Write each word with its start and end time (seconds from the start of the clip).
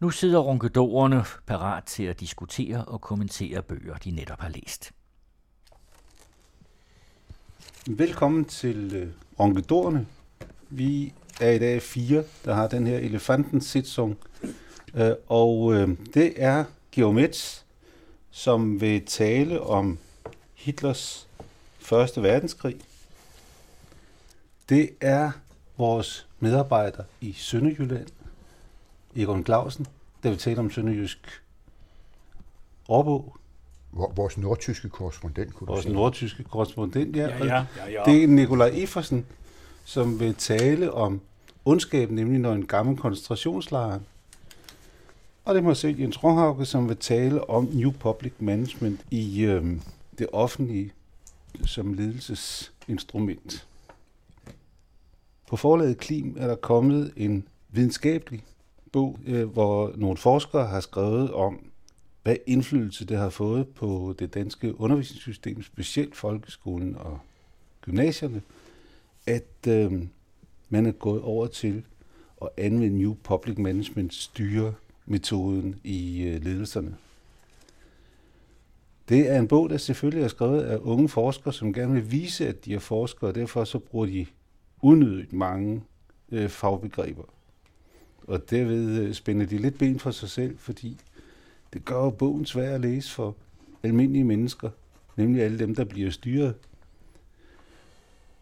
Nu 0.00 0.10
sidder 0.10 0.38
ronkedorerne 0.38 1.24
parat 1.46 1.84
til 1.84 2.02
at 2.02 2.20
diskutere 2.20 2.84
og 2.84 3.00
kommentere 3.00 3.62
bøger, 3.62 3.94
de 3.94 4.10
netop 4.10 4.40
har 4.40 4.48
læst. 4.48 4.92
Velkommen 7.86 8.44
til 8.44 8.96
øh, 8.96 9.08
Ronkedorerne. 9.40 10.06
Vi 10.70 11.12
er 11.40 11.50
i 11.50 11.58
dag 11.58 11.82
fire, 11.82 12.24
der 12.44 12.54
har 12.54 12.68
den 12.68 12.86
her 12.86 12.98
elefantens 12.98 13.66
sitsung. 13.66 14.18
Øh, 14.94 15.12
og 15.28 15.74
øh, 15.74 15.88
det 16.14 16.32
er 16.36 16.64
Geomets, 16.92 17.66
som 18.30 18.80
vil 18.80 19.06
tale 19.06 19.60
om 19.60 19.98
Hitlers 20.54 21.28
første 21.78 22.22
verdenskrig. 22.22 22.76
Det 24.68 24.90
er 25.00 25.30
vores 25.76 26.28
medarbejder 26.38 27.04
i 27.20 27.32
Sønderjylland, 27.32 28.08
Egon 29.16 29.44
Clausen, 29.44 29.86
der 30.22 30.28
vil 30.28 30.38
tale 30.38 30.58
om 30.58 30.70
Sønderjysk 30.70 31.42
Årbog. 32.88 33.36
Vores 33.92 34.38
nordtyske 34.38 34.88
korrespondent, 34.88 35.54
kunne 35.54 35.66
Vores 35.66 35.78
du 35.78 35.82
sige. 35.82 35.94
nordtyske 35.94 36.44
korrespondent, 36.44 37.16
ja. 37.16 37.22
Ja, 37.28 37.44
ja, 37.44 37.66
ja, 37.76 37.90
ja. 37.90 38.02
Det 38.04 38.24
er 38.24 38.28
Nikolaj 38.28 38.70
Effersen, 38.74 39.26
som 39.84 40.20
vil 40.20 40.34
tale 40.34 40.92
om 40.92 41.20
ondskab, 41.64 42.10
nemlig 42.10 42.40
når 42.40 42.52
en 42.52 42.66
gammel 42.66 42.96
koncentrationslejr. 42.96 44.00
Og 45.44 45.54
det 45.54 45.64
må 45.64 45.74
selv 45.74 46.00
Jens 46.00 46.24
Ronghauke, 46.24 46.64
som 46.64 46.88
vil 46.88 46.96
tale 46.96 47.50
om 47.50 47.68
New 47.72 47.92
Public 47.92 48.32
Management 48.38 49.00
i 49.10 49.42
øhm, 49.42 49.80
det 50.18 50.26
offentlige 50.32 50.92
som 51.64 51.94
ledelsesinstrument. 51.94 53.66
På 55.48 55.56
forlaget 55.56 55.98
Klim 55.98 56.36
er 56.38 56.46
der 56.46 56.56
kommet 56.56 57.12
en 57.16 57.48
videnskabelig 57.70 58.44
bog, 58.92 59.18
øh, 59.26 59.48
hvor 59.48 59.92
nogle 59.96 60.16
forskere 60.16 60.66
har 60.66 60.80
skrevet 60.80 61.30
om, 61.32 61.70
hvad 62.22 62.36
indflydelse 62.46 63.06
det 63.06 63.16
har 63.16 63.30
fået 63.30 63.68
på 63.68 64.14
det 64.18 64.34
danske 64.34 64.80
undervisningssystem, 64.80 65.62
specielt 65.62 66.16
folkeskolen 66.16 66.96
og 66.96 67.18
gymnasierne, 67.80 68.42
at 69.26 69.66
øh, 69.68 69.92
man 70.68 70.86
er 70.86 70.92
gået 70.92 71.22
over 71.22 71.46
til 71.46 71.84
at 72.42 72.48
anvende 72.56 72.98
New 72.98 73.14
Public 73.14 73.58
Management 73.58 74.14
styremetoden 74.14 75.80
i 75.84 76.22
øh, 76.22 76.44
ledelserne. 76.44 76.96
Det 79.08 79.30
er 79.30 79.38
en 79.38 79.48
bog, 79.48 79.70
der 79.70 79.76
selvfølgelig 79.76 80.24
er 80.24 80.28
skrevet 80.28 80.62
af 80.62 80.78
unge 80.82 81.08
forskere, 81.08 81.52
som 81.52 81.72
gerne 81.72 81.92
vil 81.92 82.10
vise, 82.10 82.48
at 82.48 82.64
de 82.64 82.74
er 82.74 82.78
forskere, 82.78 83.30
og 83.30 83.34
derfor 83.34 83.64
så 83.64 83.78
bruger 83.78 84.06
de 84.06 84.26
unødigt 84.82 85.32
mange 85.32 85.82
øh, 86.32 86.48
fagbegreber. 86.48 87.24
Og 88.26 88.50
derved 88.50 89.00
øh, 89.00 89.14
spænder 89.14 89.46
de 89.46 89.58
lidt 89.58 89.78
ben 89.78 89.98
for 89.98 90.10
sig 90.10 90.30
selv, 90.30 90.58
fordi 90.58 90.96
det 91.72 91.84
gør 91.84 92.04
jo 92.04 92.10
bogen 92.10 92.46
svær 92.46 92.74
at 92.74 92.80
læse 92.80 93.10
for 93.10 93.36
almindelige 93.82 94.24
mennesker, 94.24 94.70
nemlig 95.16 95.42
alle 95.42 95.58
dem, 95.58 95.74
der 95.74 95.84
bliver 95.84 96.10
styret. 96.10 96.54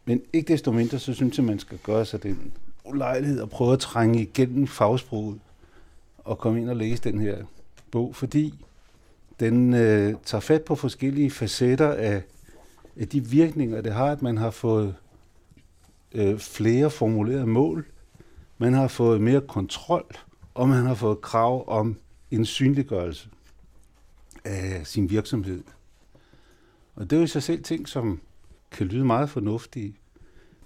Men 0.05 0.23
ikke 0.33 0.53
desto 0.53 0.73
mindre, 0.73 0.99
så 0.99 1.15
synes 1.15 1.39
jeg, 1.39 1.47
man 1.47 1.59
skal 1.59 1.79
gøre 1.79 2.05
sig 2.05 2.23
den 2.23 2.53
ulejlighed 2.85 3.43
at 3.43 3.51
prøve 3.51 3.73
at 3.73 3.79
trænge 3.79 4.23
igennem 4.23 4.67
fagsproget 4.67 5.41
og 6.19 6.39
komme 6.39 6.61
ind 6.61 6.71
og 6.71 6.77
læse 6.77 7.03
den 7.03 7.21
her 7.21 7.45
bog, 7.91 8.15
fordi 8.15 8.55
den 9.41 9.75
øh, 9.75 10.15
tager 10.25 10.41
fat 10.41 10.63
på 10.63 10.75
forskellige 10.75 11.31
facetter 11.31 11.93
af, 11.93 12.23
af 12.97 13.09
de 13.09 13.25
virkninger, 13.25 13.81
det 13.81 13.93
har, 13.93 14.07
at 14.07 14.23
man 14.23 14.37
har 14.37 14.51
fået 14.51 14.95
øh, 16.13 16.39
flere 16.39 16.91
formulerede 16.91 17.47
mål, 17.47 17.87
man 18.59 18.73
har 18.73 18.89
fået 18.89 19.21
mere 19.21 19.41
kontrol, 19.41 20.17
og 20.55 20.69
man 20.69 20.87
har 20.87 20.95
fået 20.95 21.21
krav 21.21 21.65
om 21.69 21.97
en 22.31 22.45
synliggørelse 22.45 23.29
af 24.45 24.87
sin 24.87 25.11
virksomhed. 25.11 25.63
Og 26.95 27.11
det 27.11 27.13
er 27.13 27.21
jo 27.21 27.25
i 27.25 27.29
sig 27.29 27.43
selv 27.43 27.63
ting, 27.63 27.89
som 27.89 28.21
kan 28.71 28.87
lyde 28.87 29.05
meget 29.05 29.31
fornuftige, 29.31 29.97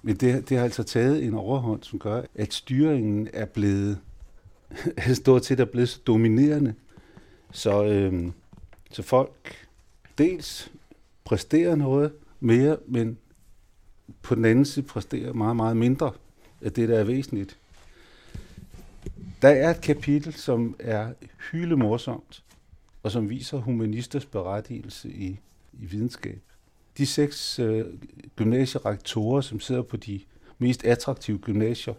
men 0.02 0.16
det, 0.16 0.48
det 0.48 0.56
har 0.56 0.64
altså 0.64 0.82
taget 0.82 1.24
en 1.24 1.34
overhånd, 1.34 1.82
som 1.82 1.98
gør, 1.98 2.22
at 2.34 2.54
styringen 2.54 3.28
er 3.32 3.44
blevet 3.46 3.98
stort 5.22 5.44
set 5.44 5.60
er 5.60 5.64
blevet 5.64 5.88
så 5.88 6.00
dominerende, 6.06 6.74
så, 7.52 7.84
øhm, 7.84 8.32
så 8.90 9.02
folk 9.02 9.66
dels 10.18 10.72
præsterer 11.24 11.76
noget 11.76 12.12
mere, 12.40 12.76
men 12.86 13.18
på 14.22 14.34
den 14.34 14.44
anden 14.44 14.64
side 14.64 14.86
præsterer 14.86 15.32
meget, 15.32 15.56
meget 15.56 15.76
mindre 15.76 16.12
af 16.60 16.72
det, 16.72 16.88
der 16.88 16.98
er 16.98 17.04
væsentligt. 17.04 17.58
Der 19.42 19.48
er 19.48 19.70
et 19.70 19.80
kapitel, 19.80 20.32
som 20.32 20.76
er 20.78 21.12
hylemorsomt, 21.50 22.44
og 23.02 23.10
som 23.10 23.30
viser 23.30 23.58
humanisters 23.58 24.26
berettigelse 24.26 25.10
i, 25.10 25.40
i 25.72 25.84
videnskab. 25.86 26.42
De 26.98 27.06
seks 27.06 27.58
øh, 27.58 27.86
gymnasierektorer, 28.36 29.40
som 29.40 29.60
sidder 29.60 29.82
på 29.82 29.96
de 29.96 30.20
mest 30.58 30.84
attraktive 30.84 31.38
gymnasier, 31.38 31.94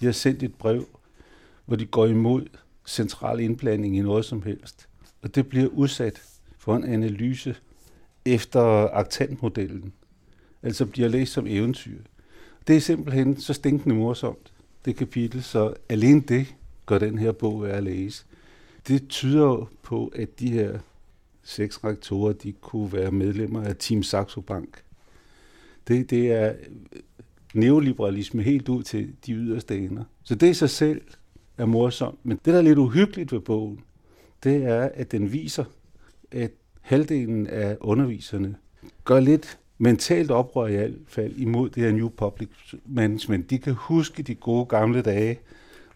de 0.00 0.04
har 0.04 0.12
sendt 0.12 0.42
et 0.42 0.54
brev, 0.54 0.86
hvor 1.66 1.76
de 1.76 1.86
går 1.86 2.06
imod 2.06 2.46
central 2.86 3.40
indblanding 3.40 3.96
i 3.96 4.00
noget 4.00 4.24
som 4.24 4.42
helst. 4.42 4.88
Og 5.22 5.34
det 5.34 5.48
bliver 5.48 5.68
udsat 5.68 6.22
for 6.58 6.76
en 6.76 6.84
analyse 6.84 7.56
efter 8.24 8.62
aktantmodellen. 8.94 9.92
Altså 10.62 10.86
bliver 10.86 11.08
læst 11.08 11.32
som 11.32 11.46
eventyr. 11.46 11.98
Det 12.66 12.76
er 12.76 12.80
simpelthen 12.80 13.40
så 13.40 13.52
stinkende 13.52 13.94
morsomt, 13.94 14.52
det 14.84 14.96
kapitel, 14.96 15.42
så 15.42 15.74
alene 15.88 16.20
det 16.20 16.54
gør 16.92 16.98
den 16.98 17.18
her 17.18 17.32
bog 17.32 17.62
værd 17.62 17.76
at 17.76 17.82
læse. 17.82 18.24
Det 18.88 19.08
tyder 19.08 19.70
på, 19.82 20.12
at 20.14 20.40
de 20.40 20.50
her 20.50 20.78
seks 21.42 21.84
rektorer, 21.84 22.32
de 22.32 22.52
kunne 22.52 22.92
være 22.92 23.10
medlemmer 23.10 23.62
af 23.62 23.76
Team 23.76 24.02
Saxo 24.02 24.40
Bank. 24.40 24.82
Det, 25.88 26.10
det 26.10 26.32
er 26.32 26.54
neoliberalisme 27.54 28.42
helt 28.42 28.68
ud 28.68 28.82
til 28.82 29.12
de 29.26 29.32
yderste 29.32 29.78
ender. 29.78 30.04
Så 30.22 30.34
det 30.34 30.50
i 30.50 30.54
sig 30.54 30.70
selv 30.70 31.00
er 31.58 31.66
morsomt. 31.66 32.18
Men 32.22 32.40
det, 32.44 32.52
der 32.52 32.58
er 32.58 32.62
lidt 32.62 32.78
uhyggeligt 32.78 33.32
ved 33.32 33.40
bogen, 33.40 33.80
det 34.44 34.64
er, 34.64 34.90
at 34.94 35.12
den 35.12 35.32
viser, 35.32 35.64
at 36.30 36.50
halvdelen 36.80 37.46
af 37.46 37.76
underviserne 37.80 38.56
gør 39.04 39.20
lidt 39.20 39.58
mentalt 39.78 40.30
oprør 40.30 40.66
i 40.66 40.76
hvert 40.76 40.90
fald 41.06 41.36
imod 41.36 41.70
det 41.70 41.82
her 41.82 41.92
New 41.92 42.08
Public 42.08 42.48
Management. 42.86 43.50
De 43.50 43.58
kan 43.58 43.74
huske 43.74 44.22
de 44.22 44.34
gode 44.34 44.66
gamle 44.66 45.02
dage, 45.02 45.38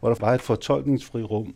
hvor 0.00 0.08
der 0.08 0.16
var 0.20 0.34
et 0.34 0.42
fortolkningsfri 0.42 1.22
rum 1.22 1.54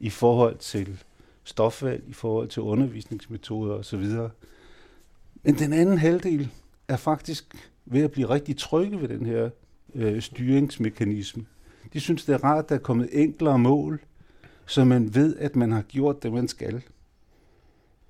i 0.00 0.10
forhold 0.10 0.58
til 0.58 1.02
stofvalg, 1.44 2.04
i 2.08 2.12
forhold 2.12 2.48
til 2.48 2.62
undervisningsmetoder 2.62 3.74
osv. 3.74 4.04
Men 5.42 5.54
den 5.58 5.72
anden 5.72 5.98
halvdel 5.98 6.48
er 6.88 6.96
faktisk 6.96 7.70
ved 7.84 8.02
at 8.02 8.10
blive 8.10 8.28
rigtig 8.28 8.56
trygge 8.56 9.00
ved 9.00 9.08
den 9.08 9.26
her 9.26 9.50
øh, 9.94 10.22
styringsmekanisme. 10.22 11.46
De 11.92 12.00
synes, 12.00 12.24
det 12.24 12.34
er 12.34 12.44
rart, 12.44 12.64
at 12.64 12.68
der 12.68 12.74
er 12.74 12.80
kommet 12.80 13.08
enklere 13.12 13.58
mål, 13.58 14.00
så 14.66 14.84
man 14.84 15.14
ved, 15.14 15.36
at 15.36 15.56
man 15.56 15.72
har 15.72 15.82
gjort 15.82 16.22
det, 16.22 16.32
man 16.32 16.48
skal. 16.48 16.82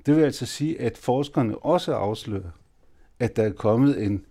Det 0.07 0.17
vil 0.17 0.23
altså 0.23 0.47
sige, 0.47 0.81
at 0.81 0.99
forskerne 0.99 1.59
også 1.59 1.95
afslører, 1.95 2.51
at 3.19 3.37
der 3.37 3.43
er 3.43 3.53
kommet 3.53 4.03
en, 4.03 4.25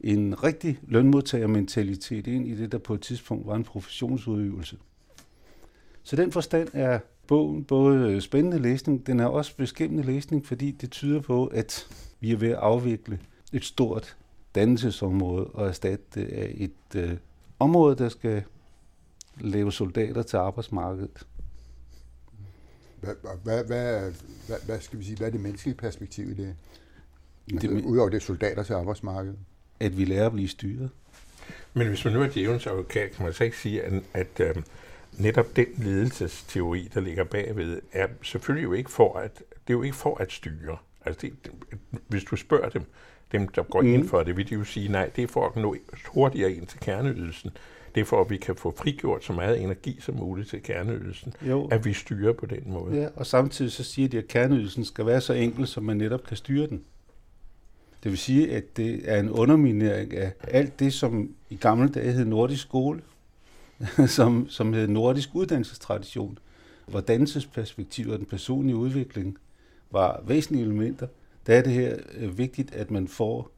en 0.00 0.42
rigtig 0.44 0.78
lønmodtagermentalitet 0.88 2.26
ind 2.26 2.48
i 2.48 2.54
det, 2.56 2.72
der 2.72 2.78
på 2.78 2.94
et 2.94 3.00
tidspunkt 3.00 3.46
var 3.46 3.54
en 3.54 3.64
professionsudøvelse. 3.64 4.76
Så 6.02 6.16
den 6.16 6.32
forstand 6.32 6.68
er 6.72 6.98
bogen 7.26 7.64
både 7.64 8.20
spændende 8.20 8.58
læsning, 8.58 9.06
den 9.06 9.20
er 9.20 9.26
også 9.26 9.56
beskæmmende 9.56 10.02
læsning, 10.02 10.46
fordi 10.46 10.70
det 10.70 10.90
tyder 10.90 11.20
på, 11.20 11.46
at 11.46 11.88
vi 12.20 12.32
er 12.32 12.36
ved 12.36 12.48
at 12.48 12.54
afvikle 12.56 13.20
et 13.52 13.64
stort 13.64 14.16
dannelsesområde 14.54 15.46
og 15.46 15.66
erstatte 15.68 16.04
det 16.14 16.26
af 16.28 16.54
et 16.56 16.96
øh, 17.00 17.16
område, 17.58 17.96
der 17.96 18.08
skal 18.08 18.42
lave 19.40 19.72
soldater 19.72 20.22
til 20.22 20.36
arbejdsmarkedet. 20.36 21.26
Hvad, 23.00 23.14
hvad, 23.44 23.64
hvad, 23.64 24.12
hvad, 24.46 24.56
hvad, 24.66 24.80
skal 24.80 24.98
vi 24.98 25.04
sige, 25.04 25.16
hvad 25.16 25.26
er 25.26 25.30
det 25.30 25.40
menneskelige 25.40 25.76
perspektiv 25.76 26.30
i 26.30 26.34
det? 26.34 26.54
Altså, 27.52 27.68
Det- 27.68 27.84
Udover 27.84 28.08
det 28.08 28.22
soldater 28.22 28.62
til 28.62 28.72
arbejdsmarkedet. 28.72 29.38
At 29.80 29.98
vi 29.98 30.04
lærer 30.04 30.26
at 30.26 30.32
blive 30.32 30.48
styret. 30.48 30.90
Men 31.74 31.88
hvis 31.88 32.04
man 32.04 32.14
nu 32.14 32.22
er 32.22 32.28
djævelens 32.28 32.66
advokat, 32.66 33.10
kan 33.10 33.24
man 33.24 33.34
så 33.34 33.44
ikke 33.44 33.58
sige, 33.58 33.82
at, 33.82 33.92
at 34.14 34.40
øh, 34.40 34.62
netop 35.12 35.56
den 35.56 35.66
ledelsesteori, 35.78 36.88
der 36.94 37.00
ligger 37.00 37.24
bagved, 37.24 37.80
er 37.92 38.06
selvfølgelig 38.22 38.64
jo 38.64 38.72
ikke 38.72 38.90
for 38.90 39.18
at, 39.18 39.38
det 39.38 39.44
er 39.72 39.74
jo 39.74 39.82
ikke 39.82 39.96
for 39.96 40.16
at 40.20 40.32
styre. 40.32 40.76
Altså 41.06 41.20
det, 41.26 41.32
hvis 42.08 42.24
du 42.24 42.36
spørger 42.36 42.68
dem, 42.68 42.82
dem 43.32 43.48
der 43.48 43.62
går 43.62 43.80
mm. 43.80 43.94
ind 43.94 44.08
for 44.08 44.22
det, 44.22 44.36
vil 44.36 44.48
de 44.48 44.54
jo 44.54 44.64
sige, 44.64 44.88
nej, 44.88 45.10
det 45.16 45.24
er 45.24 45.28
for 45.28 45.46
at 45.46 45.56
nå 45.56 45.76
hurtigere 46.08 46.52
ind 46.52 46.66
til 46.66 46.80
kerneydelsen. 46.80 47.50
Det 47.94 48.00
er 48.00 48.04
for, 48.04 48.20
at 48.20 48.30
vi 48.30 48.36
kan 48.36 48.56
få 48.56 48.74
frigjort 48.76 49.24
så 49.24 49.32
meget 49.32 49.62
energi 49.62 49.98
som 50.00 50.14
muligt 50.14 50.48
til 50.48 50.62
kerneydelsen, 50.62 51.32
Jo. 51.48 51.66
at 51.66 51.84
vi 51.84 51.92
styrer 51.92 52.32
på 52.32 52.46
den 52.46 52.62
måde. 52.66 52.96
Ja, 52.96 53.08
og 53.16 53.26
samtidig 53.26 53.72
så 53.72 53.84
siger 53.84 54.08
de, 54.08 54.18
at 54.18 54.28
kerneydelsen 54.28 54.84
skal 54.84 55.06
være 55.06 55.20
så 55.20 55.32
enkel, 55.32 55.66
som 55.66 55.84
man 55.84 55.96
netop 55.96 56.26
kan 56.26 56.36
styre 56.36 56.66
den. 56.66 56.84
Det 58.06 58.12
vil 58.12 58.18
sige, 58.18 58.52
at 58.52 58.76
det 58.76 59.00
er 59.04 59.20
en 59.20 59.30
underminering 59.30 60.14
af 60.14 60.32
alt 60.48 60.80
det, 60.80 60.92
som 60.92 61.34
i 61.50 61.56
gamle 61.56 61.88
dage 61.88 62.12
hed 62.12 62.24
nordisk 62.24 62.62
skole, 62.62 63.00
som, 64.16 64.48
som 64.48 64.72
hed 64.72 64.88
nordisk 64.88 65.28
uddannelsestradition. 65.34 66.38
hvor 66.86 67.00
dannelsesperspektiv 67.00 68.10
og 68.10 68.18
den 68.18 68.26
personlige 68.26 68.76
udvikling 68.76 69.38
var 69.90 70.22
væsentlige 70.26 70.64
elementer, 70.64 71.06
der 71.46 71.54
er 71.54 71.62
det 71.62 71.72
her 71.72 71.96
øh, 72.14 72.38
vigtigt, 72.38 72.74
at 72.74 72.90
man 72.90 73.08
får 73.08 73.50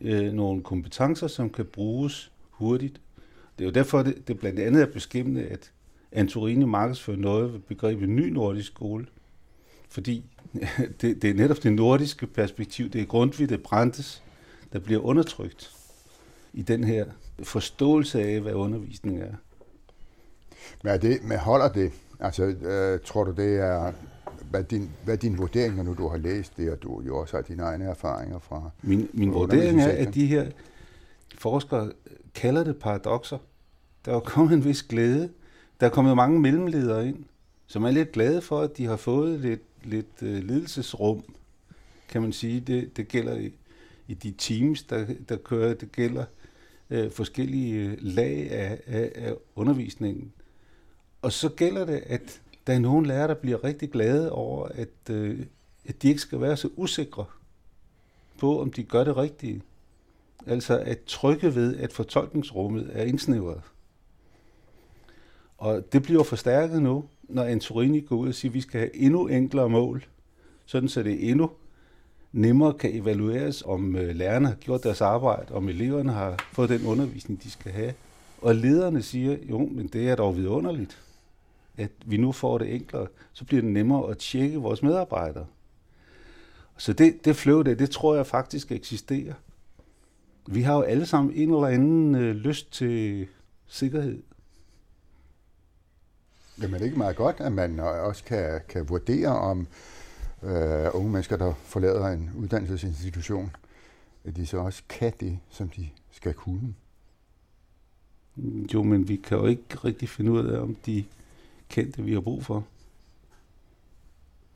øh, 0.00 0.32
nogle 0.32 0.62
kompetencer, 0.62 1.26
som 1.26 1.50
kan 1.50 1.64
bruges 1.64 2.32
hurtigt. 2.50 3.00
Det 3.58 3.64
er 3.64 3.68
jo 3.68 3.72
derfor, 3.72 4.02
det, 4.02 4.28
det 4.28 4.38
blandt 4.38 4.60
andet 4.60 4.82
er 4.82 4.86
beskæmmende, 4.86 5.42
at 5.42 5.72
Antorini 6.12 6.64
markedsfører 6.64 7.18
noget 7.18 7.52
ved 7.52 7.60
begrebet 7.60 8.08
ny 8.08 8.28
nordisk 8.28 8.66
skole, 8.66 9.06
fordi 9.92 10.24
det, 11.00 11.22
det 11.22 11.24
er 11.24 11.34
netop 11.34 11.62
det 11.62 11.72
nordiske 11.72 12.26
perspektiv, 12.26 12.90
det 12.90 13.00
er 13.00 13.04
Grundtvig, 13.06 13.48
det 13.48 13.62
Brandes, 13.62 14.22
der 14.72 14.78
bliver 14.78 15.00
undertrykt 15.00 15.70
i 16.52 16.62
den 16.62 16.84
her 16.84 17.06
forståelse 17.42 18.22
af, 18.22 18.40
hvad 18.40 18.52
undervisning 18.52 19.20
er. 19.20 19.34
Men, 20.82 20.92
er 20.92 20.96
det, 20.96 21.24
men 21.24 21.38
holder 21.38 21.68
det? 21.68 21.92
Altså, 22.20 22.44
øh, 22.44 23.00
tror 23.04 23.24
du, 23.24 23.30
det 23.30 23.56
er... 23.56 23.92
Hvad 24.50 24.60
er, 24.60 24.64
din, 24.64 24.90
hvad 25.04 25.14
er 25.14 25.18
din 25.18 25.38
vurdering, 25.38 25.84
når 25.84 25.94
du 25.94 26.08
har 26.08 26.16
læst 26.16 26.56
det, 26.56 26.72
og 26.72 26.82
du 26.82 27.02
jo 27.06 27.18
også 27.18 27.36
har 27.36 27.42
dine 27.42 27.62
egne 27.62 27.84
erfaringer 27.84 28.38
fra 28.38 28.70
Min, 28.82 29.08
min 29.12 29.32
vurdering 29.32 29.80
er, 29.80 29.88
at 29.88 30.14
de 30.14 30.26
her 30.26 30.50
forskere 31.38 31.92
kalder 32.34 32.64
det 32.64 32.76
paradoxer. 32.76 33.38
Der 34.04 34.16
er 34.16 34.20
kommet 34.20 34.54
en 34.54 34.64
vis 34.64 34.82
glæde. 34.82 35.30
Der 35.80 35.86
er 35.86 35.90
kommet 35.90 36.16
mange 36.16 36.40
mellemledere 36.40 37.08
ind, 37.08 37.24
som 37.66 37.84
er 37.84 37.90
lidt 37.90 38.12
glade 38.12 38.42
for, 38.42 38.60
at 38.60 38.76
de 38.76 38.86
har 38.86 38.96
fået 38.96 39.40
lidt, 39.40 39.60
lidt 39.86 40.22
øh, 40.22 40.44
ledelsesrum, 40.44 41.24
kan 42.08 42.22
man 42.22 42.32
sige. 42.32 42.60
Det, 42.60 42.96
det 42.96 43.08
gælder 43.08 43.36
i, 43.36 43.52
i 44.08 44.14
de 44.14 44.34
teams, 44.38 44.82
der, 44.82 45.06
der 45.28 45.36
kører. 45.36 45.74
Det 45.74 45.92
gælder 45.92 46.24
øh, 46.90 47.10
forskellige 47.10 47.74
øh, 47.74 47.98
lag 48.00 48.50
af, 48.50 48.80
af, 48.86 49.12
af 49.14 49.34
undervisningen. 49.56 50.32
Og 51.22 51.32
så 51.32 51.48
gælder 51.48 51.84
det, 51.84 52.02
at 52.06 52.42
der 52.66 52.72
er 52.72 52.78
nogle 52.78 53.06
lærere, 53.06 53.28
der 53.28 53.34
bliver 53.34 53.64
rigtig 53.64 53.90
glade 53.90 54.32
over, 54.32 54.68
at, 54.68 55.10
øh, 55.10 55.46
at 55.84 56.02
de 56.02 56.08
ikke 56.08 56.20
skal 56.20 56.40
være 56.40 56.56
så 56.56 56.68
usikre 56.76 57.24
på, 58.38 58.60
om 58.60 58.72
de 58.72 58.82
gør 58.82 59.04
det 59.04 59.16
rigtige. 59.16 59.62
Altså 60.46 60.78
at 60.78 60.98
trykke 61.06 61.54
ved, 61.54 61.76
at 61.76 61.92
fortolkningsrummet 61.92 62.90
er 62.92 63.02
indsnævret. 63.02 63.60
Og 65.58 65.92
det 65.92 66.02
bliver 66.02 66.22
forstærket 66.22 66.82
nu, 66.82 67.04
når 67.28 67.44
Antorini 67.44 68.00
går 68.00 68.16
ud 68.16 68.28
og 68.28 68.34
siger, 68.34 68.50
at 68.50 68.54
vi 68.54 68.60
skal 68.60 68.80
have 68.80 68.96
endnu 68.96 69.26
enklere 69.26 69.68
mål, 69.68 70.04
sådan 70.66 70.88
så 70.88 71.02
det 71.02 71.30
endnu 71.30 71.50
nemmere 72.32 72.74
kan 72.74 72.94
evalueres, 72.94 73.62
om 73.62 73.96
øh, 73.96 74.16
lærerne 74.16 74.46
har 74.46 74.54
gjort 74.54 74.82
deres 74.82 75.00
arbejde, 75.00 75.54
om 75.54 75.68
eleverne 75.68 76.12
har 76.12 76.48
fået 76.52 76.68
den 76.68 76.86
undervisning, 76.86 77.42
de 77.42 77.50
skal 77.50 77.72
have. 77.72 77.94
Og 78.40 78.54
lederne 78.54 79.02
siger, 79.02 79.36
jo, 79.50 79.58
men 79.58 79.86
det 79.86 80.08
er 80.08 80.16
dog 80.16 80.36
vidunderligt, 80.36 81.02
at 81.76 81.90
vi 82.06 82.16
nu 82.16 82.32
får 82.32 82.58
det 82.58 82.74
enklere, 82.74 83.06
så 83.32 83.44
bliver 83.44 83.62
det 83.62 83.70
nemmere 83.70 84.10
at 84.10 84.18
tjekke 84.18 84.58
vores 84.58 84.82
medarbejdere. 84.82 85.46
Så 86.76 86.92
det, 86.92 87.24
det 87.24 87.36
flow, 87.36 87.62
det, 87.62 87.78
det 87.78 87.90
tror 87.90 88.16
jeg 88.16 88.26
faktisk 88.26 88.72
eksisterer. 88.72 89.34
Vi 90.46 90.62
har 90.62 90.76
jo 90.76 90.82
alle 90.82 91.06
sammen 91.06 91.34
en 91.34 91.54
eller 91.54 91.66
anden 91.66 92.14
øh, 92.14 92.34
lyst 92.34 92.72
til 92.72 93.26
sikkerhed. 93.66 94.22
Jamen, 96.62 96.74
det 96.74 96.80
er 96.80 96.84
ikke 96.84 96.98
meget 96.98 97.16
godt, 97.16 97.40
at 97.40 97.52
man 97.52 97.80
også 97.80 98.24
kan, 98.24 98.60
kan 98.68 98.88
vurdere, 98.88 99.28
om 99.28 99.66
øh, 100.42 100.90
unge 100.92 101.10
mennesker, 101.10 101.36
der 101.36 101.54
forlader 101.54 102.06
en 102.06 102.30
uddannelsesinstitution, 102.36 103.56
at 104.24 104.36
de 104.36 104.46
så 104.46 104.58
også 104.58 104.82
kan 104.88 105.12
det, 105.20 105.38
som 105.50 105.68
de 105.68 105.88
skal 106.10 106.34
kunne. 106.34 106.74
Jo, 108.74 108.82
men 108.82 109.08
vi 109.08 109.16
kan 109.16 109.38
jo 109.38 109.46
ikke 109.46 109.64
rigtig 109.84 110.08
finde 110.08 110.32
ud 110.32 110.46
af, 110.46 110.60
om 110.60 110.74
de 110.74 111.04
kan 111.68 111.90
det, 111.90 112.06
vi 112.06 112.12
har 112.12 112.20
brug 112.20 112.44
for. 112.44 112.54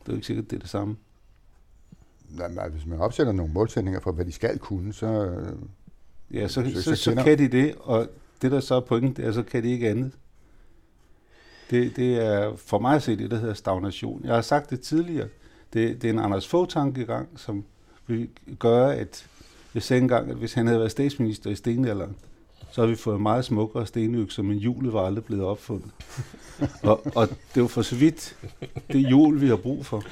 Det 0.01 0.09
er 0.09 0.13
jo 0.13 0.17
ikke 0.17 0.27
sikkert, 0.27 0.51
det 0.51 0.57
er 0.57 0.61
det 0.61 0.71
samme. 0.71 0.97
Jamen, 2.39 2.71
hvis 2.71 2.87
man 2.87 2.99
opsætter 2.99 3.33
nogle 3.33 3.53
målsætninger 3.53 4.01
for, 4.01 4.13
hvad 4.13 4.25
de 4.25 4.33
skal 4.33 4.59
kunne, 4.59 4.93
så... 4.93 5.41
Ja, 6.31 6.49
så, 6.49 6.63
så, 6.75 6.83
så, 6.83 6.83
så, 6.83 6.97
så 6.97 7.15
kan 7.25 7.39
de 7.39 7.49
det, 7.49 7.75
og 7.81 8.09
det 8.43 8.53
der 8.53 8.61
så 8.61 8.75
er 8.75 8.81
pointen, 8.81 9.13
det 9.13 9.25
er, 9.25 9.33
så 9.33 9.43
kan 9.43 9.63
de 9.63 9.71
ikke 9.71 9.89
andet. 9.89 10.13
Det, 11.71 11.97
det 11.97 12.27
er 12.27 12.57
for 12.57 12.79
mig 12.79 12.97
at 12.97 13.03
se 13.03 13.17
det, 13.17 13.31
der 13.31 13.39
hedder 13.39 13.55
stagnation. 13.55 14.21
Jeg 14.25 14.35
har 14.35 14.43
sagt 14.43 14.71
det 14.71 14.81
tidligere. 14.81 15.29
Det, 15.73 16.03
det 16.03 16.09
er 16.09 16.13
en 16.13 16.19
Anders 16.19 16.49
Fogh-tankegang, 16.49 17.29
som 17.37 17.65
vil 18.07 18.29
gøre, 18.59 18.97
at 18.97 19.27
jeg 19.75 19.83
sagde 19.83 20.03
engang, 20.03 20.31
at 20.31 20.37
hvis 20.37 20.55
han 20.55 20.67
havde 20.67 20.79
været 20.79 20.91
statsminister 20.91 21.51
i 21.51 21.55
stenalderen, 21.55 22.17
så 22.71 22.81
har 22.81 22.89
vi 22.89 22.95
fået 22.97 23.21
meget 23.21 23.45
smukkere 23.45 23.87
stenøkser, 23.87 24.43
men 24.43 24.59
julet 24.59 24.93
var 24.93 25.07
aldrig 25.07 25.25
blevet 25.25 25.45
opfundet. 25.45 25.91
og, 26.83 27.07
og 27.15 27.29
det 27.29 27.57
er 27.57 27.61
jo 27.61 27.67
for 27.67 27.83
så 27.83 27.97
vidt 27.97 28.37
det 28.93 28.99
jul, 28.99 29.41
vi 29.41 29.49
har 29.49 29.57
brug 29.57 29.87
for. 29.87 30.03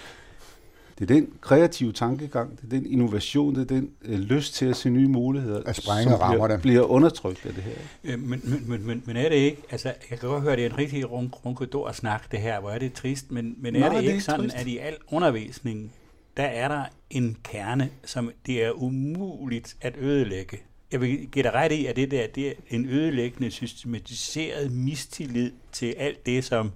Det 0.99 1.11
er 1.11 1.14
den 1.14 1.29
kreative 1.41 1.93
tankegang, 1.93 2.56
det 2.56 2.64
er 2.64 2.69
den 2.69 2.87
innovation, 2.87 3.55
det 3.55 3.61
er 3.61 3.75
den 3.75 3.91
øh, 4.05 4.19
lyst 4.19 4.55
til 4.55 4.67
at 4.67 4.76
se 4.76 4.91
nye 4.91 5.08
muligheder, 5.08 5.62
at 5.67 5.76
sprænge 5.76 6.02
som 6.02 6.12
rammer 6.12 6.46
bliver, 6.46 6.58
bliver 6.58 6.82
undertrykt 6.82 7.46
af 7.46 7.55
det 7.55 7.62
her. 7.62 7.73
Øh, 8.05 8.19
men, 8.19 8.41
men, 8.44 8.64
men, 8.69 8.87
men, 8.87 9.02
men 9.06 9.17
er 9.17 9.29
det 9.29 9.37
ikke, 9.37 9.62
altså 9.70 9.88
jeg 10.11 10.19
kan 10.19 10.29
godt 10.29 10.43
høre, 10.43 10.56
det 10.56 10.67
er 10.67 10.70
en 10.70 10.79
rigtig 10.79 11.11
runkedor 11.12 11.93
snak 11.93 12.32
det 12.32 12.41
her, 12.41 12.61
hvor 12.61 12.70
er 12.70 12.79
det 12.79 12.93
trist, 12.93 13.31
men, 13.31 13.55
men 13.58 13.76
er 13.76 13.81
Nej, 13.81 13.88
det 13.88 13.99
ikke 13.99 14.12
det 14.12 14.17
er 14.17 14.20
sådan, 14.20 14.41
trist. 14.41 14.56
at 14.56 14.67
i 14.67 14.79
al 14.79 14.96
undervisning, 15.11 15.93
der 16.37 16.44
er 16.44 16.69
der 16.69 16.85
en 17.11 17.37
kerne, 17.44 17.91
som 18.05 18.31
det 18.46 18.64
er 18.64 18.70
umuligt 18.70 19.76
at 19.81 19.96
ødelægge. 19.99 20.58
Jeg 20.93 21.00
vil 21.00 21.26
give 21.26 21.43
dig 21.43 21.55
ret 21.55 21.73
i, 21.73 21.87
at 21.87 21.96
det 21.96 22.11
der 22.11 22.26
det 22.35 22.49
er 22.49 22.52
en 22.69 22.88
ødelæggende, 22.88 23.50
systematiseret 23.50 24.73
mistillid 24.73 25.52
til 25.73 25.94
alt 25.99 26.26
det, 26.26 26.44
som 26.44 26.70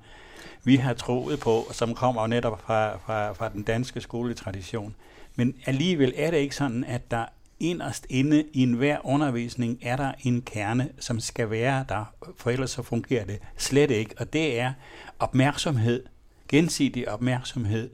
vi 0.64 0.76
har 0.76 0.94
troet 0.94 1.40
på, 1.40 1.64
som 1.72 1.94
kommer 1.94 2.26
netop 2.26 2.60
fra, 2.60 2.98
fra, 2.98 3.32
fra 3.32 3.48
den 3.48 3.62
danske 3.62 4.00
skoletradition. 4.00 4.94
Men 5.36 5.54
alligevel 5.66 6.12
er 6.16 6.30
det 6.30 6.38
ikke 6.38 6.54
sådan, 6.54 6.84
at 6.84 7.10
der 7.10 7.24
inderst 7.60 8.06
inde 8.10 8.44
i 8.52 8.62
enhver 8.62 8.98
undervisning 9.04 9.78
er 9.82 9.96
der 9.96 10.12
en 10.22 10.42
kerne, 10.42 10.88
som 11.00 11.20
skal 11.20 11.50
være 11.50 11.84
der, 11.88 12.14
for 12.36 12.50
ellers 12.50 12.70
så 12.70 12.82
fungerer 12.82 13.24
det 13.24 13.38
slet 13.56 13.90
ikke. 13.90 14.14
Og 14.18 14.32
det 14.32 14.60
er 14.60 14.72
opmærksomhed, 15.18 16.04
gensidig 16.48 17.08
opmærksomhed. 17.08 17.90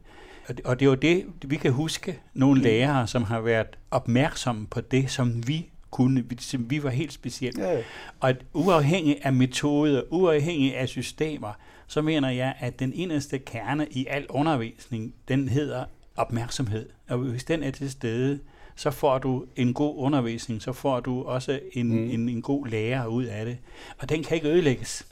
Og 0.65 0.81
det 0.81 0.87
er 0.87 0.91
jo 0.91 0.95
det, 0.95 1.25
vi 1.45 1.57
kan 1.57 1.73
huske, 1.73 2.21
nogle 2.35 2.63
lærere, 2.63 3.07
som 3.07 3.23
har 3.23 3.41
været 3.41 3.79
opmærksomme 3.91 4.67
på 4.67 4.81
det, 4.81 5.11
som 5.11 5.49
vi 5.49 5.71
kunne, 5.91 6.25
som 6.39 6.71
vi 6.71 6.83
var 6.83 6.91
helt 6.91 7.13
specielt. 7.13 7.59
Ja. 7.59 7.83
Og 8.21 8.35
uafhængig 8.53 9.19
af 9.23 9.33
metoder, 9.33 10.03
uafhængig 10.11 10.77
af 10.77 10.89
systemer, 10.89 11.53
så 11.87 12.03
mener 12.03 12.31
jeg, 12.31 12.55
at 12.59 12.79
den 12.79 12.93
eneste 12.95 13.39
kerne 13.39 13.87
i 13.91 14.07
al 14.11 14.27
undervisning, 14.29 15.15
den 15.29 15.49
hedder 15.49 15.85
opmærksomhed. 16.17 16.89
Og 17.09 17.19
hvis 17.19 17.45
den 17.45 17.63
er 17.63 17.71
til 17.71 17.91
stede, 17.91 18.39
så 18.77 18.91
får 18.91 19.19
du 19.19 19.45
en 19.57 19.75
god 19.75 19.95
undervisning, 19.97 20.63
så 20.63 20.73
får 20.73 21.01
du 21.01 21.23
også 21.23 21.61
en, 21.73 21.89
mm. 21.89 22.11
en, 22.11 22.29
en 22.29 22.43
god 22.43 22.67
lærer 22.67 23.07
ud 23.07 23.25
af 23.25 23.45
det. 23.45 23.59
Og 23.99 24.09
den 24.09 24.23
kan 24.23 24.35
ikke 24.35 24.49
ødelægges. 24.49 25.07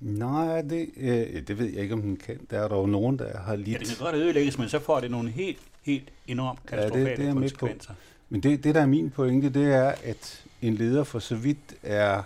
Nej, 0.00 0.62
det, 0.62 0.88
øh, 0.96 1.42
det 1.48 1.58
ved 1.58 1.66
jeg 1.66 1.82
ikke, 1.82 1.94
om 1.94 2.02
den 2.02 2.16
kan. 2.16 2.40
Der 2.50 2.58
er 2.58 2.68
dog 2.68 2.88
nogen, 2.88 3.18
der 3.18 3.38
har 3.38 3.56
lidt... 3.56 3.68
Ja, 3.68 3.78
det 3.78 3.88
kan 3.88 3.96
godt 3.98 4.14
ødelægges, 4.14 4.58
men 4.58 4.68
så 4.68 4.78
får 4.78 5.00
det 5.00 5.10
nogle 5.10 5.30
helt, 5.30 5.58
helt 5.82 6.08
enormt 6.26 6.66
katastrofale 6.66 7.04
ja, 7.04 7.10
det, 7.10 7.18
det 7.18 7.28
er 7.28 7.32
konsekvenser. 7.32 7.94
Men 8.28 8.40
det, 8.40 8.64
det, 8.64 8.74
der 8.74 8.80
er 8.80 8.86
min 8.86 9.10
pointe, 9.10 9.50
det 9.50 9.74
er, 9.74 9.94
at 10.04 10.44
en 10.62 10.74
leder 10.74 11.04
for 11.04 11.18
så 11.18 11.36
vidt 11.36 11.74
er 11.82 12.22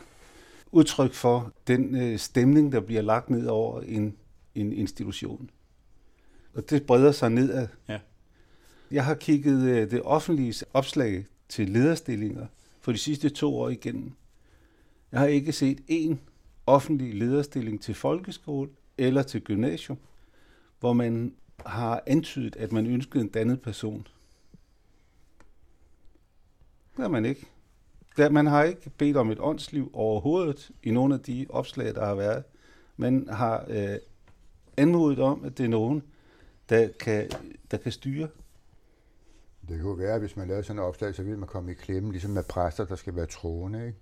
udtryk 0.74 1.14
for 1.14 1.52
den 1.66 1.96
øh, 1.96 2.18
stemning, 2.18 2.72
der 2.72 2.80
bliver 2.80 3.02
lagt 3.02 3.30
ned 3.30 3.46
over 3.46 3.80
en, 3.80 4.16
en 4.54 4.72
institution. 4.72 5.50
Og 6.54 6.70
det 6.70 6.86
breder 6.86 7.12
sig 7.12 7.30
nedad. 7.30 7.68
Ja. 7.88 8.00
Jeg 8.90 9.04
har 9.04 9.14
kigget 9.14 9.62
øh, 9.62 9.90
det 9.90 10.02
offentlige 10.02 10.64
opslag 10.72 11.26
til 11.48 11.68
lederstillinger 11.68 12.46
for 12.80 12.92
de 12.92 12.98
sidste 12.98 13.28
to 13.28 13.56
år 13.56 13.68
igennem. 13.68 14.12
Jeg 15.12 15.20
har 15.20 15.26
ikke 15.26 15.52
set 15.52 15.80
én 15.90 16.16
offentlig 16.66 17.14
lederstilling 17.14 17.82
til 17.82 17.94
folkeskole 17.94 18.70
eller 18.98 19.22
til 19.22 19.40
gymnasium, 19.40 19.98
hvor 20.80 20.92
man 20.92 21.34
har 21.66 22.02
antydet, 22.06 22.56
at 22.56 22.72
man 22.72 22.86
ønskede 22.86 23.24
en 23.24 23.28
dannet 23.28 23.62
person. 23.62 24.06
Det 26.96 27.04
er 27.04 27.08
man 27.08 27.24
ikke. 27.24 27.46
Der, 28.16 28.30
man 28.30 28.46
har 28.46 28.62
ikke 28.62 28.90
bedt 28.90 29.16
om 29.16 29.30
et 29.30 29.38
åndsliv 29.40 29.90
overhovedet 29.92 30.70
i 30.82 30.90
nogle 30.90 31.14
af 31.14 31.20
de 31.20 31.46
opslag, 31.48 31.94
der 31.94 32.04
har 32.04 32.14
været. 32.14 32.44
Man 32.96 33.28
har 33.30 33.64
øh, 33.68 33.96
anmodet 34.76 35.18
om, 35.18 35.44
at 35.44 35.58
det 35.58 35.64
er 35.64 35.68
nogen, 35.68 36.02
der 36.68 36.88
kan, 37.00 37.30
der 37.70 37.76
kan 37.76 37.92
styre. 37.92 38.28
Det 39.68 39.80
kunne 39.80 39.98
være, 39.98 40.14
at 40.14 40.20
hvis 40.20 40.36
man 40.36 40.48
lavede 40.48 40.64
sådan 40.64 40.78
en 40.78 40.86
opslag, 40.86 41.14
så 41.14 41.22
ville 41.22 41.38
man 41.38 41.48
komme 41.48 41.70
i 41.70 41.74
klemme, 41.74 42.12
ligesom 42.12 42.30
med 42.30 42.42
præster, 42.42 42.84
der 42.84 42.96
skal 42.96 43.16
være 43.16 43.26
troende, 43.26 43.86
ikke? 43.86 43.98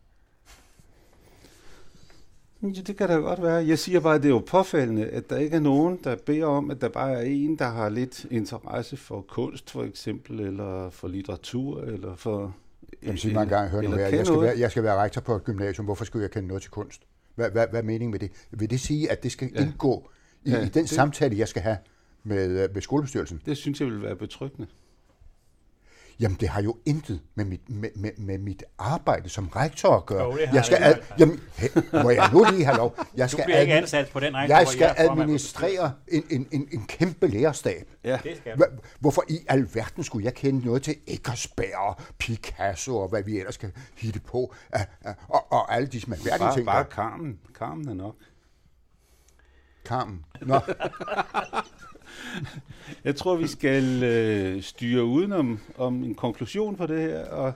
Ja, 2.63 2.69
det 2.69 2.97
kan 2.97 3.09
da 3.09 3.15
godt 3.15 3.43
være. 3.43 3.67
Jeg 3.67 3.79
siger 3.79 4.01
bare, 4.01 4.15
at 4.15 4.23
det 4.23 4.29
er 4.29 4.33
jo 4.33 4.43
påfældende, 4.47 5.07
at 5.07 5.31
der 5.31 5.37
ikke 5.37 5.57
er 5.57 5.61
nogen, 5.61 6.01
der 6.05 6.17
beder 6.17 6.47
om, 6.47 6.71
at 6.71 6.81
der 6.81 6.89
bare 6.89 7.13
er 7.13 7.23
en, 7.23 7.59
der 7.59 7.69
har 7.69 7.89
lidt 7.89 8.27
interesse 8.31 8.97
for 8.97 9.21
kunst, 9.21 9.71
for 9.71 9.85
eksempel, 9.85 10.41
eller 10.41 10.91
for 10.91 11.09
litteratur, 11.09 11.81
eller 11.81 12.17
for 12.17 12.57
Jamen 13.03 13.19
sig 13.19 13.33
mig 13.33 13.43
en 13.43 13.49
gang, 13.49 13.71
hør 13.71 13.81
nu 13.81 13.91
her. 13.91 14.09
Jeg 14.09 14.27
skal, 14.27 14.41
være, 14.41 14.59
jeg 14.59 14.71
skal 14.71 14.83
være 14.83 14.97
rektor 14.97 15.21
på 15.21 15.37
et 15.37 15.45
gymnasium. 15.45 15.85
Hvorfor 15.85 16.05
skulle 16.05 16.23
jeg 16.23 16.31
kende 16.31 16.49
noget 16.49 16.63
til 16.63 16.71
kunst? 16.71 17.03
Hvad, 17.35 17.51
hvad, 17.51 17.67
hvad 17.71 17.81
er 17.81 17.85
meningen 17.85 18.11
med 18.11 18.19
det? 18.19 18.31
Vil 18.51 18.71
det 18.71 18.81
sige, 18.81 19.11
at 19.11 19.23
det 19.23 19.33
skal 19.33 19.51
ja. 19.55 19.63
indgå 19.63 20.11
i, 20.45 20.51
ja, 20.51 20.59
i 20.59 20.65
den 20.65 20.83
det, 20.83 20.91
samtale, 20.91 21.39
jeg 21.39 21.49
skal 21.49 21.63
have 21.63 21.77
med, 22.25 22.63
øh, 22.63 22.69
med 22.75 22.83
skolebestyrelsen. 22.83 23.41
Det 23.47 23.57
synes 23.57 23.81
jeg 23.81 23.89
vil 23.89 24.03
være 24.03 24.17
betryggende. 24.17 24.67
Jamen, 26.21 26.37
det 26.41 26.49
har 26.49 26.63
jo 26.63 26.77
intet 26.87 27.21
med 27.35 27.45
mit, 27.45 27.71
med, 27.71 27.89
med, 27.97 28.11
med 28.19 28.39
mit 28.39 28.65
arbejde 28.79 29.29
som 29.29 29.49
rektor 29.49 29.97
at 29.97 30.07
gøre. 30.07 30.25
Jo, 30.25 30.39
jeg 30.53 30.65
skal 30.65 30.79
ad, 30.81 30.95
jamen, 31.19 31.41
hey, 31.55 31.69
må 32.03 32.11
jeg 32.11 32.31
nu 32.33 32.45
lige 32.51 32.65
have 32.65 32.77
lov? 32.77 32.99
Jeg 33.17 33.31
skal 33.31 33.43
du 33.43 33.47
bliver 33.47 33.61
ikke 33.61 33.75
ansat 33.75 34.09
på 34.09 34.21
den 34.21 34.37
rektor, 34.37 34.57
Jeg 34.57 34.69
skal 34.69 34.81
jeg 34.85 34.95
administrere 34.99 35.93
en, 36.09 36.25
en, 36.31 36.49
en, 36.53 36.69
en 36.73 36.87
kæmpe 36.87 37.27
lærerstab. 37.27 37.89
Ja. 38.05 38.19
Det 38.23 38.37
skal 38.37 38.53
Hvorfor 39.01 39.25
i 39.29 39.39
alverden 39.49 40.05
skulle 40.05 40.25
jeg 40.25 40.35
kende 40.35 40.67
noget 40.67 40.83
til 40.83 40.97
Eckersberg, 41.07 42.01
Picasso 42.19 42.97
og 42.97 43.09
hvad 43.09 43.23
vi 43.23 43.39
ellers 43.39 43.55
skal 43.55 43.73
hitte 43.97 44.21
på, 44.21 44.55
og, 45.29 45.53
og 45.53 45.75
alle 45.75 45.89
disse 45.89 46.11
mærkværdige 46.11 46.53
ting. 46.55 46.67
Bare 46.67 46.85
Carmen. 46.85 47.39
Carmen 47.55 47.89
er 47.89 47.95
nok. 47.95 48.15
Carmen. 49.85 50.25
Nå. 50.41 50.61
Jeg 53.05 53.17
tror, 53.17 53.37
vi 53.37 53.47
skal 53.47 54.03
øh, 54.03 54.63
styre 54.63 55.05
udenom 55.05 55.61
om 55.77 56.05
en 56.05 56.15
konklusion 56.15 56.77
på 56.77 56.87
det 56.87 57.01
her, 57.01 57.25
og, 57.25 57.53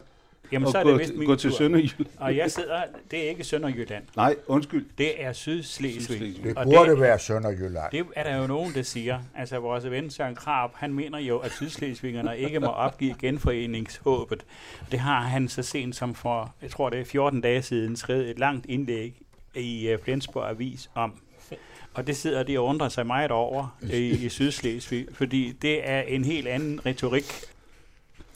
Jamen, 0.52 0.66
og 0.66 0.72
så 0.72 0.78
er 0.78 0.82
gå, 0.82 0.90
det 0.90 0.98
vist 0.98 1.26
gå 1.26 1.34
til 1.34 1.52
Sønderjylland. 1.52 2.06
Og 2.16 2.36
jeg 2.36 2.50
sidder, 2.50 2.82
det 3.10 3.24
er 3.24 3.28
ikke 3.28 3.44
Sønderjylland. 3.44 4.04
Nej, 4.16 4.36
undskyld. 4.46 4.86
Det 4.98 5.24
er 5.24 5.32
Sydslesvig. 5.32 6.40
Det 6.44 6.54
burde 6.64 6.90
det, 6.90 7.00
være 7.00 7.18
Sønderjylland. 7.18 7.90
Det 7.92 8.06
er 8.16 8.22
der 8.22 8.36
jo 8.36 8.46
nogen, 8.46 8.74
der 8.74 8.82
siger. 8.82 9.18
Altså, 9.34 9.58
vores 9.58 9.90
ven 9.90 10.10
Søren 10.10 10.34
Krab, 10.34 10.70
han 10.74 10.92
mener 10.92 11.18
jo, 11.18 11.38
at 11.38 11.52
Sydslesvigerne 11.52 12.38
ikke 12.38 12.60
må 12.60 12.66
opgive 12.66 13.14
genforeningshåbet. 13.18 14.44
Det 14.90 15.00
har 15.00 15.20
han 15.20 15.48
så 15.48 15.62
sent 15.62 15.96
som 15.96 16.14
for, 16.14 16.54
jeg 16.62 16.70
tror 16.70 16.90
det 16.90 17.00
er 17.00 17.04
14 17.04 17.40
dage 17.40 17.62
siden, 17.62 17.96
skrevet 17.96 18.30
et 18.30 18.38
langt 18.38 18.66
indlæg 18.66 19.22
i 19.54 19.94
uh, 19.94 20.04
Flensborg 20.04 20.50
Avis 20.50 20.90
om. 20.94 21.12
Og 21.96 22.06
det 22.06 22.16
sidder 22.16 22.42
de 22.42 22.58
og 22.58 22.64
undrer 22.64 22.88
sig 22.88 23.06
meget 23.06 23.30
over 23.30 23.78
i, 23.92 24.24
i 24.24 24.28
Sydslesvig, 24.28 25.06
fordi 25.12 25.52
det 25.52 25.88
er 25.88 26.00
en 26.00 26.24
helt 26.24 26.48
anden 26.48 26.86
retorik 26.86 27.24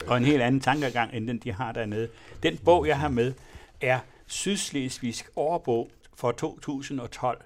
og 0.07 0.17
en 0.17 0.25
helt 0.25 0.41
anden 0.41 0.61
tankegang, 0.61 1.13
end 1.13 1.27
den 1.27 1.37
de 1.37 1.51
har 1.51 1.71
dernede. 1.71 2.09
Den 2.43 2.57
bog, 2.57 2.87
jeg 2.87 2.99
har 2.99 3.09
med, 3.09 3.33
er 3.81 3.99
Sydslesvigsk 4.27 5.29
årbog 5.35 5.91
for 6.15 6.31
2012, 6.31 7.41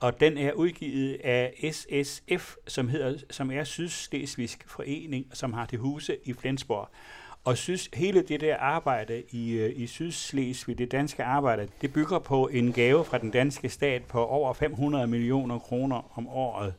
og 0.00 0.20
den 0.20 0.38
er 0.38 0.52
udgivet 0.52 1.14
af 1.24 1.72
SSF, 1.72 2.54
som, 2.66 2.88
hedder, 2.88 3.18
som 3.30 3.50
er 3.50 3.64
Sydslesvigsk 3.64 4.68
Forening, 4.68 5.26
som 5.32 5.52
har 5.52 5.66
til 5.66 5.78
huse 5.78 6.16
i 6.24 6.32
Flensborg. 6.32 6.88
Og 7.44 7.56
synes, 7.56 7.88
hele 7.94 8.22
det 8.22 8.40
der 8.40 8.56
arbejde 8.56 9.22
i, 9.30 9.50
øh, 9.50 9.72
i 9.76 9.86
Sydslesvig, 9.86 10.78
det 10.78 10.92
danske 10.92 11.24
arbejde, 11.24 11.68
det 11.80 11.92
bygger 11.92 12.18
på 12.18 12.48
en 12.52 12.72
gave 12.72 13.04
fra 13.04 13.18
den 13.18 13.30
danske 13.30 13.68
stat 13.68 14.02
på 14.02 14.26
over 14.26 14.52
500 14.52 15.06
millioner 15.06 15.58
kroner 15.58 16.18
om 16.18 16.28
året. 16.28 16.74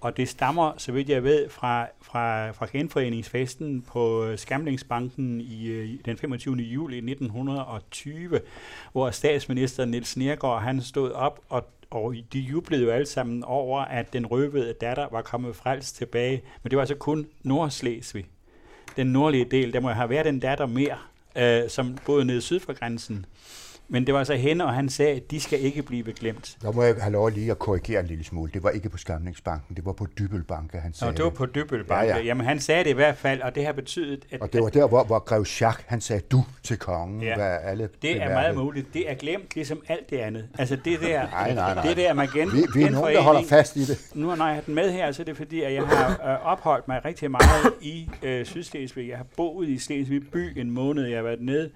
Og 0.00 0.16
det 0.16 0.28
stammer, 0.28 0.72
så 0.76 0.92
vidt 0.92 1.08
jeg 1.08 1.24
ved, 1.24 1.48
fra, 1.48 1.86
fra, 2.02 2.50
fra 2.50 2.66
genforeningsfesten 2.72 3.82
på 3.82 4.24
øh, 4.24 4.38
Skamlingsbanken 4.38 5.40
i, 5.40 5.66
øh, 5.66 5.90
den 6.04 6.16
25. 6.16 6.54
juli 6.56 6.96
1920, 6.96 8.40
hvor 8.92 9.10
statsminister 9.10 9.84
Niels 9.84 10.16
Nergård 10.16 10.62
han 10.62 10.82
stod 10.82 11.12
op, 11.12 11.40
og, 11.48 11.64
og 11.90 12.14
de 12.32 12.38
jublede 12.38 12.82
jo 12.82 12.90
alle 12.90 13.06
sammen 13.06 13.44
over, 13.44 13.80
at 13.80 14.12
den 14.12 14.26
røvede 14.26 14.74
datter 14.80 15.08
var 15.12 15.22
kommet 15.22 15.56
frelst 15.56 15.96
tilbage. 15.96 16.42
Men 16.62 16.70
det 16.70 16.76
var 16.76 16.82
altså 16.82 16.94
kun 16.94 17.26
Nordslesvig 17.42 18.26
den 18.96 19.06
nordlige 19.06 19.44
del, 19.44 19.72
der 19.72 19.80
må 19.80 19.88
have 19.88 20.10
været 20.10 20.26
en 20.26 20.40
datter 20.40 20.66
mere, 20.66 20.98
øh, 21.36 21.70
som 21.70 21.98
boede 22.06 22.24
nede 22.24 22.40
syd 22.40 22.60
for 22.60 22.72
grænsen. 22.72 23.26
Men 23.90 24.06
det 24.06 24.14
var 24.14 24.24
så 24.24 24.34
hende, 24.34 24.64
og 24.64 24.74
han 24.74 24.88
sagde, 24.88 25.16
at 25.16 25.30
de 25.30 25.40
skal 25.40 25.60
ikke 25.60 25.82
blive 25.82 26.12
glemt. 26.12 26.56
Der 26.62 26.72
må 26.72 26.82
jeg 26.82 26.94
have 27.00 27.12
lov 27.12 27.28
lige 27.28 27.50
at 27.50 27.58
korrigere 27.58 28.00
en 28.00 28.06
lille 28.06 28.24
smule. 28.24 28.50
Det 28.54 28.62
var 28.62 28.70
ikke 28.70 28.88
på 28.88 28.98
Skamningsbanken, 28.98 29.76
det 29.76 29.84
var 29.84 29.92
på 29.92 30.06
Dybelbanke, 30.18 30.78
han 30.78 30.94
sagde 30.94 31.12
Nå, 31.12 31.16
det 31.16 31.24
var 31.24 31.30
på 31.30 31.46
Dybelbanke. 31.46 32.08
Ja, 32.08 32.16
ja. 32.16 32.22
Jamen, 32.22 32.46
han 32.46 32.60
sagde 32.60 32.84
det 32.84 32.90
i 32.90 32.92
hvert 32.92 33.16
fald, 33.16 33.40
og 33.40 33.54
det 33.54 33.66
har 33.66 33.72
betydet... 33.72 34.24
At, 34.30 34.40
og 34.40 34.52
det 34.52 34.62
var 34.62 34.68
der, 34.68 34.88
hvor, 34.88 35.04
hvor 35.04 35.18
Grev 35.18 35.44
Schack, 35.44 35.84
han 35.86 36.00
sagde 36.00 36.22
du 36.32 36.44
til 36.62 36.78
kongen, 36.78 37.22
ja. 37.22 37.36
hvad 37.36 37.56
alle 37.62 37.88
Det 38.02 38.22
er 38.22 38.28
meget 38.28 38.56
muligt. 38.56 38.94
Det 38.94 39.10
er 39.10 39.14
glemt, 39.14 39.54
ligesom 39.54 39.82
alt 39.88 40.10
det 40.10 40.16
andet. 40.16 40.48
Altså 40.58 40.76
det 40.76 41.00
der... 41.00 41.22
nej, 41.30 41.54
nej, 41.54 41.74
nej. 41.74 41.86
Det 41.86 41.96
der, 41.96 42.12
man 42.12 42.28
gen, 42.34 42.52
vi, 42.52 42.66
vi 42.74 42.82
er 42.82 42.90
nogen, 42.90 43.14
der 43.14 43.22
holder 43.22 43.42
fast 43.48 43.76
i 43.76 43.84
det. 43.84 44.10
Nu 44.14 44.26
når 44.36 44.46
jeg 44.46 44.54
har 44.54 44.62
den 44.62 44.74
med 44.74 44.92
her, 44.92 45.12
så 45.12 45.22
er 45.22 45.24
det 45.24 45.36
fordi, 45.36 45.62
at 45.62 45.74
jeg 45.74 45.82
har 45.82 46.10
øh, 46.10 46.46
opholdt 46.46 46.88
mig 46.88 47.04
rigtig 47.04 47.30
meget 47.30 47.72
i 47.80 48.10
øh, 48.22 48.46
Sydslesvig. 48.46 49.08
Jeg 49.08 49.16
har 49.16 49.26
boet 49.36 49.68
i 49.68 49.78
Slesvig 49.78 50.30
by 50.32 50.58
en 50.60 50.70
måned, 50.70 51.06
jeg 51.06 51.18
har 51.18 51.22
været 51.22 51.40
nede 51.40 51.70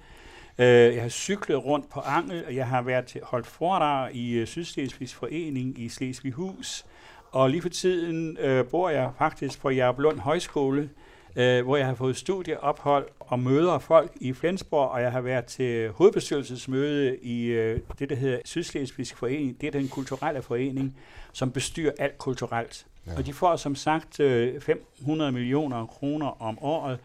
Øh, 0.59 0.95
jeg 0.95 1.03
har 1.03 1.09
cyklet 1.09 1.65
rundt 1.65 1.91
på 1.91 2.01
Angel, 2.01 2.45
og 2.47 2.55
jeg 2.55 2.67
har 2.67 2.83
været 2.83 3.07
til 3.07 3.21
holdt 3.25 3.47
foredrag 3.47 4.15
i 4.15 4.41
uh, 4.41 4.47
Sydslesvigs 4.47 5.15
Forening 5.15 5.79
i 5.79 5.89
Slesvighus. 5.89 6.85
Og 7.33 7.51
lige 7.51 7.63
for 7.63 7.69
tiden 7.69 8.39
øh, 8.41 8.67
bor 8.67 8.89
jeg 8.89 9.11
faktisk 9.19 9.61
på 9.61 9.71
Jarblund 9.71 10.19
Højskole, 10.19 10.91
øh, 11.37 11.65
hvor 11.65 11.77
jeg 11.77 11.87
har 11.87 11.95
fået 11.95 12.17
studieophold 12.17 13.09
og 13.21 13.39
møder 13.39 13.79
folk 13.79 14.13
i 14.21 14.33
Flensborg, 14.33 14.89
og 14.89 15.03
jeg 15.03 15.13
har 15.13 15.21
været 15.21 15.45
til 15.45 15.91
hovedbestyrelsesmøde 15.91 17.17
i 17.17 17.45
øh, 17.45 17.81
det, 17.99 18.09
der 18.09 18.17
hedder 18.17 18.39
Sydslesvigsk 18.45 19.17
Forening. 19.17 19.61
Det 19.61 19.67
er 19.67 19.71
den 19.71 19.89
kulturelle 19.89 20.43
forening, 20.43 20.97
som 21.33 21.53
bestyrer 21.53 21.93
alt 21.99 22.19
kulturelt. 22.19 22.87
Ja. 23.07 23.17
Og 23.17 23.27
de 23.27 23.33
får 23.33 23.57
som 23.57 23.75
sagt 23.75 24.21
øh, 24.21 24.61
500 24.61 25.33
millioner 25.33 25.87
kroner 25.87 26.43
om 26.43 26.59
året, 26.63 26.99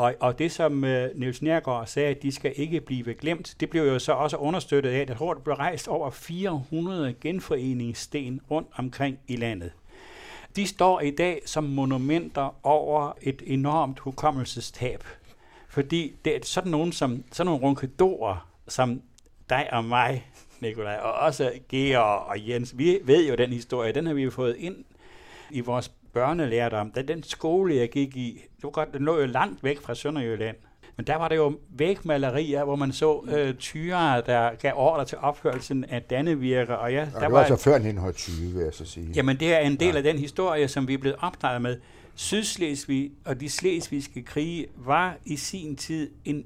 og, 0.00 0.14
og 0.20 0.38
det, 0.38 0.52
som 0.52 0.84
øh, 0.84 1.10
Niels 1.14 1.42
Nærgaard 1.42 1.86
sagde, 1.86 2.08
at 2.08 2.22
de 2.22 2.32
skal 2.32 2.52
ikke 2.56 2.80
blive 2.80 3.14
glemt, 3.14 3.56
det 3.60 3.70
blev 3.70 3.82
jo 3.82 3.98
så 3.98 4.12
også 4.12 4.36
understøttet 4.36 4.90
af, 4.90 4.98
at 4.98 5.08
jeg 5.08 5.16
tror, 5.16 5.34
der 5.34 5.40
blev 5.40 5.54
rejst 5.54 5.88
over 5.88 6.10
400 6.10 7.14
genforeningssten 7.20 8.40
rundt 8.50 8.68
omkring 8.76 9.18
i 9.28 9.36
landet. 9.36 9.72
De 10.56 10.66
står 10.66 11.00
i 11.00 11.10
dag 11.10 11.42
som 11.46 11.64
monumenter 11.64 12.66
over 12.66 13.12
et 13.22 13.42
enormt 13.46 13.98
hukommelsestab. 13.98 15.04
Fordi 15.68 16.12
det 16.24 16.36
er 16.36 16.40
sådan 16.42 16.70
nogen 16.70 16.92
som 16.92 17.24
sådan 17.32 17.46
nogle 17.46 17.62
runkedorer, 17.62 18.48
som 18.68 19.02
dig 19.50 19.68
og 19.72 19.84
mig, 19.84 20.30
Nikolaj, 20.60 20.96
og 20.96 21.12
også 21.12 21.52
Georg 21.68 22.28
og 22.28 22.48
Jens, 22.48 22.78
vi 22.78 22.98
ved 23.04 23.28
jo 23.28 23.34
den 23.34 23.52
historie, 23.52 23.92
den 23.92 24.06
har 24.06 24.14
vi 24.14 24.22
jo 24.22 24.30
fået 24.30 24.56
ind 24.56 24.84
i 25.50 25.60
vores 25.60 25.92
børnelærdom, 26.12 26.90
da 26.90 27.02
den 27.02 27.22
skole, 27.22 27.74
jeg 27.74 27.90
gik 27.90 28.16
i, 28.16 28.40
det 28.56 28.64
var 28.64 28.70
godt, 28.70 28.92
den 28.92 29.02
lå 29.02 29.18
jo 29.18 29.26
langt 29.26 29.64
væk 29.64 29.80
fra 29.80 29.94
Sønderjylland. 29.94 30.56
Men 30.96 31.06
der 31.06 31.16
var 31.16 31.28
det 31.28 31.36
jo 31.36 31.58
vægmalerier, 31.70 32.64
hvor 32.64 32.76
man 32.76 32.92
så 32.92 33.24
øh, 33.36 33.54
tyre, 33.54 34.20
der 34.20 34.54
gav 34.54 34.72
ordre 34.76 35.04
til 35.04 35.18
opførelsen 35.18 35.84
af 35.84 36.02
Dannevirke. 36.02 36.78
Og 36.78 36.92
ja, 36.92 37.00
der 37.00 37.04
det 37.04 37.22
var, 37.22 37.28
var 37.28 37.38
altså 37.38 37.56
før 37.56 37.74
1920, 37.74 38.52
vil 38.54 38.64
jeg 38.64 38.74
så 38.74 38.84
sige. 38.84 39.12
Jamen, 39.14 39.36
det 39.40 39.54
er 39.54 39.58
en 39.58 39.76
del 39.76 39.88
ja. 39.88 39.96
af 39.96 40.02
den 40.02 40.18
historie, 40.18 40.68
som 40.68 40.88
vi 40.88 40.94
er 40.94 40.98
blevet 40.98 41.16
opdraget 41.20 41.62
med. 41.62 41.76
Sydslesvig 42.14 43.10
og 43.24 43.40
de 43.40 43.48
slesvigske 43.48 44.22
krige 44.22 44.66
var 44.76 45.16
i 45.24 45.36
sin 45.36 45.76
tid 45.76 46.10
en 46.24 46.44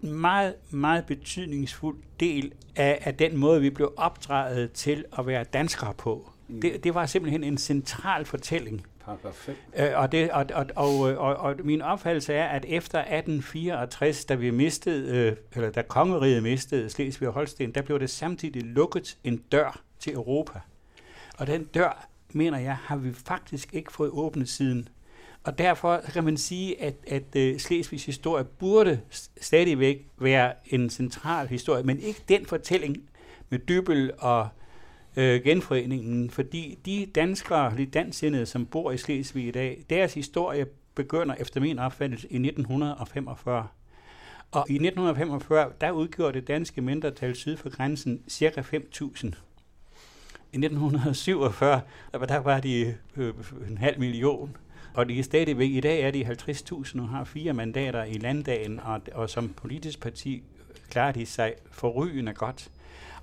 meget, 0.00 0.54
meget 0.70 1.06
betydningsfuld 1.06 1.96
del 2.20 2.52
af, 2.76 2.98
af 3.04 3.14
den 3.14 3.36
måde, 3.36 3.60
vi 3.60 3.70
blev 3.70 3.92
opdraget 3.96 4.72
til 4.72 5.04
at 5.18 5.26
være 5.26 5.44
danskere 5.44 5.94
på. 5.94 6.30
Mm. 6.48 6.60
Det, 6.60 6.84
det 6.84 6.94
var 6.94 7.06
simpelthen 7.06 7.44
en 7.44 7.58
central 7.58 8.24
fortælling. 8.24 8.86
Paragraf 9.04 9.34
5. 9.34 9.56
Øh, 9.78 9.88
og, 9.94 10.12
det, 10.12 10.30
og, 10.30 10.46
og, 10.54 10.66
og, 10.76 10.98
og, 11.16 11.36
og 11.36 11.54
min 11.64 11.82
opfattelse 11.82 12.34
er, 12.34 12.46
at 12.46 12.64
efter 12.68 12.98
1864, 12.98 14.24
da 14.24 14.34
vi 14.34 14.50
mistede, 14.50 15.16
øh, 15.16 15.36
eller 15.54 15.70
da 15.70 15.82
kongeriget 15.82 16.42
mistede 16.42 16.90
Slesvig 16.90 17.28
og 17.28 17.34
Holsten, 17.34 17.74
der 17.74 17.82
blev 17.82 18.00
det 18.00 18.10
samtidig 18.10 18.62
lukket 18.62 19.18
en 19.24 19.36
dør 19.36 19.80
til 19.98 20.14
Europa. 20.14 20.60
Og 21.38 21.46
den 21.46 21.64
dør, 21.64 22.08
mener 22.32 22.58
jeg, 22.58 22.76
har 22.76 22.96
vi 22.96 23.12
faktisk 23.12 23.74
ikke 23.74 23.92
fået 23.92 24.10
åbnet 24.10 24.48
siden. 24.48 24.88
Og 25.44 25.58
derfor 25.58 26.00
kan 26.12 26.24
man 26.24 26.36
sige, 26.36 26.82
at, 26.82 26.94
at 27.06 27.52
uh, 27.52 27.58
Slesvigs 27.60 28.06
historie 28.06 28.44
burde 28.44 29.00
stadigvæk 29.40 30.06
være 30.18 30.52
en 30.66 30.90
central 30.90 31.48
historie, 31.48 31.82
men 31.82 32.00
ikke 32.00 32.22
den 32.28 32.46
fortælling 32.46 32.96
med 33.50 33.58
dybel 33.58 34.12
og 34.18 34.48
øh, 35.16 35.44
genforeningen, 35.44 36.30
fordi 36.30 36.78
de 36.86 37.06
danskere, 37.14 37.76
de 37.76 37.86
dansindede, 37.86 38.46
som 38.46 38.66
bor 38.66 38.90
i 38.90 38.96
Slesvig 38.96 39.46
i 39.46 39.50
dag, 39.50 39.84
deres 39.90 40.14
historie 40.14 40.66
begynder 40.94 41.34
efter 41.34 41.60
min 41.60 41.78
opfattelse 41.78 42.26
i 42.30 42.36
1945. 42.36 43.66
Og 44.50 44.70
i 44.70 44.74
1945, 44.74 45.72
der 45.80 45.90
udgjorde 45.90 46.40
det 46.40 46.48
danske 46.48 46.80
mindretal 46.80 47.34
syd 47.34 47.56
for 47.56 47.68
grænsen 47.68 48.22
cirka 48.28 48.60
5.000. 48.60 49.26
I 50.52 50.58
1947, 50.58 51.80
der 52.12 52.36
var 52.36 52.60
de 52.60 52.94
øh, 53.16 53.34
en 53.68 53.78
halv 53.78 53.98
million. 53.98 54.56
Og 54.94 55.08
de 55.08 55.18
er 55.18 55.22
stadigvæk, 55.22 55.70
i 55.70 55.80
dag 55.80 56.00
er 56.00 56.10
de 56.10 56.26
50.000 56.26 57.00
og 57.00 57.08
har 57.08 57.24
fire 57.24 57.52
mandater 57.52 58.04
i 58.04 58.12
landdagen, 58.12 58.80
og, 58.80 59.00
og 59.12 59.30
som 59.30 59.48
politisk 59.48 60.00
parti 60.00 60.42
klarer 60.90 61.12
de 61.12 61.26
sig 61.26 61.54
forrygende 61.70 62.34
godt. 62.34 62.70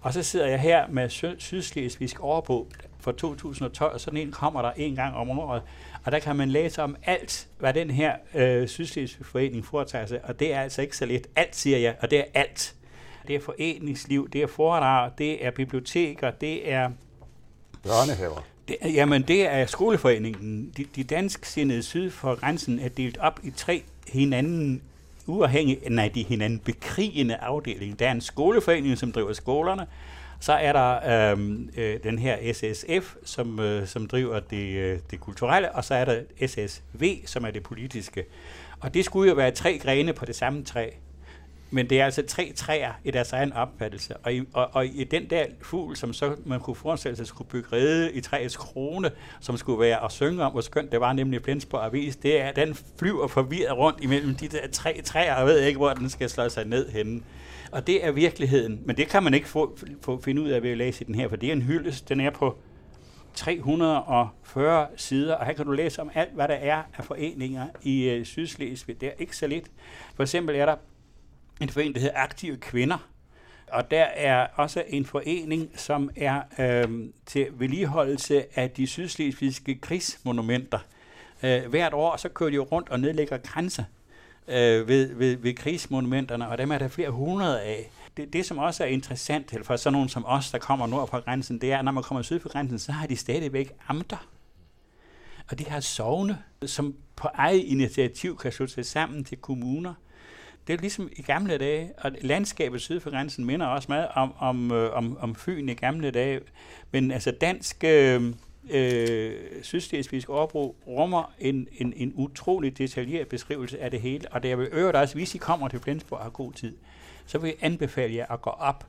Og 0.04 0.14
så 0.14 0.24
sidder 0.24 0.48
jeg 0.48 0.60
her 0.60 0.88
med 0.88 1.10
Sydslesvigsk 1.40 2.24
årbog 2.24 2.68
for 3.00 3.12
2012, 3.12 3.94
og 3.94 4.02
sådan 4.02 4.20
en 4.20 4.32
kommer 4.32 4.62
der 4.62 4.72
en 4.72 4.96
gang 4.96 5.16
om 5.16 5.30
året. 5.30 5.62
Og 6.04 6.12
der 6.12 6.20
kan 6.20 6.36
man 6.36 6.50
læse 6.50 6.84
om 6.84 6.96
alt, 7.04 7.48
hvad 7.60 7.74
den 7.74 7.92
her 7.92 8.16
øh, 8.34 8.68
Sydslesvig 8.68 9.26
Forening 9.26 9.66
foretager 9.66 10.06
sig. 10.06 10.20
Og 10.24 10.40
det 10.40 10.54
er 10.54 10.62
altså 10.62 10.82
ikke 10.82 10.98
så 10.98 11.06
lidt. 11.06 11.28
Alt, 11.36 11.56
siger 11.56 11.78
jeg, 11.78 11.96
og 12.00 12.12
det 12.12 12.20
er 12.20 12.24
alt. 12.34 12.76
Det 13.28 13.36
er 13.36 13.40
foreningsliv, 13.40 14.30
det 14.30 14.42
er 14.42 14.48
foredrag, 14.48 15.12
det 15.18 15.46
er 15.46 15.52
biblioteker, 15.52 16.32
det 16.32 16.72
er... 16.72 16.90
Børnehaver. 17.84 18.46
Det, 18.68 18.78
jamen, 18.84 19.22
det 19.22 19.48
er 19.48 19.66
skoleforeningen. 19.66 20.74
De, 20.78 20.86
de 20.96 21.04
dansksindede 21.04 21.84
syd 21.84 22.10
for 22.10 22.36
grænsen 22.36 22.80
er 22.80 22.90
delt 22.90 23.18
op 23.18 23.40
i 23.44 23.52
tre 23.52 23.84
hinanden 24.08 24.82
uafhængig, 25.28 25.80
nej, 25.90 26.12
de 26.16 26.24
hinanden 26.24 26.60
bekrigende 26.60 27.36
afdeling. 27.36 28.00
Der 28.00 28.08
er 28.08 28.12
en 28.12 28.22
skoleforening, 28.22 28.98
som 28.98 29.12
driver 29.12 29.34
skolerne, 29.34 29.88
så 30.40 30.54
er 30.54 30.74
der 30.74 31.32
øhm, 31.32 31.70
øh, 31.78 32.00
den 32.04 32.20
her 32.20 32.54
SSF, 32.54 33.16
som, 33.26 33.60
øh, 33.60 33.88
som 33.88 34.08
driver 34.08 34.40
det, 34.40 34.68
øh, 34.76 35.00
det 35.12 35.20
kulturelle, 35.20 35.72
og 35.72 35.84
så 35.84 35.96
er 35.96 36.06
der 36.06 36.22
SSV, 36.48 37.26
som 37.26 37.46
er 37.46 37.52
det 37.52 37.64
politiske. 37.64 38.26
Og 38.80 38.94
det 38.94 39.06
skulle 39.06 39.30
jo 39.30 39.36
være 39.36 39.52
tre 39.52 39.78
grene 39.78 40.14
på 40.14 40.26
det 40.26 40.36
samme 40.36 40.64
træ. 40.64 40.90
Men 41.74 41.90
det 41.90 42.00
er 42.00 42.06
altså 42.06 42.24
tre 42.28 42.52
træer 42.56 42.92
i 43.04 43.12
deres 43.12 43.34
egen 43.34 43.54
opfattelse. 43.54 44.18
Og 44.18 44.34
i, 44.34 44.42
og, 44.54 44.70
og 44.74 44.86
i 44.86 45.04
den 45.04 45.30
der 45.30 45.46
fugl, 45.62 45.96
som 45.96 46.14
så 46.14 46.36
man 46.46 46.60
kunne 46.60 46.76
forestille 46.76 47.16
sig 47.16 47.28
skulle 47.28 47.50
bygge 47.50 47.70
rede 47.74 48.14
i 48.14 48.22
træets 48.22 48.58
krone, 48.58 49.12
som 49.40 49.58
skulle 49.58 49.80
være 49.80 50.00
og 50.00 50.12
synge 50.12 50.44
om, 50.44 50.52
hvor 50.52 50.62
skønt 50.62 50.92
det 50.92 51.00
var, 51.00 51.14
nemlig 51.14 51.42
Flensborg 51.44 51.86
Avis, 51.86 52.16
det 52.16 52.42
er, 52.42 52.52
den 52.52 52.78
flyver 53.00 53.28
forvirret 53.28 53.78
rundt 53.78 54.04
imellem 54.04 54.36
de 54.36 54.48
der 54.48 54.68
tre 54.72 55.02
træer, 55.02 55.36
og 55.36 55.48
ved 55.48 55.60
ikke, 55.60 55.78
hvor 55.78 55.94
den 55.94 56.10
skal 56.10 56.30
slå 56.30 56.50
sig 56.50 56.66
ned 56.66 56.90
henne. 56.90 57.22
Og 57.72 57.88
det 57.88 58.06
er 58.06 58.12
virkeligheden. 58.12 58.82
Men 58.86 58.98
det 58.98 59.08
kan 59.08 59.24
man 59.24 59.34
ikke 59.34 59.48
få, 59.48 59.78
få 60.02 60.22
finde 60.22 60.42
ud 60.42 60.50
af 60.50 60.64
ved 60.64 60.72
at 60.72 60.78
læse 60.78 61.06
den 61.06 61.16
her, 61.16 61.30
for 61.30 61.36
det 61.36 61.50
er 61.50 61.54
en 61.54 61.62
hyldest. 61.62 62.10
Den 62.10 62.20
er 62.20 62.30
på 62.30 62.58
340 63.34 64.88
sider, 64.96 65.36
og 65.36 65.46
her 65.46 65.54
kan 65.54 65.66
du 65.66 65.72
læse 65.72 66.02
om 66.02 66.12
alt, 66.14 66.34
hvad 66.34 66.48
der 66.48 66.54
er 66.54 66.84
af 66.98 67.04
foreninger 67.04 67.68
i 67.84 68.10
øh, 68.10 68.26
Sydslesvig. 68.26 69.02
Det 69.02 69.08
er 69.08 69.14
ikke 69.20 69.38
så 69.38 69.48
lidt. 69.48 69.66
For 70.16 70.24
eksempel 70.24 70.56
er 70.56 70.66
der 70.66 70.76
en 71.64 71.70
forening, 71.70 71.96
der 71.96 72.02
hedder 72.02 72.18
Aktive 72.18 72.58
Kvinder, 72.58 72.98
og 73.68 73.92
der 73.92 74.04
er 74.04 74.48
også 74.56 74.84
en 74.88 75.06
forening, 75.06 75.70
som 75.76 76.10
er 76.16 76.42
øh, 76.60 77.10
til 77.26 77.48
vedligeholdelse 77.52 78.60
af 78.60 78.70
de 78.72 78.88
sydslesvigske 78.88 79.76
krigsmonumenter. 79.76 80.80
Øh, 81.44 81.70
hvert 81.70 81.94
år 81.94 82.18
så 82.18 82.30
kører 82.30 82.50
de 82.50 82.56
jo 82.56 82.64
rundt 82.64 82.90
og 82.90 83.00
nedlægger 83.00 83.38
grænser 83.38 83.84
øh, 84.48 84.88
ved, 84.88 85.16
ved, 85.16 85.38
ved 85.38 85.54
krigsmonumenterne, 85.54 86.48
og 86.48 86.58
dem 86.58 86.72
er 86.72 86.78
der 86.78 86.88
flere 86.88 87.10
hundrede 87.10 87.62
af. 87.62 87.92
Det, 88.18 88.34
det, 88.34 88.46
som 88.46 88.58
også 88.58 88.84
er 88.84 88.88
interessant 88.88 89.56
for 89.64 89.76
sådan 89.76 89.94
nogen 89.94 90.10
som 90.10 90.26
os, 90.26 90.52
der 90.52 90.58
kommer 90.58 90.88
nord 90.88 91.10
på 91.10 91.20
grænsen, 91.20 91.62
det 91.62 91.72
er, 91.72 91.78
at 91.78 91.86
når 91.86 91.92
man 91.92 92.04
kommer 92.04 92.22
syd 92.22 92.40
for 92.40 92.50
grænsen, 92.50 92.80
så 92.80 92.92
har 92.92 93.08
de 93.08 93.16
stadigvæk 93.16 93.72
amter. 93.88 94.28
Og 95.52 95.60
de 95.60 95.66
har 95.66 95.80
sovne, 95.80 96.38
som 96.66 96.96
på 97.16 97.28
eget 97.34 97.60
initiativ 97.60 98.38
kan 98.38 98.52
slutte 98.52 98.74
sig 98.74 98.86
sammen 98.86 99.24
til 99.24 99.38
kommuner. 99.38 99.94
Det 100.68 100.74
er 100.74 100.78
ligesom 100.78 101.10
i 101.16 101.22
gamle 101.22 101.58
dage, 101.58 101.92
og 101.98 102.12
landskabet 102.22 102.82
syd 102.82 103.00
for 103.00 103.10
grænsen 103.10 103.46
minder 103.46 103.66
også 103.66 103.86
meget 103.90 104.08
om, 104.16 104.34
om, 104.40 104.72
øh, 104.72 104.94
om, 104.94 105.18
om 105.20 105.36
Fyn 105.36 105.70
i 105.70 105.74
gamle 105.74 106.12
dage. 106.12 106.40
Men 106.92 107.12
altså 107.12 107.32
dansk 107.32 107.84
øh, 107.84 108.34
øh, 108.70 109.34
sydslesvigsk 109.62 110.30
overbrug 110.30 110.76
rummer 110.88 111.34
en, 111.40 111.68
en, 111.78 111.94
en 111.96 112.14
utrolig 112.16 112.78
detaljeret 112.78 113.28
beskrivelse 113.28 113.80
af 113.80 113.92
det 113.92 114.02
hele, 114.02 114.28
og 114.32 114.44
det 114.44 114.50
jeg 114.50 114.60
vil 114.60 114.70
øvrigt 114.72 114.98
også, 114.98 115.16
hvis 115.16 115.36
I 115.36 115.38
kommer 115.38 115.68
til 115.68 115.80
Flensborg 115.80 116.20
og 116.20 116.26
har 116.26 116.30
god 116.32 116.54
tid, 116.54 116.76
så 117.26 117.38
vil 117.38 117.48
jeg 117.48 117.58
anbefale 117.62 118.16
jer 118.16 118.26
at 118.32 118.42
gå 118.42 118.50
op 118.50 118.88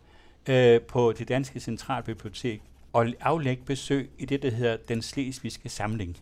øh, 0.49 0.81
på 0.81 1.13
det 1.13 1.29
danske 1.29 1.61
centralbibliotek 1.61 2.63
og 2.93 3.07
aflægge 3.21 3.63
besøg 3.65 4.11
i 4.19 4.25
det, 4.25 4.43
der 4.43 4.51
hedder 4.51 4.77
Den 4.77 5.03
Slesvigske 5.03 5.69
Samling, 5.69 6.17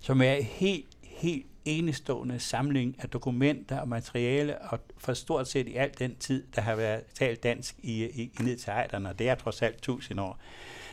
som 0.00 0.22
er 0.22 0.42
helt, 0.42 0.86
helt 1.02 1.46
enestående 1.64 2.38
samling 2.38 2.96
af 2.98 3.08
dokumenter 3.08 3.80
og 3.80 3.88
materiale, 3.88 4.58
og 4.58 4.80
for 4.98 5.14
stort 5.14 5.48
set 5.48 5.68
i 5.68 5.76
al 5.76 5.90
den 5.98 6.16
tid, 6.16 6.44
der 6.54 6.60
har 6.60 6.74
været 6.74 7.02
talt 7.14 7.42
dansk 7.42 7.74
i, 7.78 8.04
i, 8.04 8.22
i 8.22 8.42
ned 8.42 8.56
til 8.56 8.70
Ejderne, 8.70 9.08
og 9.08 9.18
det 9.18 9.28
er 9.28 9.34
trods 9.34 9.62
alt 9.62 9.82
tusind 9.82 10.20
år. 10.20 10.38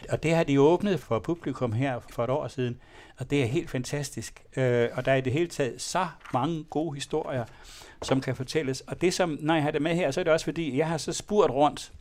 Og 0.09 0.23
det 0.23 0.35
har 0.35 0.43
de 0.43 0.61
åbnet 0.61 0.99
for 0.99 1.19
publikum 1.19 1.71
her 1.71 1.99
for 2.09 2.23
et 2.23 2.29
år 2.29 2.47
siden, 2.47 2.77
og 3.17 3.29
det 3.29 3.41
er 3.41 3.45
helt 3.45 3.69
fantastisk. 3.69 4.43
Øh, 4.55 4.89
og 4.93 5.05
der 5.05 5.11
er 5.11 5.15
i 5.15 5.21
det 5.21 5.33
hele 5.33 5.47
taget 5.47 5.81
så 5.81 6.07
mange 6.33 6.63
gode 6.63 6.95
historier, 6.95 7.45
som 8.01 8.21
kan 8.21 8.35
fortælles. 8.35 8.81
Og 8.81 9.01
det 9.01 9.13
som, 9.13 9.37
når 9.41 9.53
jeg 9.53 9.63
har 9.63 9.71
det 9.71 9.81
med 9.81 9.95
her, 9.95 10.11
så 10.11 10.19
er 10.19 10.23
det 10.23 10.33
også 10.33 10.43
fordi, 10.43 10.77
jeg 10.77 10.87
har 10.87 10.97
så 10.97 11.13
spurgt 11.13 11.51
rundt. 11.51 11.91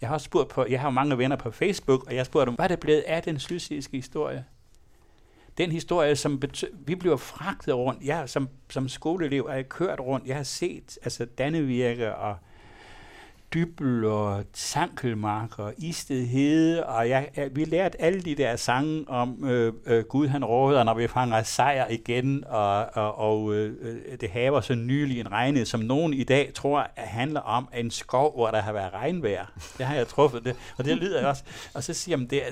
Jeg 0.00 0.08
har 0.08 0.14
også 0.14 0.24
spurgt 0.24 0.48
på, 0.48 0.66
jeg 0.68 0.80
har 0.80 0.90
mange 0.90 1.18
venner 1.18 1.36
på 1.36 1.50
Facebook, 1.50 2.04
og 2.04 2.12
jeg 2.12 2.18
har 2.18 2.24
spurgt 2.24 2.46
dem, 2.46 2.54
hvad 2.54 2.64
er 2.64 2.68
det 2.68 2.80
blevet 2.80 3.00
af 3.00 3.22
den 3.22 3.38
sydsidiske 3.38 3.96
historie? 3.96 4.44
Den 5.58 5.72
historie, 5.72 6.16
som 6.16 6.42
vi 6.86 6.94
bliver 6.94 7.16
fragtet 7.16 7.74
rundt. 7.74 8.04
Jeg 8.04 8.28
som, 8.28 8.48
som 8.70 8.88
skoleelev 8.88 9.46
er 9.50 9.54
jeg 9.54 9.68
kørt 9.68 10.00
rundt. 10.00 10.26
Jeg 10.26 10.36
har 10.36 10.42
set 10.42 10.98
altså 11.02 11.24
Dannevirke 11.24 12.14
og 12.14 12.36
Dybel 13.54 14.04
og 14.04 14.44
Sankelmark 14.54 15.58
og 15.58 15.74
Isted 15.78 16.26
Hede, 16.26 16.86
og 16.86 17.08
jeg, 17.08 17.28
jeg, 17.36 17.56
vi 17.56 17.64
lærte 17.64 18.00
alle 18.00 18.20
de 18.20 18.34
der 18.34 18.56
sange 18.56 19.04
om 19.08 19.44
øh, 19.44 19.72
øh, 19.86 20.04
Gud 20.04 20.28
han 20.28 20.44
råder, 20.44 20.84
når 20.84 20.94
vi 20.94 21.08
fanger 21.08 21.42
sejr 21.42 21.88
igen, 21.88 22.44
og, 22.46 22.86
og, 22.94 23.18
og 23.18 23.54
øh, 23.54 24.18
det 24.20 24.30
haver 24.30 24.60
så 24.60 24.74
nylig 24.74 25.20
en 25.20 25.32
regne, 25.32 25.66
som 25.66 25.80
nogen 25.80 26.14
i 26.14 26.24
dag 26.24 26.50
tror 26.54 26.90
at 26.96 27.06
handler 27.06 27.40
om 27.40 27.68
en 27.74 27.90
skov, 27.90 28.34
hvor 28.34 28.50
der 28.50 28.60
har 28.60 28.72
været 28.72 28.92
regnvejr. 28.92 29.46
Det 29.78 29.86
har 29.86 29.94
jeg 29.94 30.08
truffet, 30.08 30.44
det, 30.44 30.56
og 30.78 30.84
det 30.84 30.96
lyder 30.96 31.26
også. 31.26 31.42
Og 31.74 31.84
så 31.84 31.94
siger 31.94 32.16
man, 32.16 32.26
det, 32.26 32.42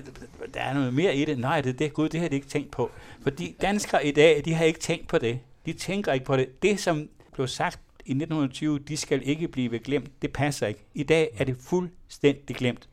der 0.54 0.60
er 0.60 0.74
noget 0.74 0.94
mere 0.94 1.16
i 1.16 1.24
det. 1.24 1.38
Nej, 1.38 1.60
det, 1.60 1.78
det 1.78 1.92
Gud, 1.92 2.08
det 2.08 2.20
har 2.20 2.28
de 2.28 2.34
ikke 2.34 2.48
tænkt 2.48 2.70
på. 2.70 2.90
Fordi 3.22 3.56
danskere 3.60 4.06
i 4.06 4.12
dag, 4.12 4.42
de 4.44 4.54
har 4.54 4.64
ikke 4.64 4.80
tænkt 4.80 5.08
på 5.08 5.18
det. 5.18 5.40
De 5.66 5.72
tænker 5.72 6.12
ikke 6.12 6.26
på 6.26 6.36
det. 6.36 6.62
Det, 6.62 6.80
som 6.80 7.08
blev 7.32 7.48
sagt 7.48 7.80
i 8.06 8.12
1920, 8.12 8.78
de 8.78 8.96
skal 8.96 9.28
ikke 9.28 9.48
blive 9.48 9.78
glemt. 9.78 10.22
Det 10.22 10.32
passer 10.32 10.66
ikke. 10.66 10.80
I 10.94 11.02
dag 11.02 11.30
er 11.38 11.44
det 11.44 11.56
fuldstændig 11.60 12.56
glemt. 12.56 12.88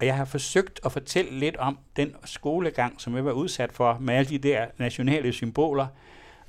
Og 0.00 0.06
jeg 0.06 0.16
har 0.16 0.24
forsøgt 0.24 0.80
at 0.84 0.92
fortælle 0.92 1.38
lidt 1.38 1.56
om 1.56 1.78
den 1.96 2.14
skolegang, 2.24 3.00
som 3.00 3.16
jeg 3.16 3.24
var 3.24 3.32
udsat 3.32 3.72
for 3.72 3.98
med 4.00 4.14
alle 4.14 4.30
de 4.30 4.38
der 4.38 4.66
nationale 4.78 5.32
symboler. 5.32 5.86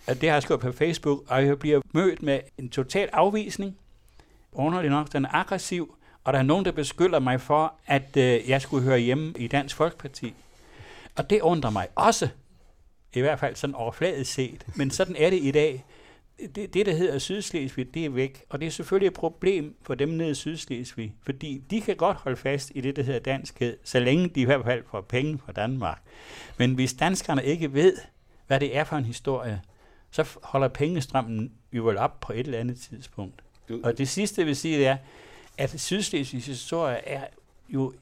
Og 0.08 0.22
det 0.22 0.30
har 0.30 0.36
jeg 0.36 0.44
skrevet 0.44 0.62
på 0.62 0.72
Facebook, 0.72 1.24
og 1.28 1.46
jeg 1.46 1.60
bliver 1.60 1.82
mødt 1.94 2.22
med 2.22 2.40
en 2.58 2.70
total 2.70 3.10
afvisning. 3.14 3.78
Underligt 4.52 4.92
nok, 4.92 5.14
den 5.14 5.26
er 5.26 5.30
aggressiv, 5.34 5.96
og 6.24 6.34
der 6.34 6.40
er 6.40 6.44
nogen, 6.44 6.66
der 6.66 6.72
beskylder 6.72 7.20
mig 7.20 7.42
for, 7.42 7.74
at 7.86 8.18
øh, 8.18 8.50
jeg 8.50 8.62
skulle 8.62 8.84
høre 8.84 9.00
hjemme 9.00 9.34
i 9.38 9.48
Dansk 9.48 9.76
Folkeparti. 9.76 10.34
Og 11.16 11.30
det 11.30 11.42
undrer 11.42 11.70
mig 11.70 11.88
også, 11.96 12.30
i 13.14 13.20
hvert 13.20 13.40
fald 13.40 13.56
sådan 13.56 13.76
overfladisk 13.76 14.34
set. 14.34 14.66
Men 14.76 14.92
sådan 14.92 15.16
er 15.16 15.30
det 15.30 15.40
i 15.44 15.52
dag 15.52 15.86
det, 16.56 16.74
det, 16.74 16.86
der 16.86 16.94
hedder 16.94 17.20
Sydslesvig, 17.20 17.94
det 17.94 18.06
er 18.06 18.10
væk. 18.10 18.44
Og 18.50 18.60
det 18.60 18.66
er 18.66 18.72
selvfølgelig 18.72 19.08
et 19.08 19.14
problem 19.14 19.76
for 19.82 19.96
dem 19.96 20.10
nede 20.10 20.32
i 20.32 20.34
Sydslesvig, 20.34 21.16
fordi 21.24 21.64
de 21.70 21.82
kan 21.82 21.96
godt 21.96 22.18
holde 22.18 22.38
fast 22.38 22.72
i 22.76 22.82
det, 22.82 22.96
der 22.96 23.04
hedder 23.04 23.20
danskhed, 23.20 23.78
så 23.84 24.00
længe 24.00 24.30
de 24.30 24.42
i 24.42 24.46
hvert 24.46 24.66
fald 24.66 24.84
får 24.92 25.02
penge 25.02 25.40
fra 25.46 25.52
Danmark. 25.52 26.02
Men 26.58 26.74
hvis 26.74 26.94
danskerne 26.94 27.46
ikke 27.46 27.74
ved, 27.74 27.98
hvad 28.48 28.60
det 28.60 28.78
er 28.78 28.84
for 28.84 28.96
en 28.96 29.06
historie, 29.06 29.62
så 30.12 30.38
holder 30.44 30.68
pengestrømmen 30.68 31.52
jo 31.74 31.84
vel 31.84 31.98
op 31.98 32.20
på 32.20 32.34
et 32.34 32.40
eller 32.40 32.60
andet 32.60 32.80
tidspunkt. 32.80 33.44
Og 33.84 33.98
det 33.98 34.10
sidste, 34.10 34.42
jeg 34.42 34.48
vil 34.48 34.56
sige, 34.56 34.78
det 34.78 34.88
er, 34.88 34.98
at 35.58 35.80
Sydslesvigs 35.80 36.46
historie 36.46 37.08
er 37.08 37.24
jo 37.70 37.94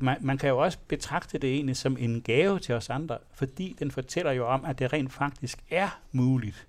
man, 0.00 0.16
man 0.20 0.38
kan 0.38 0.48
jo 0.48 0.58
også 0.58 0.78
betragte 0.88 1.38
det 1.38 1.54
egentlig 1.54 1.76
som 1.76 1.96
en 2.00 2.22
gave 2.22 2.58
til 2.58 2.74
os 2.74 2.90
andre, 2.90 3.18
fordi 3.34 3.76
den 3.78 3.90
fortæller 3.90 4.32
jo 4.32 4.48
om, 4.48 4.64
at 4.64 4.78
det 4.78 4.92
rent 4.92 5.12
faktisk 5.12 5.58
er 5.70 6.00
muligt 6.12 6.67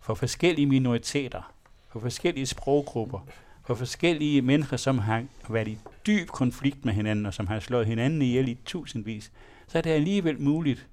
for 0.00 0.14
forskellige 0.14 0.66
minoriteter, 0.66 1.52
for 1.88 2.00
forskellige 2.00 2.46
sproggrupper, 2.46 3.26
for 3.64 3.74
forskellige 3.74 4.42
mennesker, 4.42 4.76
som 4.76 4.98
har 4.98 5.24
været 5.48 5.68
i 5.68 5.78
dyb 6.06 6.28
konflikt 6.28 6.84
med 6.84 6.92
hinanden, 6.92 7.26
og 7.26 7.34
som 7.34 7.46
har 7.46 7.60
slået 7.60 7.86
hinanden 7.86 8.22
ihjel 8.22 8.48
i 8.48 8.58
tusindvis, 8.64 9.32
så 9.66 9.78
er 9.78 9.82
det 9.82 9.90
alligevel 9.90 10.40
muligt 10.40 10.86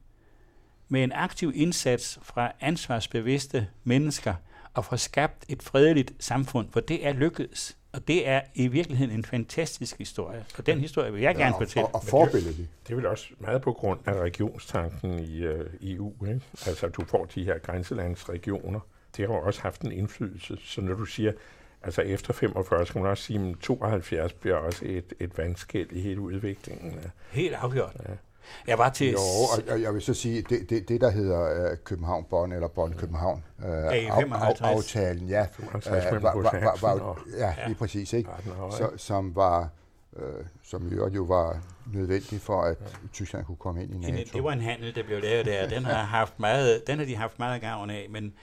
med 0.87 1.03
en 1.03 1.11
aktiv 1.11 1.51
indsats 1.55 2.19
fra 2.23 2.51
ansvarsbevidste 2.61 3.67
mennesker 3.83 4.33
at 4.77 4.85
få 4.85 4.97
skabt 4.97 5.45
et 5.49 5.63
fredeligt 5.63 6.13
samfund, 6.19 6.67
for 6.71 6.79
det 6.79 7.07
er 7.07 7.13
lykkedes. 7.13 7.77
Og 7.93 8.07
det 8.07 8.27
er 8.27 8.41
i 8.55 8.67
virkeligheden 8.67 9.13
en 9.15 9.25
fantastisk 9.25 9.97
historie. 9.97 10.45
Og 10.57 10.65
den 10.65 10.79
historie 10.79 11.13
vil 11.13 11.21
jeg 11.21 11.35
ja, 11.35 11.43
gerne 11.43 11.55
fortælle. 11.57 11.87
Og, 11.87 11.95
og 11.95 12.03
forbillede 12.03 12.67
Det 12.87 12.91
er 12.91 12.95
vel 12.95 13.05
også 13.05 13.27
meget 13.39 13.61
på 13.61 13.73
grund 13.73 13.99
af 14.05 14.13
regionstanken 14.13 15.19
i 15.19 15.47
uh, 15.47 15.53
EU. 15.81 16.25
Ikke? 16.27 16.41
Altså, 16.65 16.87
du 16.87 17.05
får 17.05 17.25
de 17.25 17.43
her 17.43 17.57
grænselandsregioner, 17.57 18.79
det 19.17 19.27
har 19.27 19.35
også 19.35 19.61
haft 19.61 19.81
en 19.81 19.91
indflydelse. 19.91 20.57
Så 20.65 20.81
når 20.81 20.93
du 20.93 21.05
siger, 21.05 21.31
altså 21.83 22.01
efter 22.01 22.33
45, 22.33 22.85
skal 22.85 23.01
man 23.01 23.09
også 23.09 23.23
sige, 23.23 23.49
at 23.49 23.55
72 23.61 24.33
bliver 24.33 24.55
også 24.55 24.85
et, 24.85 25.13
et 25.19 25.37
vandskæld 25.37 25.91
i 25.91 26.01
hele 26.01 26.21
udviklingen. 26.21 26.99
Helt 27.31 27.53
afgjort. 27.53 27.95
Ja. 28.07 28.13
Jeg 28.67 28.77
var 28.77 28.89
til... 28.89 29.11
Jo, 29.11 29.19
og 29.71 29.81
jeg 29.81 29.93
vil 29.93 30.01
så 30.01 30.13
sige, 30.13 30.41
det, 30.41 30.69
det, 30.69 30.89
det 30.89 31.01
der 31.01 31.09
hedder 31.09 31.71
uh, 31.71 31.77
København-Bonn, 31.83 32.53
eller 32.53 32.67
Bonn-København, 32.67 33.43
uh, 33.57 33.65
aftalen, 34.59 35.29
ja, 35.29 35.45
uh, 35.59 35.73
var, 35.73 35.81
var, 36.21 36.77
var, 36.81 36.95
var, 36.97 37.23
ja, 37.37 37.55
lige 37.67 37.75
præcis, 37.75 38.13
ikke? 38.13 38.29
Så, 38.71 38.89
som 38.97 39.35
var 39.35 39.69
øh, 40.15 40.45
som 40.63 40.87
jo, 40.87 41.09
jo 41.09 41.23
var 41.23 41.59
nødvendig 41.93 42.41
for, 42.41 42.61
at 42.61 42.77
ja. 42.81 43.07
Tyskland 43.13 43.45
kunne 43.45 43.57
komme 43.57 43.83
ind 43.83 43.93
i 43.93 44.11
NATO. 44.11 44.29
Det 44.33 44.43
var 44.43 44.51
en 44.51 44.61
handel, 44.61 44.95
der 44.95 45.03
blev 45.03 45.21
lavet 45.21 45.45
der. 45.45 45.67
Den 45.67 45.85
har, 45.85 46.03
haft 46.03 46.39
meget, 46.39 46.87
den 46.87 46.97
har 46.97 47.05
de 47.05 47.15
haft 47.15 47.39
meget 47.39 47.61
gavn 47.61 47.89
af, 47.89 48.07
men 48.09 48.33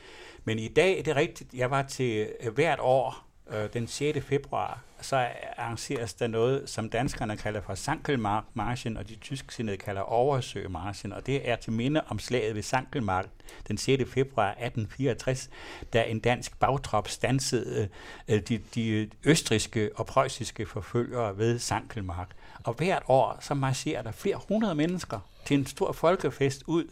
men 0.45 0.59
i 0.59 0.69
dag, 0.69 0.97
det 0.97 1.09
er 1.09 1.17
rigtigt, 1.17 1.55
jeg 1.55 1.71
var 1.71 1.83
til 1.83 2.29
øh, 2.41 2.55
hvert 2.55 2.79
år, 2.81 3.27
øh, 3.51 3.73
den 3.73 3.87
6. 3.87 4.27
februar, 4.27 4.81
så 5.01 5.29
arrangeres 5.57 6.15
der 6.15 6.27
noget, 6.27 6.69
som 6.69 6.89
danskerne 6.89 7.37
kalder 7.37 7.61
for 7.61 7.75
Sankelmark-marchen, 7.75 8.97
og 8.97 9.09
de 9.09 9.15
tysksindede 9.17 9.77
kalder 9.77 10.03
Oversø-marchen, 10.03 11.13
og 11.13 11.27
det 11.27 11.49
er 11.51 11.57
til 11.57 11.73
minde 11.73 12.01
om 12.09 12.19
slaget 12.19 12.55
ved 12.55 12.63
Sankelmark 12.63 13.27
den 13.69 13.79
6. 13.79 14.03
februar 14.11 14.49
1864, 14.49 15.51
da 15.93 16.03
en 16.03 16.21
dansk 16.21 16.59
bagtrop 16.61 17.09
stansede 17.09 17.89
øh, 18.29 18.41
de, 18.41 18.61
de 18.75 19.11
østriske 19.25 19.91
og 19.95 20.07
preussiske 20.07 20.67
forfølgere 20.67 21.39
ved 21.39 21.59
Sankelmark. 21.59 22.31
Og 22.65 22.75
hvert 22.75 23.03
år, 23.09 23.39
så 23.41 23.55
marcherer 23.55 24.03
der 24.03 24.13
flere 24.13 24.41
hundrede 24.49 24.75
mennesker 24.75 25.21
til 25.45 25.59
en 25.59 25.67
stor 25.67 25.93
folkefest 25.93 26.63
ud 26.67 26.85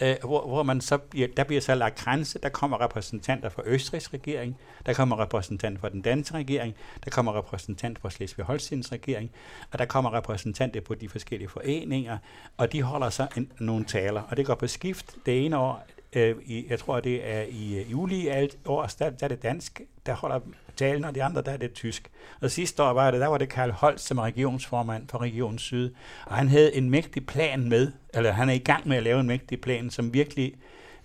øh, 0.00 0.16
hvor, 0.20 0.46
hvor 0.46 0.62
man 0.62 0.80
så 0.80 0.98
bliver, 0.98 1.28
der 1.36 1.44
bliver 1.44 1.60
så 1.60 1.74
lagt 1.74 1.98
grænse, 1.98 2.38
der 2.38 2.48
kommer 2.48 2.80
repræsentanter 2.80 3.48
fra 3.48 3.62
Østrigs 3.66 4.12
regering, 4.12 4.58
der 4.86 4.94
kommer 4.94 5.20
repræsentanter 5.20 5.80
fra 5.80 5.88
den 5.88 6.02
danske 6.02 6.34
regering, 6.34 6.74
der 7.04 7.10
kommer 7.10 7.38
repræsentanter 7.38 8.00
fra 8.00 8.08
Slesvig-Holstens 8.08 8.92
regering, 8.92 9.30
og 9.72 9.78
der 9.78 9.84
kommer 9.84 10.14
repræsentanter 10.14 10.80
på 10.80 10.94
de 10.94 11.08
forskellige 11.08 11.48
foreninger, 11.48 12.18
og 12.56 12.72
de 12.72 12.82
holder 12.82 13.10
så 13.10 13.26
en, 13.36 13.52
nogle 13.58 13.84
taler, 13.84 14.22
og 14.22 14.36
det 14.36 14.46
går 14.46 14.54
på 14.54 14.66
skift 14.66 15.16
det 15.26 15.44
ene 15.44 15.58
år, 15.58 15.86
øh, 16.16 16.36
i, 16.44 16.66
jeg 16.70 16.78
tror 16.78 17.00
det 17.00 17.28
er 17.28 17.42
i 17.42 17.78
øh, 17.78 17.90
juli 17.90 18.28
alt 18.28 18.58
år, 18.64 18.86
der, 18.98 19.10
der 19.10 19.24
er 19.24 19.28
det 19.28 19.42
dansk, 19.42 19.80
der 20.06 20.14
holder 20.14 20.40
talen, 20.76 21.04
og 21.04 21.14
de 21.14 21.22
andre, 21.22 21.42
der 21.42 21.52
er 21.52 21.56
det 21.56 21.72
tysk. 21.72 22.10
Og 22.40 22.50
sidste 22.50 22.82
år 22.82 22.92
var 22.92 23.10
det, 23.10 23.20
der 23.20 23.26
var 23.26 23.38
det 23.38 23.48
Karl 23.48 23.70
Holst 23.70 24.06
som 24.06 24.18
regionsformand 24.18 25.08
for 25.08 25.18
Region 25.18 25.58
Syd, 25.58 25.90
og 26.26 26.34
han 26.34 26.48
havde 26.48 26.74
en 26.74 26.90
mægtig 26.90 27.26
plan 27.26 27.68
med, 27.68 27.92
eller 28.14 28.32
han 28.32 28.48
er 28.48 28.52
i 28.52 28.58
gang 28.58 28.88
med 28.88 28.96
at 28.96 29.02
lave 29.02 29.20
en 29.20 29.26
mægtig 29.26 29.60
plan, 29.60 29.90
som 29.90 30.14
virkelig, 30.14 30.54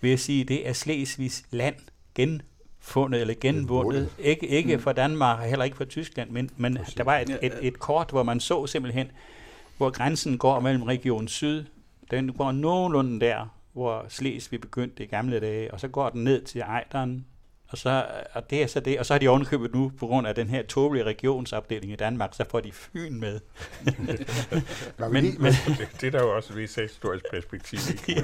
vil 0.02 0.10
jeg 0.10 0.20
sige, 0.20 0.44
det 0.44 0.68
er 0.68 0.74
Slesvigs 0.74 1.44
land 1.52 1.76
genfundet 2.16 3.22
eller 3.22 3.34
genvundet. 3.42 4.10
Ikke, 4.20 4.48
ikke 4.48 4.76
mm. 4.76 4.82
for 4.82 4.92
Danmark, 4.92 5.50
heller 5.50 5.66
ikke 5.66 5.78
for 5.78 5.86
Tyskland, 5.86 6.30
men, 6.30 6.50
men 6.58 6.78
der 6.98 7.04
var 7.04 7.18
et, 7.18 7.40
et, 7.42 7.54
et 7.62 7.80
kort, 7.80 8.10
hvor 8.10 8.24
man 8.24 8.40
så 8.40 8.68
simpelthen, 8.68 9.12
hvor 9.78 9.90
grænsen 9.90 10.38
går 10.38 10.60
mellem 10.60 10.84
Region 10.84 11.28
Syd, 11.28 11.66
den 12.12 12.34
går 12.34 12.52
nogenlunde 12.52 13.20
der, 13.20 13.48
hvor 13.74 14.06
Slesvig 14.10 14.62
begyndte 14.62 15.04
i 15.04 15.08
gamle 15.08 15.40
dage, 15.40 15.74
og 15.74 15.80
så 15.80 15.88
går 15.88 16.10
den 16.10 16.24
ned 16.24 16.42
til 16.42 16.62
Ejderen, 16.62 17.26
og, 17.72 17.78
så, 17.78 18.06
og 18.34 18.50
det 18.50 18.64
er 18.64 18.68
så 18.68 18.80
det. 18.80 19.00
Og 19.00 19.06
så 19.06 19.14
har 19.14 19.20
de 19.20 19.28
ovenkøbet 19.28 19.74
nu, 19.74 19.92
på 20.00 20.08
grund 20.08 20.28
af 20.28 20.36
den 20.36 20.48
her 20.48 20.64
tåbelige 20.64 21.04
regionsopdeling 21.04 21.94
i 21.94 21.96
Danmark, 21.96 22.34
så 22.34 22.46
får 22.50 22.60
de 22.60 22.72
Fyn 22.72 23.20
med. 23.20 23.40
men, 23.86 25.12
men, 25.12 25.24
men, 25.40 25.54
det, 25.80 25.88
det 26.02 26.08
er 26.08 26.12
der 26.12 26.22
jo 26.22 26.36
også 26.36 26.54
et 26.54 26.60
vist 26.60 26.80
historisk 26.80 27.26
perspektiv 27.32 27.80
ja. 28.16 28.22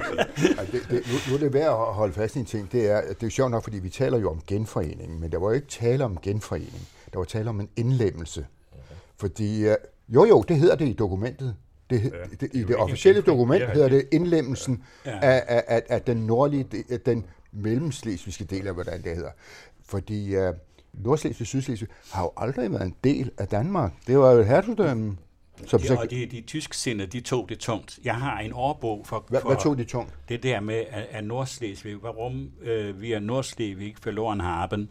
altså, 0.58 0.66
det, 0.72 0.82
det, 0.90 1.02
nu, 1.06 1.14
nu 1.28 1.34
er 1.34 1.38
det 1.38 1.52
værd 1.52 1.88
at 1.88 1.94
holde 1.94 2.12
fast 2.12 2.36
i 2.36 2.38
en 2.38 2.44
ting. 2.44 2.72
Det 2.72 2.90
er, 2.90 3.02
det 3.20 3.22
er 3.22 3.30
sjovt 3.30 3.50
nok, 3.50 3.64
fordi 3.64 3.78
vi 3.78 3.90
taler 3.90 4.18
jo 4.18 4.30
om 4.30 4.40
genforening, 4.46 5.20
men 5.20 5.32
der 5.32 5.38
var 5.38 5.48
jo 5.48 5.54
ikke 5.54 5.66
tale 5.66 6.04
om 6.04 6.18
genforening. 6.22 6.88
Der 7.12 7.18
var 7.18 7.24
tale 7.24 7.50
om 7.50 7.60
en 7.60 7.68
indlemmelse. 7.76 8.46
Fordi, 9.16 9.68
uh, 9.68 9.74
jo 10.08 10.24
jo, 10.24 10.44
det 10.48 10.56
hedder 10.56 10.76
det 10.76 10.88
i 10.88 10.92
dokumentet. 10.92 11.56
Det, 11.90 12.02
ja, 12.04 12.08
det, 12.30 12.40
det, 12.40 12.50
I 12.52 12.64
det 12.64 12.76
officielle 12.76 13.22
dokument 13.22 13.70
hedder 13.70 13.88
det 13.88 14.08
indlemmelsen 14.12 14.84
ja. 15.06 15.18
af, 15.22 15.44
af, 15.48 15.64
af, 15.68 15.82
af 15.88 16.02
den 16.02 16.16
nordlige, 16.16 16.66
den 17.06 17.26
mellemslesvigske 17.52 18.44
del 18.44 18.66
af, 18.66 18.74
hvordan 18.74 19.02
det 19.02 19.16
hedder. 19.16 19.30
Fordi 19.84 20.36
uh, 20.36 20.54
Nordslesvig 20.92 21.44
og 21.44 21.46
Sydslesvig 21.46 21.88
har 22.12 22.22
jo 22.22 22.30
aldrig 22.36 22.72
været 22.72 22.82
en 22.82 22.94
del 23.04 23.30
af 23.38 23.48
Danmark. 23.48 23.92
Det 24.06 24.18
var 24.18 24.32
jo 24.32 24.38
et 24.40 24.46
hertugdømme. 24.46 25.16
Som 25.66 25.80
ja, 25.80 25.98
og 25.98 26.10
de, 26.10 26.26
de 26.26 26.40
tysksindede, 26.40 27.10
de 27.10 27.20
tog 27.20 27.48
det 27.48 27.58
tungt. 27.58 27.98
Jeg 28.04 28.14
har 28.14 28.38
en 28.38 28.52
årbog 28.52 29.06
for... 29.06 29.24
Hvad, 29.28 29.40
for 29.40 29.48
hvad 29.48 29.56
tog 29.56 29.78
de 29.78 29.84
tungt? 29.84 30.14
Det 30.28 30.42
der 30.42 30.60
med, 30.60 30.84
at, 30.90 31.06
at 31.10 31.24
Nordslesvig, 31.24 32.04
warum 32.04 32.50
øh, 32.62 33.00
vi 33.00 33.12
er 33.12 33.20
Nordslesvig 33.20 33.94
verloren 34.04 34.40
haben. 34.40 34.88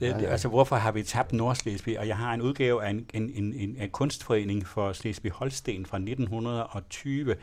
Det, 0.00 0.06
ja, 0.06 0.18
ja. 0.18 0.26
Altså, 0.26 0.48
hvorfor 0.48 0.76
har 0.76 0.92
vi 0.92 1.02
tabt 1.02 1.32
Nordslesvig? 1.32 1.98
Og 1.98 2.08
jeg 2.08 2.16
har 2.16 2.34
en 2.34 2.42
udgave 2.42 2.84
af 2.84 2.90
en, 2.90 3.06
en, 3.14 3.30
en, 3.34 3.52
en, 3.52 3.76
en 3.80 3.90
kunstforening 3.90 4.66
for 4.66 4.92
Slesvig-Holsten 4.92 5.86
fra 5.86 5.96
1920, 5.96 7.34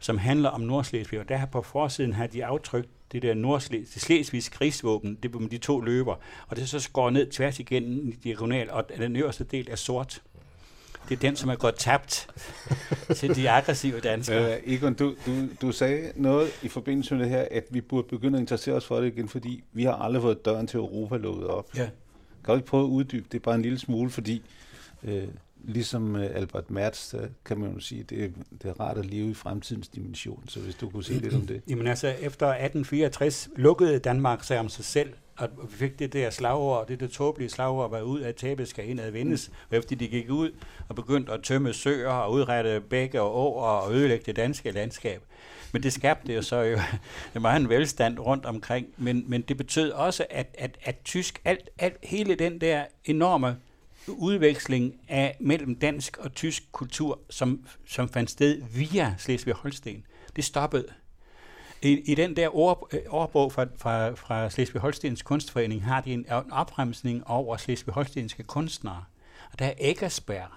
som 0.00 0.18
handler 0.18 0.48
om 0.48 0.60
Nordslesvig. 0.60 1.20
Og 1.20 1.28
der 1.28 1.46
på 1.46 1.62
forsiden 1.62 2.12
har 2.12 2.26
de 2.26 2.44
aftrykt 2.44 2.88
det 3.12 3.22
der 3.22 3.34
nordslesvigs 3.34 3.90
det 3.90 4.02
slesvigske 4.02 4.56
krigsvåben, 4.56 5.18
det 5.22 5.40
med 5.40 5.48
de 5.48 5.58
to 5.58 5.80
løber, 5.80 6.14
og 6.48 6.56
det 6.56 6.68
så 6.68 6.90
går 6.92 7.10
ned 7.10 7.30
tværs 7.30 7.60
igennem 7.60 8.12
diagonal, 8.12 8.70
og 8.70 8.84
den 8.98 9.16
øverste 9.16 9.44
del 9.44 9.68
er 9.70 9.76
sort. 9.76 10.22
Det 11.08 11.16
er 11.16 11.20
den, 11.20 11.36
som 11.36 11.50
er 11.50 11.54
gået 11.54 11.74
tabt 11.74 12.28
til 13.14 13.36
de 13.36 13.50
aggressive 13.50 14.00
danskere. 14.00 14.54
Øh, 14.54 14.74
Egon, 14.74 14.94
du, 14.94 15.14
du, 15.26 15.32
du 15.62 15.72
sagde 15.72 16.12
noget 16.16 16.50
i 16.62 16.68
forbindelse 16.68 17.14
med 17.14 17.24
det 17.24 17.30
her, 17.30 17.48
at 17.50 17.64
vi 17.70 17.80
burde 17.80 18.08
begynde 18.08 18.38
at 18.38 18.40
interessere 18.40 18.74
os 18.74 18.86
for 18.86 19.00
det 19.00 19.06
igen, 19.06 19.28
fordi 19.28 19.64
vi 19.72 19.84
har 19.84 19.92
aldrig 19.92 20.22
fået 20.22 20.44
døren 20.44 20.66
til 20.66 20.76
Europa 20.76 21.16
lukket 21.16 21.46
op. 21.46 21.76
Ja. 21.76 21.88
Kan 22.44 22.52
du 22.52 22.54
ikke 22.54 22.66
prøve 22.66 22.84
at 22.84 22.88
uddybe 22.88 23.26
det 23.32 23.42
bare 23.42 23.54
en 23.54 23.62
lille 23.62 23.78
smule, 23.78 24.10
fordi 24.10 24.42
øh, 25.04 25.28
ligesom 25.64 26.16
øh, 26.16 26.30
Albert 26.34 26.70
Mertz, 26.70 27.10
der 27.10 27.26
kan 27.44 27.58
man 27.58 27.72
jo 27.72 27.80
sige, 27.80 28.02
det, 28.02 28.34
det 28.62 28.68
er 28.68 28.80
rart 28.80 28.98
at 28.98 29.06
leve 29.06 29.30
i 29.30 29.34
fremtidens 29.34 29.88
dimension, 29.88 30.44
så 30.48 30.60
hvis 30.60 30.74
du 30.74 30.90
kunne 30.90 31.04
sige 31.04 31.20
lidt 31.20 31.34
om 31.34 31.46
det. 31.46 31.62
Jamen 31.68 31.86
altså, 31.86 32.08
efter 32.08 32.46
1864 32.46 33.48
lukkede 33.56 33.98
Danmark 33.98 34.44
sig 34.44 34.60
om 34.60 34.68
sig 34.68 34.84
selv, 34.84 35.12
og 35.38 35.48
vi 35.70 35.76
fik 35.76 35.98
det 35.98 36.12
der 36.12 36.30
slagord, 36.30 36.88
det 36.88 37.00
der 37.00 37.06
tåbelige 37.06 37.50
slagord, 37.50 37.90
var 37.90 38.00
ud 38.00 38.20
af 38.20 38.34
tabet 38.34 38.68
skal 38.68 38.88
indad 38.88 39.10
vindes, 39.10 39.50
mm. 39.70 39.76
efter 39.76 39.96
de 39.96 40.08
gik 40.08 40.30
ud 40.30 40.50
og 40.88 40.94
begyndte 40.94 41.32
at 41.32 41.42
tømme 41.42 41.72
søer 41.72 42.10
og 42.10 42.32
udrette 42.32 42.80
bække 42.80 43.20
og 43.20 43.36
åer 43.36 43.62
og 43.62 43.94
ødelægge 43.94 44.24
det 44.26 44.36
danske 44.36 44.70
landskab. 44.70 45.22
Men 45.72 45.82
det 45.82 45.92
skabte 45.92 46.34
jo 46.34 46.42
så 46.42 46.56
jo 46.56 46.78
en 47.56 47.68
velstand 47.68 48.18
rundt 48.18 48.46
omkring, 48.46 48.86
men, 48.96 49.24
men 49.26 49.42
det 49.42 49.56
betød 49.56 49.90
også, 49.90 50.26
at, 50.30 50.54
at, 50.58 50.78
at 50.82 50.96
tysk, 51.04 51.40
alt, 51.44 51.70
alt, 51.78 51.96
hele 52.02 52.34
den 52.34 52.60
der 52.60 52.84
enorme 53.04 53.56
udveksling 54.08 54.94
af 55.08 55.36
mellem 55.40 55.74
dansk 55.74 56.16
og 56.16 56.34
tysk 56.34 56.62
kultur, 56.72 57.20
som, 57.30 57.66
som 57.86 58.08
fandt 58.08 58.30
sted 58.30 58.62
via 58.74 59.14
Slesvig-Holsten, 59.18 60.06
det 60.36 60.44
stoppede. 60.44 60.88
I, 61.82 62.12
I 62.12 62.14
den 62.14 62.36
der 62.36 62.56
ord, 62.56 62.88
øh, 62.92 63.00
ordbog 63.08 63.52
fra, 63.52 63.66
fra, 63.76 64.10
fra 64.10 64.48
Slesvig-Holstens 64.48 65.22
Kunstforening 65.22 65.84
har 65.84 66.00
de 66.00 66.12
en, 66.12 66.26
øh, 66.32 66.38
en 66.38 66.52
opremsning 66.52 67.26
over 67.26 67.56
Slesvig-Holstenske 67.56 68.42
kunstnere. 68.42 69.04
Og 69.52 69.58
der 69.58 69.64
er 69.64 69.72
Eggersberg 69.80 70.48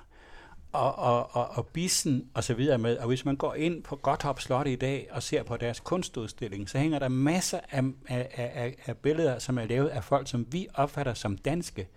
og, 0.72 0.96
og, 0.96 1.36
og, 1.36 1.48
og 1.52 1.68
Bissen 1.68 2.30
og 2.34 2.44
så 2.44 2.54
videre 2.54 2.78
med. 2.78 2.98
Og 2.98 3.08
hvis 3.08 3.26
man 3.26 3.36
går 3.36 3.54
ind 3.54 3.84
på 3.84 3.96
Gotthop 3.96 4.40
Slot 4.40 4.68
i 4.68 4.76
dag 4.76 5.08
og 5.12 5.24
ser 5.24 5.44
på 5.44 5.58
deres 5.58 5.80
kunstudstilling, 5.80 6.70
så 6.70 6.78
hænger 6.78 7.00
der 7.00 7.08
masser 7.08 7.60
af, 7.72 7.84
af, 8.08 8.30
af, 8.36 8.76
af 8.86 8.98
billeder, 8.98 9.40
som 9.40 9.58
er 9.58 9.66
lavet 9.66 9.88
af 9.88 10.04
folk, 10.04 10.30
som 10.30 10.46
vi 10.52 10.68
opfatter 10.74 11.14
som 11.14 11.38
danske. 11.38 11.88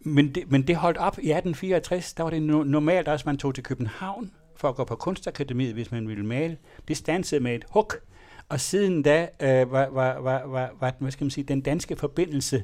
Men 0.00 0.34
det, 0.34 0.50
men 0.50 0.66
det 0.66 0.76
holdt 0.76 0.98
op 0.98 1.18
i 1.18 1.30
1864. 1.30 2.14
Der 2.14 2.22
var 2.22 2.30
det 2.30 2.42
normalt 2.42 3.08
også, 3.08 3.22
at 3.22 3.26
man 3.26 3.38
tog 3.38 3.54
til 3.54 3.64
København 3.64 4.30
for 4.56 4.68
at 4.68 4.74
gå 4.74 4.84
på 4.84 4.96
kunstakademiet, 4.96 5.74
hvis 5.74 5.90
man 5.90 6.08
ville 6.08 6.26
male. 6.26 6.56
Det 6.88 6.96
stansede 6.96 7.40
med 7.40 7.54
et 7.54 7.64
huk. 7.70 8.00
Og 8.48 8.60
siden 8.60 9.02
da 9.02 9.28
øh, 9.40 9.72
var, 9.72 9.88
var, 9.88 10.18
var, 10.18 10.46
var, 10.46 10.70
var 10.80 10.94
hvad 10.98 11.10
skal 11.10 11.24
man 11.24 11.30
sige, 11.30 11.44
den 11.44 11.60
danske 11.60 11.96
forbindelse 11.96 12.62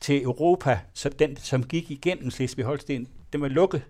til 0.00 0.22
Europa, 0.22 0.80
så 0.94 1.08
den, 1.08 1.36
som 1.36 1.64
gik 1.64 1.90
igennem 1.90 2.30
Slesvig-Holsten, 2.30 3.08
den 3.32 3.40
var 3.40 3.48
lukket. 3.48 3.82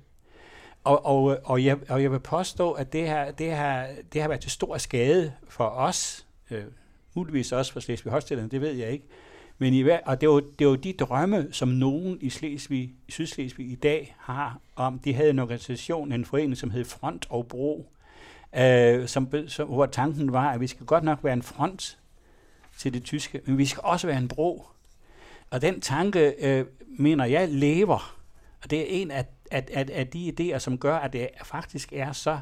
Og, 0.84 1.06
og, 1.06 1.38
og, 1.44 1.64
jeg, 1.64 1.78
og 1.88 2.02
jeg 2.02 2.12
vil 2.12 2.20
påstå, 2.20 2.72
at 2.72 2.92
det 2.92 3.08
har, 3.08 3.30
det 3.30 3.52
har, 3.52 3.88
det 4.12 4.20
har 4.20 4.28
været 4.28 4.40
til 4.40 4.50
stor 4.50 4.78
skade 4.78 5.32
for 5.48 5.64
os, 5.64 6.26
øh, 6.50 6.64
muligvis 7.14 7.52
også 7.52 7.72
for 7.72 7.80
Slesvig-Holsten, 7.80 8.48
det 8.48 8.60
ved 8.60 8.72
jeg 8.72 8.90
ikke, 8.90 9.06
men 9.58 9.74
i, 9.74 9.82
og 9.82 10.20
det 10.20 10.26
er, 10.26 10.30
jo, 10.30 10.40
det 10.40 10.64
er 10.64 10.68
jo 10.68 10.74
de 10.74 10.92
drømme, 10.92 11.48
som 11.52 11.68
nogen 11.68 12.18
i 12.20 12.30
Slesvig, 12.30 12.94
i 13.08 13.12
Sydslesvig 13.12 13.72
i 13.72 13.74
dag 13.74 14.16
har 14.18 14.60
om, 14.76 14.98
de 14.98 15.14
havde 15.14 15.30
en 15.30 15.38
organisation, 15.38 16.12
en 16.12 16.24
forening, 16.24 16.56
som 16.56 16.70
hed 16.70 16.84
Front 16.84 17.26
og 17.30 17.46
Bro, 17.46 17.92
øh, 18.56 19.08
som, 19.08 19.48
som, 19.48 19.68
hvor 19.68 19.86
tanken 19.86 20.32
var, 20.32 20.50
at 20.50 20.60
vi 20.60 20.66
skal 20.66 20.86
godt 20.86 21.04
nok 21.04 21.24
være 21.24 21.32
en 21.32 21.42
front 21.42 21.98
til 22.78 22.94
det 22.94 23.04
tyske, 23.04 23.40
men 23.46 23.58
vi 23.58 23.66
skal 23.66 23.80
også 23.84 24.06
være 24.06 24.18
en 24.18 24.28
bro. 24.28 24.66
Og 25.50 25.62
den 25.62 25.80
tanke, 25.80 26.34
øh, 26.38 26.66
mener 26.98 27.24
jeg, 27.24 27.48
lever. 27.48 28.16
Og 28.62 28.70
det 28.70 28.80
er 28.80 29.02
en 29.02 29.10
af, 29.10 29.26
af, 29.50 29.66
af, 29.72 29.86
af 29.92 30.06
de 30.06 30.32
idéer, 30.32 30.58
som 30.58 30.78
gør, 30.78 30.96
at 30.96 31.12
det 31.12 31.28
faktisk 31.44 31.92
er 31.92 32.12
så 32.12 32.38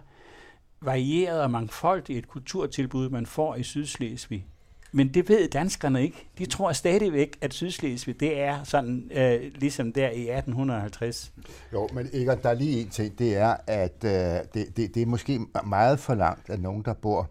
varieret 0.81 1.43
og 1.43 1.51
mangfoldigt 1.51 2.19
et 2.19 2.29
kulturtilbud, 2.29 3.09
man 3.09 3.27
får 3.27 3.55
i 3.55 3.63
Sydslesvig. 3.63 4.47
Men 4.93 5.15
det 5.15 5.29
ved 5.29 5.49
danskerne 5.49 6.03
ikke. 6.03 6.29
De 6.39 6.47
tror 6.47 6.73
stadigvæk, 6.73 7.39
at 7.41 7.55
Sydslesvig, 7.55 8.21
det 8.21 8.41
er 8.41 8.65
sådan 8.65 9.11
øh, 9.15 9.53
ligesom 9.55 9.93
der 9.93 10.11
i 10.11 10.31
1850. 10.31 11.33
Jo, 11.73 11.89
men 11.93 12.09
ikke, 12.13 12.39
der 12.43 12.49
er 12.49 12.55
lige 12.55 12.81
en 12.81 12.89
ting, 12.89 13.19
det 13.19 13.37
er, 13.37 13.57
at 13.67 14.05
øh, 14.05 14.11
det, 14.55 14.77
det, 14.77 14.95
det 14.95 15.03
er 15.03 15.07
måske 15.07 15.41
meget 15.65 16.01
for 16.01 16.15
langt, 16.15 16.51
at 16.51 16.61
nogen, 16.61 16.83
der 16.83 16.93
bor 16.95 17.31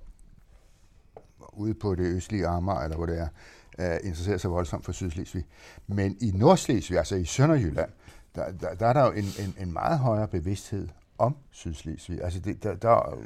ude 1.53 1.73
på 1.73 1.95
det 1.95 2.05
østlige 2.05 2.47
Amager, 2.47 2.79
eller 2.79 2.97
hvor 2.97 3.05
det 3.05 3.19
er, 3.19 3.27
øh, 3.79 3.99
interesserer 4.03 4.37
sig 4.37 4.51
voldsomt 4.51 4.85
for 4.85 4.91
Sydslesvig. 4.91 5.45
Men 5.87 6.17
i 6.21 6.31
Nordslesvig, 6.35 6.97
altså 6.97 7.15
i 7.15 7.25
Sønderjylland, 7.25 7.89
der, 8.35 8.51
der, 8.51 8.73
der 8.73 8.87
er 8.87 8.93
der 8.93 9.05
jo 9.05 9.11
en, 9.11 9.25
en, 9.39 9.55
en 9.59 9.73
meget 9.73 9.99
højere 9.99 10.27
bevidsthed 10.27 10.87
om 11.17 11.35
Sydslesvig. 11.51 12.23
Altså 12.23 12.39
det, 12.39 12.63
der, 12.63 12.75
der, 12.75 13.17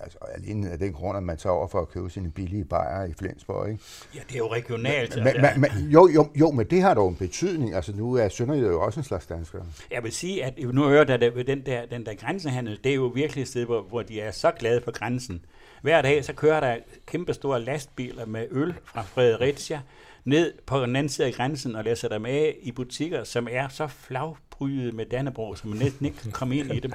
altså, 0.00 0.18
alene 0.34 0.70
af 0.70 0.78
den 0.78 0.92
grund, 0.92 1.16
at 1.16 1.22
man 1.22 1.36
tager 1.36 1.54
over 1.54 1.68
for 1.68 1.80
at 1.80 1.88
købe 1.88 2.10
sine 2.10 2.30
billige 2.30 2.64
bajer 2.64 3.04
i 3.04 3.12
Flensborg, 3.18 3.68
ikke? 3.68 3.82
Ja, 4.14 4.20
det 4.28 4.34
er 4.34 4.38
jo 4.38 4.52
regionalt. 4.52 5.16
Men, 5.16 5.26
altså. 5.26 5.60
men, 5.60 5.60
men, 5.60 5.90
jo, 5.90 6.08
jo, 6.08 6.28
jo, 6.34 6.50
men 6.50 6.66
det 6.66 6.82
har 6.82 6.94
dog 6.94 7.08
en 7.08 7.16
betydning. 7.16 7.74
Altså, 7.74 7.92
nu 7.96 8.14
er 8.14 8.28
Sønderjylland 8.28 8.72
jo 8.72 8.80
også 8.80 9.00
en 9.00 9.04
slags 9.04 9.26
dansker. 9.26 9.58
Jeg 9.90 10.02
vil 10.02 10.12
sige, 10.12 10.44
at 10.44 10.58
nu 10.58 10.88
hører 10.88 11.04
der, 11.04 11.16
der 11.16 11.42
den 11.42 11.66
der, 11.66 11.86
den 11.86 12.06
der 12.06 12.14
grænsehandel, 12.14 12.80
det 12.84 12.90
er 12.90 12.96
jo 12.96 13.06
virkelig 13.06 13.42
et 13.42 13.48
sted, 13.48 13.64
hvor, 13.64 13.82
hvor 13.82 14.02
de 14.02 14.20
er 14.20 14.30
så 14.30 14.50
glade 14.50 14.80
for 14.80 14.90
grænsen. 14.90 15.44
Hver 15.82 16.02
dag, 16.02 16.24
så 16.24 16.32
kører 16.32 16.60
der 16.60 16.76
kæmpe 17.06 17.34
store 17.34 17.60
lastbiler 17.60 18.26
med 18.26 18.46
øl 18.50 18.74
fra 18.84 19.02
Fredericia 19.02 19.80
ned 20.24 20.52
på 20.66 20.80
den 20.80 20.96
anden 20.96 21.08
side 21.08 21.26
af 21.26 21.32
grænsen 21.32 21.74
og 21.74 21.84
læser 21.84 22.08
dem 22.08 22.26
af 22.26 22.56
i 22.62 22.72
butikker, 22.72 23.24
som 23.24 23.48
er 23.50 23.68
så 23.68 23.86
flag 23.86 24.34
prydet 24.58 24.94
med 24.94 25.06
Dannebrog, 25.06 25.58
så 25.58 25.68
man 25.68 25.78
næsten 25.78 26.06
ikke 26.06 26.18
kan 26.18 26.32
komme 26.32 26.56
ind 26.56 26.74
i 26.74 26.80
dem. 26.80 26.92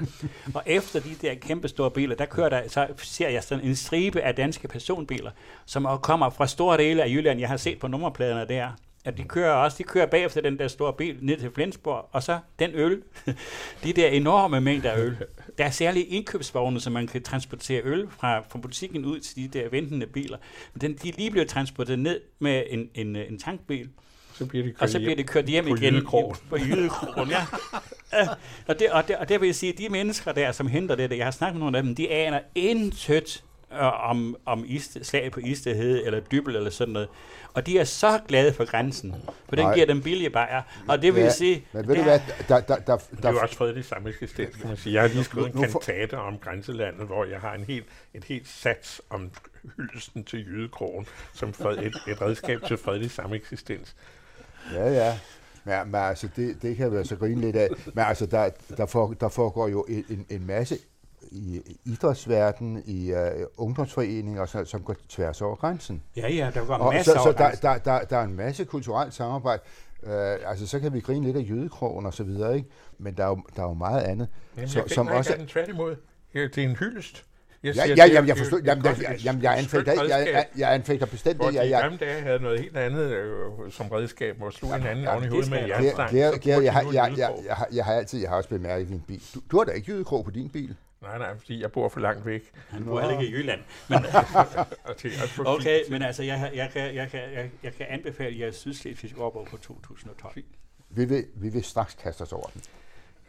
Og 0.54 0.62
efter 0.66 1.00
de 1.00 1.14
der 1.22 1.34
kæmpe 1.34 1.68
store 1.68 1.90
biler, 1.90 2.16
der 2.16 2.26
kører 2.26 2.48
der, 2.48 2.68
så 2.68 2.86
ser 2.96 3.28
jeg 3.28 3.42
sådan 3.42 3.64
en 3.64 3.76
stribe 3.76 4.20
af 4.20 4.34
danske 4.34 4.68
personbiler, 4.68 5.30
som 5.66 5.86
kommer 6.02 6.30
fra 6.30 6.46
store 6.46 6.78
dele 6.78 7.02
af 7.02 7.08
Jylland. 7.08 7.40
Jeg 7.40 7.48
har 7.48 7.56
set 7.56 7.78
på 7.78 7.88
nummerpladerne 7.88 8.48
der, 8.48 8.68
at 9.04 9.18
de 9.18 9.24
kører 9.24 9.52
også, 9.52 9.78
de 9.78 9.82
kører 9.82 10.06
bagefter 10.06 10.40
den 10.40 10.58
der 10.58 10.68
store 10.68 10.92
bil 10.92 11.18
ned 11.20 11.36
til 11.36 11.50
Flensborg, 11.50 12.08
og 12.12 12.22
så 12.22 12.38
den 12.58 12.70
øl, 12.74 13.02
de 13.84 13.92
der 13.92 14.08
enorme 14.08 14.60
mængder 14.60 14.90
af 14.90 14.98
øl. 14.98 15.16
Der 15.58 15.64
er 15.64 15.70
særlige 15.70 16.04
indkøbsvogne, 16.04 16.80
så 16.80 16.90
man 16.90 17.06
kan 17.06 17.22
transportere 17.22 17.82
øl 17.84 18.08
fra, 18.10 18.40
fra 18.40 18.58
butikken 18.58 19.04
ud 19.04 19.20
til 19.20 19.36
de 19.36 19.58
der 19.58 19.68
ventende 19.68 20.06
biler. 20.06 20.38
Men 20.74 20.80
den, 20.80 20.94
de 21.02 21.08
er 21.08 21.12
lige 21.16 21.30
blevet 21.30 21.48
transporteret 21.48 21.98
ned 21.98 22.20
med 22.38 22.62
en, 22.70 22.90
en, 22.94 23.16
en 23.16 23.38
tankbil, 23.38 23.88
så 24.34 24.46
bliver 24.46 24.64
de 24.64 24.70
kørt 24.70 24.82
og 24.82 24.88
så 24.88 24.98
bliver 24.98 25.16
det 25.16 25.26
kørt 25.26 25.44
hjem 25.44 25.64
på 25.64 25.74
igen 25.74 25.94
Jydekrogen. 25.94 26.36
på 26.50 26.56
Jydekrogen. 26.56 27.30
Ja. 27.30 27.46
og, 28.68 28.78
det, 28.78 28.90
og, 28.90 29.08
det, 29.08 29.16
og 29.16 29.28
det 29.28 29.40
vil 29.40 29.46
jeg 29.46 29.54
sige, 29.54 29.72
at 29.72 29.78
de 29.78 29.88
mennesker 29.88 30.32
der, 30.32 30.52
som 30.52 30.66
henter 30.66 30.94
det, 30.94 31.18
jeg 31.18 31.26
har 31.26 31.30
snakket 31.30 31.54
med 31.54 31.60
nogle 31.60 31.78
af 31.78 31.82
dem, 31.82 31.94
de 31.94 32.10
aner 32.10 32.40
intet 32.54 33.44
øh, 33.72 34.10
om, 34.10 34.36
om 34.46 34.64
iste, 34.66 35.04
slag 35.04 35.32
på 35.32 35.40
Isteghed 35.40 36.06
eller 36.06 36.20
dybel 36.20 36.56
eller 36.56 36.70
sådan 36.70 36.92
noget. 36.92 37.08
Og 37.54 37.66
de 37.66 37.78
er 37.78 37.84
så 37.84 38.20
glade 38.28 38.52
for 38.52 38.64
grænsen, 38.64 39.14
for 39.48 39.56
den 39.56 39.64
Nej. 39.64 39.74
giver 39.74 39.86
dem 39.86 40.02
billige 40.02 40.30
bajer. 40.30 40.62
Og 40.88 41.02
det 41.02 41.14
vil 41.14 41.22
ja, 41.22 41.30
sige... 41.30 41.66
Men 41.72 41.88
ved 41.88 41.96
du 41.96 42.02
hvad, 42.02 42.20
der, 42.48 42.60
der, 42.60 42.76
der, 42.76 42.96
det 42.96 43.24
er 43.24 43.30
jo 43.30 43.38
også 43.38 43.56
fredelig 43.56 43.84
sameksistens, 43.84 44.56
kan 44.56 44.68
man 44.68 44.76
sige. 44.76 44.94
Jeg 44.94 45.02
har 45.02 45.08
lige 45.08 45.24
skrevet 45.24 45.54
en 45.54 45.62
kantate 45.62 46.18
om 46.18 46.38
grænselandet, 46.38 47.06
hvor 47.06 47.24
jeg 47.24 47.40
har 47.40 47.54
en 47.54 47.64
helt, 47.64 47.86
et 48.14 48.24
helt 48.24 48.48
sats 48.48 49.02
om 49.10 49.30
hyldelsen 49.76 50.24
til 50.24 50.46
jydekrogen, 50.46 51.06
som 51.34 51.48
et, 51.48 51.96
et 52.08 52.22
redskab 52.22 52.62
til 52.66 52.76
fredelig 52.76 53.10
sameksistens. 53.10 53.94
Ja, 54.72 54.92
ja. 54.92 55.18
Men, 55.64 55.90
men 55.90 56.00
altså, 56.00 56.28
det, 56.36 56.62
det 56.62 56.76
kan 56.76 56.92
være 56.92 57.04
så 57.04 57.16
grine 57.16 57.40
lidt 57.40 57.56
af. 57.56 57.68
Men 57.86 58.04
altså, 58.04 58.26
der, 58.26 58.50
der, 58.76 58.86
for, 58.86 59.14
der 59.20 59.28
foregår 59.28 59.68
jo 59.68 59.86
en, 59.88 60.26
en 60.30 60.46
masse 60.46 60.78
i 61.30 61.78
idrætsverden, 61.84 62.82
i 62.86 63.12
uh, 63.12 63.18
ungdomsforeninger, 63.56 64.46
så, 64.46 64.64
som 64.64 64.82
går 64.82 64.96
tværs 65.08 65.42
over 65.42 65.56
grænsen. 65.56 66.02
Ja, 66.16 66.28
ja, 66.28 66.50
der 66.54 66.64
går 66.64 66.92
masser 66.92 67.12
så, 67.12 67.22
så 67.24 67.32
der, 67.32 67.50
der, 67.50 67.78
der, 67.78 68.04
der 68.04 68.16
er 68.16 68.24
en 68.24 68.34
masse 68.34 68.64
kulturelt 68.64 69.14
samarbejde. 69.14 69.62
Uh, 70.02 70.10
altså, 70.50 70.66
så 70.66 70.80
kan 70.80 70.92
vi 70.92 71.00
grine 71.00 71.24
lidt 71.24 71.36
af 71.36 71.50
jødekrogen 71.50 72.06
og 72.06 72.14
så 72.14 72.24
videre, 72.24 72.56
ikke? 72.56 72.68
Men 72.98 73.16
der 73.16 73.24
er 73.24 73.28
jo, 73.28 73.42
der 73.56 73.62
er 73.62 73.66
jo 73.66 73.74
meget 73.74 74.02
andet. 74.02 74.28
Jamen, 74.56 74.68
så, 74.68 74.82
som 74.86 75.08
også... 75.08 75.32
er 75.32 75.36
den 75.36 75.46
tværtimod. 75.46 75.96
Det 76.34 76.58
er 76.58 76.62
en 76.62 76.76
hyldest. 76.76 77.24
Jeg 77.64 77.74
siger, 77.74 77.86
ja, 77.86 77.94
ja, 77.96 78.12
jamen, 78.12 78.28
jeg 78.28 78.36
forstår, 78.36 78.60
jamen, 78.64 78.84
jeg, 78.84 79.18
jamen, 79.24 79.42
jeg 79.42 79.58
anfægter, 79.58 79.92
jeg, 79.92 80.28
jeg, 80.32 80.46
jeg 80.56 80.74
anfægter 80.74 81.06
bestemt 81.06 81.40
det. 81.40 81.54
Jeg, 81.54 81.70
jeg, 81.70 81.82
gamle 81.82 81.98
dage 81.98 82.22
havde 82.22 82.42
noget 82.42 82.60
helt 82.60 82.76
andet 82.76 83.10
øh, 83.10 83.70
som 83.70 83.88
redskab, 83.88 84.36
hvor 84.36 84.50
slog 84.50 84.76
en 84.76 84.86
anden 84.86 85.08
oven 85.08 85.24
i 85.24 85.26
hovedet 85.26 85.50
med 85.50 85.66
jernstang. 85.68 86.16
Jeg, 86.16 86.32
jeg, 86.46 86.64
jeg, 86.64 86.86
jeg, 86.92 87.12
jeg, 87.16 87.32
jeg, 87.72 87.84
har 87.84 87.92
altid, 87.92 88.20
jeg 88.20 88.28
har 88.30 88.36
også 88.36 88.48
bemærket 88.48 88.88
din 88.88 89.02
bil. 89.08 89.22
Du, 89.34 89.40
du 89.50 89.58
har 89.58 89.64
da 89.64 89.72
ikke 89.72 89.92
jydekrog 89.92 90.24
på 90.24 90.30
din 90.30 90.48
bil. 90.48 90.76
Nej, 91.02 91.18
nej, 91.18 91.38
fordi 91.38 91.62
jeg 91.62 91.72
bor 91.72 91.88
for 91.88 92.00
langt 92.00 92.26
væk. 92.26 92.52
Han 92.68 92.84
bor 92.84 93.00
heller 93.00 93.20
ikke 93.20 93.32
i 93.32 93.38
Jylland. 93.38 93.60
Men, 93.88 93.98
okay, 95.46 95.80
men 95.90 96.02
altså, 96.02 96.22
jeg, 96.22 96.50
jeg, 96.54 96.70
kan, 96.72 96.94
jeg, 96.94 97.10
kan, 97.10 97.20
jeg, 97.20 97.50
jeg 97.62 97.72
kan 97.74 97.86
anbefale 97.88 98.40
jeres 98.40 98.56
Sydslesvigsk 98.56 99.18
årbog 99.18 99.46
på 99.50 99.56
2012. 99.56 100.42
Vi 100.90 101.04
vil, 101.04 101.24
vi 101.34 101.48
vil 101.48 101.64
straks 101.64 101.94
kaste 101.94 102.22
os 102.22 102.32
over 102.32 102.46
den 102.54 102.62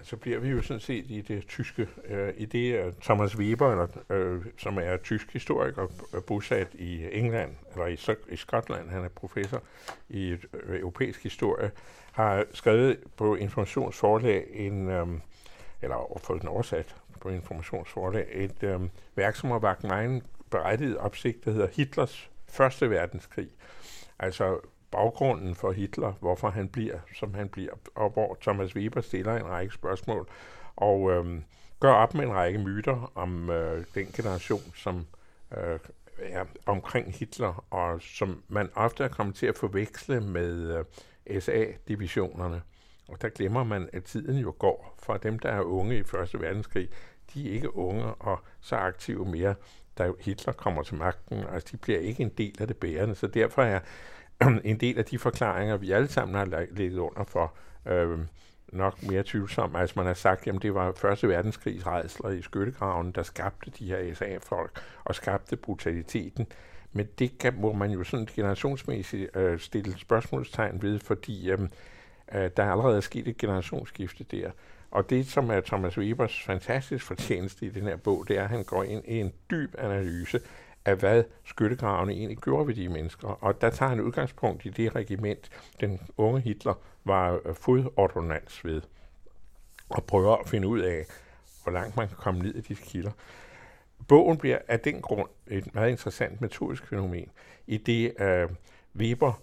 så 0.06 0.18
bliver 0.18 0.40
vi 0.40 0.50
jo 0.50 0.62
sådan 0.62 0.80
set 0.80 1.06
i 1.10 1.22
det 1.22 1.48
tyske, 1.48 1.88
øh, 2.06 2.34
i 2.38 2.46
det 2.46 2.76
øh, 2.80 2.94
Thomas 3.02 3.38
Weber, 3.38 3.72
eller, 3.72 3.88
øh, 4.10 4.46
som 4.58 4.78
er 4.78 4.98
tysk 4.98 5.34
historiker, 5.34 5.88
øh, 6.16 6.22
bosat 6.28 6.68
i 6.74 7.08
England, 7.12 7.56
eller 7.72 7.86
i, 7.86 7.98
i 8.34 8.36
Skotland, 8.36 8.90
han 8.90 9.04
er 9.04 9.10
professor 9.10 9.64
i 10.10 10.30
øh, 10.30 10.80
europæisk 10.80 11.24
historie, 11.24 11.72
har 12.12 12.46
skrevet 12.54 12.98
på 13.18 13.36
informationsforlag 13.36 14.48
en, 14.54 14.90
øh, 14.90 15.08
eller 15.82 16.20
fået 16.24 16.42
den 16.42 16.50
oversat 16.50 16.96
på 17.20 17.30
informationsforlag, 17.30 18.28
et 18.32 18.64
øh, 18.64 18.82
værk, 19.16 19.36
som 19.36 19.52
har 19.52 19.60
vagt 19.60 19.84
mig 19.84 20.22
berettiget 20.52 20.98
opsigt, 20.98 21.46
der 21.46 21.52
hedder 21.52 21.68
Hitlers 21.74 22.30
Første 22.48 22.90
Verdenskrig. 22.90 23.50
Altså 24.20 24.60
baggrunden 24.96 25.56
for 25.56 25.72
Hitler, 25.72 26.12
hvorfor 26.20 26.50
han 26.50 26.70
bliver, 26.70 27.00
som 27.16 27.34
han 27.34 27.50
bliver, 27.50 27.72
og 27.96 28.10
hvor 28.10 28.38
Thomas 28.42 28.76
Weber 28.76 29.02
stiller 29.02 29.36
en 29.36 29.50
række 29.50 29.74
spørgsmål, 29.74 30.28
og 30.76 31.12
øh, 31.12 31.42
gør 31.80 31.94
op 31.94 32.14
med 32.14 32.24
en 32.24 32.34
række 32.34 32.60
myter 32.60 33.12
om 33.16 33.50
øh, 33.50 33.84
den 33.96 34.06
generation, 34.06 34.74
som 34.76 35.06
øh, 35.58 35.80
er 36.20 36.46
omkring 36.66 37.14
Hitler, 37.14 37.66
og 37.70 38.02
som 38.02 38.44
man 38.48 38.70
ofte 38.76 39.04
er 39.04 39.08
kommet 39.08 39.36
til 39.36 39.46
at 39.46 39.58
forveksle 39.58 40.22
med 40.22 40.86
øh, 41.28 41.42
SA-divisionerne. 41.42 42.62
Og 43.08 43.22
der 43.22 43.30
glemmer 43.30 43.64
man, 43.64 43.90
at 43.94 44.04
tiden 44.04 44.38
jo 44.38 44.56
går 44.60 44.96
For 45.04 45.18
dem, 45.18 45.40
der 45.40 45.50
er 45.50 45.62
unge 45.62 45.98
i 45.98 46.04
Første 46.04 46.42
Verdenskrig. 46.42 46.90
De 47.34 47.50
er 47.50 47.54
ikke 47.54 47.76
unge 47.76 48.06
og 48.06 48.40
så 48.62 48.76
aktive 48.76 49.26
mere, 49.26 49.56
da 49.98 50.12
Hitler 50.20 50.54
kommer 50.54 50.84
til 50.84 50.96
magten. 50.96 51.44
Altså, 51.54 51.70
de 51.72 51.78
bliver 51.78 52.00
ikke 52.00 52.24
en 52.24 52.30
del 52.30 52.56
af 52.60 52.68
det 52.68 52.78
bærende. 52.78 53.16
Så 53.16 53.28
derfor 53.28 53.62
er 53.62 53.80
en 54.64 54.80
del 54.80 54.98
af 54.98 55.06
de 55.06 55.20
forklaringer, 55.20 55.78
vi 55.78 55.92
alle 55.92 56.08
sammen 56.08 56.36
har 56.36 56.66
ligget 56.72 56.98
under 56.98 57.24
for, 57.24 57.54
øh, 57.86 58.20
nok 58.76 59.04
mere 59.04 59.24
tvivlsom. 59.26 59.76
Altså 59.76 59.94
man 59.98 60.06
har 60.06 60.14
sagt, 60.14 60.48
at 60.48 60.62
det 60.62 60.74
var 60.74 60.92
Første 60.92 61.28
Verdenskrigs 61.28 61.88
redsler 61.88 62.30
i 62.30 62.42
skyttegraven, 62.42 63.12
der 63.12 63.24
skabte 63.24 63.72
de 63.80 63.86
her 63.86 64.14
SA-folk 64.14 64.82
og 65.04 65.16
skabte 65.16 65.56
brutaliteten. 65.56 66.48
Men 66.94 67.08
det 67.20 67.38
kan, 67.38 67.54
må 67.58 67.74
man 67.74 67.92
jo 67.92 68.04
sådan 68.04 68.28
generationsmæssigt 68.36 69.38
øh, 69.38 69.60
stille 69.60 70.00
spørgsmålstegn 70.00 70.82
ved, 70.82 71.00
fordi 71.00 71.52
øh, 71.52 71.60
øh, 72.34 72.50
der 72.58 72.64
er 72.64 72.72
allerede 72.72 73.02
sket 73.02 73.28
et 73.28 73.38
generationsskifte 73.38 74.24
der. 74.24 74.52
Og 74.92 75.10
det, 75.10 75.28
som 75.28 75.50
er 75.50 75.62
Thomas 75.62 75.98
Webers 75.98 76.44
fantastisk 76.44 77.06
fortjeneste 77.06 77.66
i 77.66 77.70
den 77.70 77.84
her 77.84 77.96
bog, 77.96 78.26
det 78.28 78.38
er, 78.38 78.44
at 78.44 78.50
han 78.50 78.64
går 78.64 78.84
ind 78.84 79.04
i 79.06 79.20
en 79.20 79.34
dyb 79.52 79.76
analyse 79.78 80.40
af, 80.86 80.96
hvad 80.96 81.24
skyttegravene 81.44 82.14
egentlig 82.14 82.38
gjorde 82.38 82.68
ved 82.68 82.76
de 82.76 82.90
mennesker. 82.90 83.28
Og 83.28 83.62
der 83.62 83.70
tager 83.70 83.90
han 83.90 84.02
udgangspunkt 84.02 84.66
i 84.66 84.70
det 84.70 84.96
regiment, 84.96 85.50
den 85.82 86.00
unge 86.18 86.42
Hitler 86.42 86.74
var 87.04 87.40
øh, 87.46 87.56
fodordonans 87.56 88.66
ved, 88.66 88.82
og 89.90 90.04
prøver 90.04 90.36
at 90.36 90.50
finde 90.50 90.68
ud 90.68 90.80
af, 90.80 91.06
hvor 91.64 91.72
langt 91.72 91.98
man 91.98 92.08
kan 92.08 92.18
komme 92.18 92.42
ned 92.42 92.56
i 92.56 92.62
disse 92.62 92.84
kilder. 92.84 93.12
Bogen 94.08 94.38
bliver 94.38 94.58
af 94.68 94.80
den 94.80 95.02
grund 95.02 95.30
et 95.48 95.76
meget 95.76 95.90
interessant 95.90 96.42
metodisk 96.42 96.88
fænomen, 96.88 97.30
i 97.68 97.78
det 97.78 98.14
uh, 98.20 98.56
Weber 98.96 99.42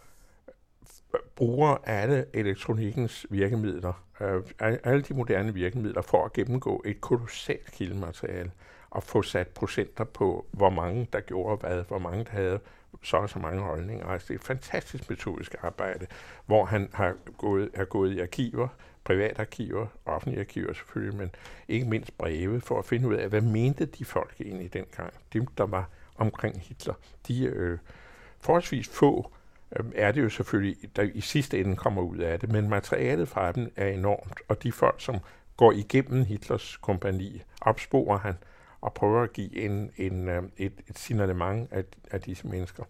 øh, 1.14 1.20
bruger 1.36 1.76
alle 1.84 2.26
elektronikkens 2.32 3.26
virkemidler, 3.30 4.04
uh, 4.20 4.26
alle 4.60 5.02
de 5.02 5.14
moderne 5.14 5.54
virkemidler, 5.54 6.02
for 6.02 6.24
at 6.24 6.32
gennemgå 6.32 6.82
et 6.86 7.00
kolossalt 7.00 7.72
kildemateriale 7.72 8.50
at 8.96 9.02
få 9.02 9.22
sat 9.22 9.48
procenter 9.48 10.04
på, 10.04 10.46
hvor 10.50 10.70
mange 10.70 11.08
der 11.12 11.20
gjorde 11.20 11.56
hvad, 11.56 11.84
hvor 11.88 11.98
mange 11.98 12.24
der 12.24 12.30
havde 12.30 12.60
så 13.02 13.16
og 13.16 13.30
så 13.30 13.38
mange 13.38 13.62
holdninger. 13.62 14.06
Altså, 14.06 14.28
det 14.28 14.34
er 14.34 14.38
et 14.38 14.44
fantastisk 14.44 15.10
metodisk 15.10 15.54
arbejde, 15.62 16.06
hvor 16.46 16.64
han 16.64 16.88
har 16.92 17.14
gået, 17.38 17.70
er 17.74 17.84
gået 17.84 18.12
i 18.12 18.20
arkiver, 18.20 18.68
privatarkiver, 19.04 19.86
offentlige 20.06 20.40
arkiver 20.40 20.72
selvfølgelig, 20.72 21.18
men 21.18 21.30
ikke 21.68 21.86
mindst 21.86 22.18
breve, 22.18 22.60
for 22.60 22.78
at 22.78 22.84
finde 22.84 23.08
ud 23.08 23.14
af, 23.14 23.28
hvad 23.28 23.40
mente 23.40 23.86
de 23.86 24.04
folk 24.04 24.34
egentlig 24.40 24.72
dengang, 24.72 25.12
dem 25.32 25.46
der 25.46 25.66
var 25.66 25.88
omkring 26.16 26.60
Hitler. 26.60 26.94
De 27.28 27.44
øh, 27.44 27.78
forholdsvis 28.40 28.88
få 28.88 29.32
øh, 29.76 29.84
er 29.94 30.12
det 30.12 30.22
jo 30.22 30.28
selvfølgelig, 30.28 30.76
der 30.96 31.02
i 31.02 31.20
sidste 31.20 31.60
ende 31.60 31.76
kommer 31.76 32.02
ud 32.02 32.18
af 32.18 32.40
det, 32.40 32.48
men 32.52 32.68
materialet 32.68 33.28
fra 33.28 33.52
dem 33.52 33.72
er 33.76 33.88
enormt, 33.88 34.40
og 34.48 34.62
de 34.62 34.72
folk, 34.72 35.00
som 35.00 35.18
går 35.56 35.72
igennem 35.72 36.24
Hitlers 36.24 36.76
kompani, 36.76 37.42
opsporer 37.60 38.18
han, 38.18 38.34
og 38.82 38.94
prøver 38.94 39.22
at 39.22 39.32
give 39.32 39.56
en, 39.56 39.90
en, 39.96 40.28
øh, 40.28 40.42
et, 40.56 40.72
et 40.88 40.98
signalement 40.98 41.72
af, 41.72 41.84
af 42.10 42.20
disse 42.20 42.46
mennesker. 42.46 42.84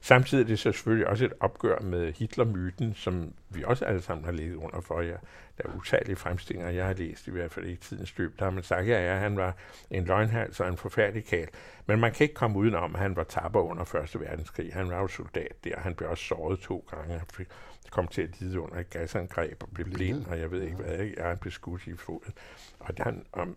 Samtidig 0.00 0.42
er 0.42 0.46
det 0.46 0.58
selvfølgelig 0.58 1.06
også 1.06 1.24
et 1.24 1.32
opgør 1.40 1.78
med 1.80 2.12
Hitler-myten, 2.12 2.94
som 2.94 3.34
vi 3.48 3.64
også 3.64 3.84
alle 3.84 4.02
sammen 4.02 4.24
har 4.24 4.32
levet 4.32 4.54
under 4.54 4.80
for. 4.80 5.00
Ja. 5.00 5.16
Der 5.58 5.68
er 5.68 5.76
utallige 5.76 6.16
fremstillinger, 6.16 6.70
jeg 6.70 6.86
har 6.86 6.94
læst 6.94 7.26
i 7.26 7.30
hvert 7.30 7.52
fald 7.52 7.66
i 7.66 7.76
tidens 7.76 8.18
løb. 8.18 8.38
Der 8.38 8.44
har 8.44 8.50
man 8.50 8.62
sagt, 8.62 8.88
ja, 8.88 9.12
ja, 9.12 9.18
han 9.18 9.36
var 9.36 9.56
en 9.90 10.04
løgnhals 10.04 10.60
og 10.60 10.68
en 10.68 10.76
forfærdelig 10.76 11.24
kal. 11.24 11.48
Men 11.86 12.00
man 12.00 12.12
kan 12.12 12.24
ikke 12.24 12.34
komme 12.34 12.58
udenom, 12.58 12.94
at 12.94 13.00
han 13.00 13.16
var 13.16 13.24
tapper 13.24 13.60
under 13.60 13.94
1. 14.14 14.20
verdenskrig. 14.20 14.72
Han 14.72 14.90
var 14.90 15.00
jo 15.00 15.06
soldat 15.06 15.64
der. 15.64 15.80
Han 15.80 15.94
blev 15.94 16.10
også 16.10 16.24
såret 16.24 16.60
to 16.60 16.86
gange. 16.90 17.18
Han 17.18 17.26
fik, 17.32 17.46
kom 17.90 18.06
til 18.06 18.22
at 18.22 18.40
lide 18.40 18.60
under 18.60 18.76
et 18.76 18.90
gasangreb 18.90 19.62
og 19.62 19.68
blev 19.74 19.86
blind, 19.90 20.26
og 20.26 20.38
jeg 20.38 20.50
ved 20.50 20.62
ikke 20.62 20.76
hvad. 20.76 20.96
Jeg 20.96 21.26
han 21.26 21.38
blev 21.38 21.50
skudt 21.50 21.86
i 21.86 21.96
foden. 21.96 22.32
Og 22.78 22.94
han, 22.98 23.24
om, 23.32 23.56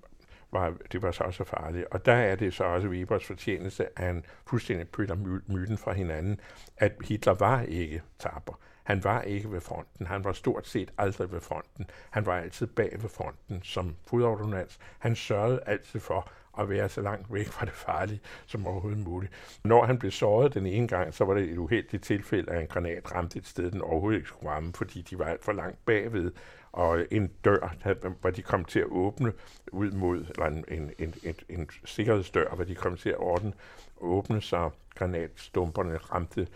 var, 0.54 0.74
det 0.92 1.02
var 1.02 1.12
så 1.12 1.24
også 1.24 1.44
farligt. 1.44 1.86
Og 1.92 2.06
der 2.06 2.14
er 2.14 2.36
det 2.36 2.54
så 2.54 2.64
også 2.64 2.88
Webers 2.88 3.26
fortjeneste, 3.26 4.00
at 4.00 4.06
han 4.06 4.26
fuldstændig 4.48 4.88
bytter 4.88 5.16
myten 5.48 5.78
fra 5.78 5.94
hinanden, 5.94 6.40
at 6.78 6.92
Hitler 7.08 7.34
var 7.34 7.62
ikke 7.62 8.02
taber. 8.20 8.60
Han 8.84 9.04
var 9.04 9.22
ikke 9.22 9.52
ved 9.52 9.62
fronten. 9.62 10.08
Han 10.08 10.24
var 10.24 10.34
stort 10.34 10.68
set 10.68 10.92
aldrig 10.98 11.32
ved 11.32 11.42
fronten. 11.42 11.86
Han 12.10 12.26
var 12.26 12.38
altid 12.38 12.68
bag 12.68 12.98
ved 13.02 13.10
fronten 13.10 13.64
som 13.64 13.96
fodordonans. 14.08 14.80
Han 15.00 15.16
sørgede 15.16 15.62
altid 15.66 16.00
for 16.00 16.32
at 16.60 16.70
være 16.70 16.90
så 16.90 17.02
langt 17.02 17.34
væk 17.34 17.48
fra 17.48 17.66
det 17.66 17.74
farlige 17.74 18.22
som 18.46 18.68
overhovedet 18.68 19.00
muligt. 19.00 19.34
Når 19.64 19.86
han 19.86 20.00
blev 20.00 20.12
såret 20.12 20.54
den 20.54 20.66
ene 20.66 20.88
gang, 20.88 21.14
så 21.14 21.26
var 21.26 21.34
det 21.34 21.44
et 21.44 21.58
uheldigt 21.58 22.04
tilfælde, 22.04 22.52
at 22.52 22.62
en 22.62 22.68
granat 22.68 23.16
ramte 23.16 23.40
et 23.40 23.48
sted, 23.48 23.72
den 23.72 23.82
overhovedet 23.82 24.18
ikke 24.18 24.28
skulle 24.28 24.50
ramme, 24.50 24.74
fordi 24.74 25.02
de 25.02 25.20
var 25.20 25.26
alt 25.26 25.44
for 25.44 25.52
langt 25.52 25.86
bagved, 25.86 26.32
og 26.74 27.06
en 27.12 27.28
dør, 27.46 27.76
hvor 28.22 28.30
de 28.30 28.42
kom 28.42 28.66
til 28.66 28.80
at 28.80 28.86
åbne 28.86 29.34
ud 29.72 29.92
mod, 29.92 30.20
eller 30.20 30.46
en, 30.46 30.66
en, 30.68 30.92
en, 31.00 31.14
en, 31.24 31.36
en 31.50 31.70
sikkerhedsdør, 31.86 32.56
hvor 32.56 32.64
de 32.64 32.76
kom 32.76 32.98
til 32.98 33.10
at 33.10 33.18
ordne, 33.18 33.54
åbne, 33.98 34.42
så 34.42 34.70
granatstumperne 34.96 35.98
ramte 35.98 36.48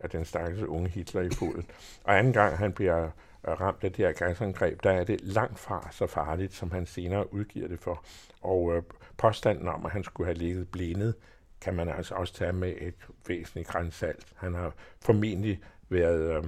af 0.00 0.10
den 0.10 0.24
stakkels 0.24 0.62
unge 0.62 0.88
Hitler 0.88 1.20
i 1.20 1.30
foden. 1.30 1.66
Og 2.04 2.18
anden 2.18 2.32
gang 2.32 2.58
han 2.58 2.72
bliver 2.72 3.10
ramt 3.48 3.84
af 3.84 3.92
det 3.92 4.06
her 4.06 4.12
gasangreb, 4.12 4.82
der 4.82 4.90
er 4.90 5.04
det 5.04 5.20
langt 5.20 5.58
fra 5.58 5.88
så 5.92 6.06
farligt, 6.06 6.52
som 6.52 6.70
han 6.70 6.86
senere 6.86 7.34
udgiver 7.34 7.68
det 7.68 7.80
for. 7.80 8.04
Og 8.40 8.76
øh, 8.76 8.82
påstanden 9.16 9.68
om, 9.68 9.86
at 9.86 9.92
han 9.92 10.04
skulle 10.04 10.26
have 10.26 10.38
ligget 10.38 10.68
blindet, 10.68 11.14
kan 11.60 11.74
man 11.74 11.88
altså 11.88 12.14
også 12.14 12.34
tage 12.34 12.52
med 12.52 12.74
et 12.80 12.94
væsentligt 13.28 13.68
grænsalt. 13.68 14.26
Han 14.36 14.54
har 14.54 14.72
formentlig 15.04 15.60
været 15.88 16.36
øh, 16.36 16.44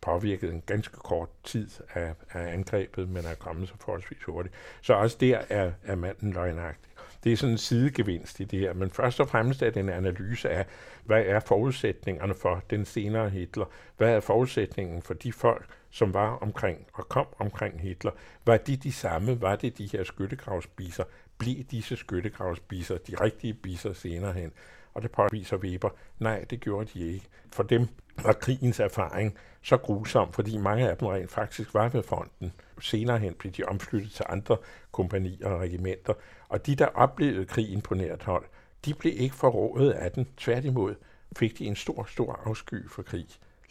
påvirket 0.00 0.52
en 0.52 0.62
ganske 0.66 0.96
kort 0.96 1.28
tid 1.44 1.68
af, 1.94 2.14
af 2.32 2.52
angrebet, 2.52 3.08
men 3.08 3.24
er 3.24 3.34
kommet 3.34 3.68
så 3.68 3.74
forholdsvis 3.80 4.24
hurtigt. 4.24 4.54
Så 4.82 4.94
også 4.94 5.16
der 5.20 5.40
er, 5.48 5.72
er 5.84 5.94
manden 5.94 6.32
løgnagtig. 6.32 6.92
Det 7.24 7.32
er 7.32 7.36
sådan 7.36 7.52
en 7.52 7.58
sidegevinst 7.58 8.40
i 8.40 8.44
det 8.44 8.58
her, 8.58 8.72
men 8.72 8.90
først 8.90 9.20
og 9.20 9.28
fremmest 9.28 9.62
er 9.62 9.70
det 9.70 9.80
en 9.80 9.88
analyse 9.88 10.50
af, 10.50 10.66
hvad 11.04 11.22
er 11.22 11.40
forudsætningerne 11.40 12.34
for 12.34 12.62
den 12.70 12.84
senere 12.84 13.30
Hitler? 13.30 13.64
Hvad 13.96 14.10
er 14.10 14.20
forudsætningen 14.20 15.02
for 15.02 15.14
de 15.14 15.32
folk, 15.32 15.66
som 15.90 16.14
var 16.14 16.36
omkring 16.36 16.86
og 16.92 17.08
kom 17.08 17.26
omkring 17.38 17.80
Hitler? 17.80 18.10
Var 18.46 18.56
de 18.56 18.76
de 18.76 18.92
samme? 18.92 19.40
Var 19.40 19.56
det 19.56 19.78
de 19.78 19.88
her 19.92 20.04
skyttegravsbiser? 20.04 21.04
Blev 21.38 21.64
disse 21.64 21.96
skyttegravsbiser 21.96 22.98
de 22.98 23.14
rigtige 23.20 23.54
biser 23.54 23.92
senere 23.92 24.32
hen? 24.32 24.52
Og 24.94 25.02
det 25.02 25.10
påviser 25.10 25.56
Weber. 25.56 25.90
Nej, 26.18 26.44
det 26.50 26.60
gjorde 26.60 26.90
de 26.94 27.12
ikke. 27.12 27.26
For 27.52 27.62
dem 27.62 27.88
var 28.24 28.32
krigens 28.32 28.80
erfaring 28.80 29.38
så 29.62 29.76
grusom, 29.76 30.32
fordi 30.32 30.56
mange 30.56 30.90
af 30.90 30.96
dem 30.96 31.08
rent 31.08 31.30
faktisk 31.30 31.74
var 31.74 31.88
ved 31.88 32.02
fronten. 32.02 32.52
Senere 32.80 33.18
hen 33.18 33.34
blev 33.34 33.52
de 33.52 33.64
omflyttet 33.64 34.12
til 34.12 34.24
andre 34.28 34.56
kompanier 34.92 35.48
og 35.48 35.60
regimenter, 35.60 36.14
og 36.48 36.66
de, 36.66 36.74
der 36.74 36.86
oplevede 36.86 37.46
krigen 37.46 37.80
på 37.80 37.94
nært 37.94 38.22
hold, 38.22 38.44
de 38.84 38.94
blev 38.94 39.12
ikke 39.16 39.34
forrådet 39.34 39.90
af 39.90 40.12
den. 40.12 40.28
Tværtimod 40.36 40.94
fik 41.36 41.58
de 41.58 41.64
en 41.66 41.76
stor, 41.76 42.04
stor 42.04 42.40
afsky 42.44 42.90
for 42.90 43.02
krig. 43.02 43.26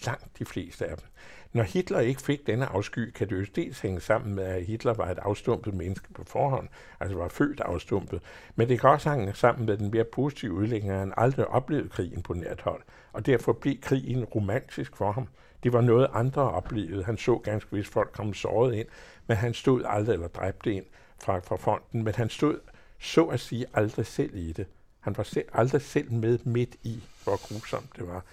Langt 0.05 0.39
de 0.39 0.45
fleste 0.45 0.85
af 0.85 0.97
dem. 0.97 1.07
Når 1.53 1.63
Hitler 1.63 1.99
ikke 1.99 2.21
fik 2.21 2.47
denne 2.47 2.65
afsky, 2.65 3.11
kan 3.11 3.29
det 3.29 3.39
jo 3.39 3.45
dels 3.55 3.79
hænge 3.79 4.01
sammen 4.01 4.35
med, 4.35 4.43
at 4.43 4.65
Hitler 4.65 4.93
var 4.93 5.11
et 5.11 5.19
afstumpet 5.19 5.73
menneske 5.73 6.13
på 6.13 6.23
forhånd, 6.23 6.67
altså 6.99 7.17
var 7.17 7.27
født 7.27 7.59
afstumpet, 7.59 8.21
men 8.55 8.69
det 8.69 8.79
kan 8.79 8.89
også 8.89 9.09
hænge 9.09 9.33
sammen 9.33 9.65
med 9.65 9.77
den 9.77 9.91
mere 9.91 10.03
positive 10.03 10.53
udlægning, 10.53 10.93
at 10.93 10.99
han 10.99 11.13
aldrig 11.17 11.47
oplevede 11.47 11.89
krigen 11.89 12.21
på 12.21 12.33
nært 12.33 12.61
hold, 12.61 12.81
og 13.13 13.25
derfor 13.25 13.53
blev 13.53 13.81
krigen 13.81 14.23
romantisk 14.25 14.97
for 14.97 15.11
ham. 15.11 15.27
Det 15.63 15.73
var 15.73 15.81
noget 15.81 16.07
andre 16.13 16.41
oplevede. 16.41 17.03
Han 17.03 17.17
så 17.17 17.37
ganske 17.37 17.75
vist 17.75 17.91
folk 17.91 18.11
komme 18.11 18.35
såret 18.35 18.75
ind, 18.75 18.87
men 19.27 19.37
han 19.37 19.53
stod 19.53 19.83
aldrig 19.85 20.13
eller 20.13 20.27
dræbte 20.27 20.73
ind 20.73 20.85
fra, 21.23 21.39
fra 21.39 21.55
fronten, 21.55 22.03
men 22.03 22.15
han 22.15 22.29
stod 22.29 22.59
så 22.99 23.25
at 23.25 23.39
sige 23.39 23.65
aldrig 23.73 24.05
selv 24.05 24.35
i 24.35 24.51
det. 24.51 24.67
Han 24.99 25.17
var 25.17 25.23
selv, 25.23 25.45
aldrig 25.53 25.81
selv 25.81 26.11
med 26.11 26.39
midt 26.43 26.75
i, 26.83 27.03
hvor 27.23 27.47
grusomt 27.47 27.89
det 27.95 28.07
var. 28.07 28.23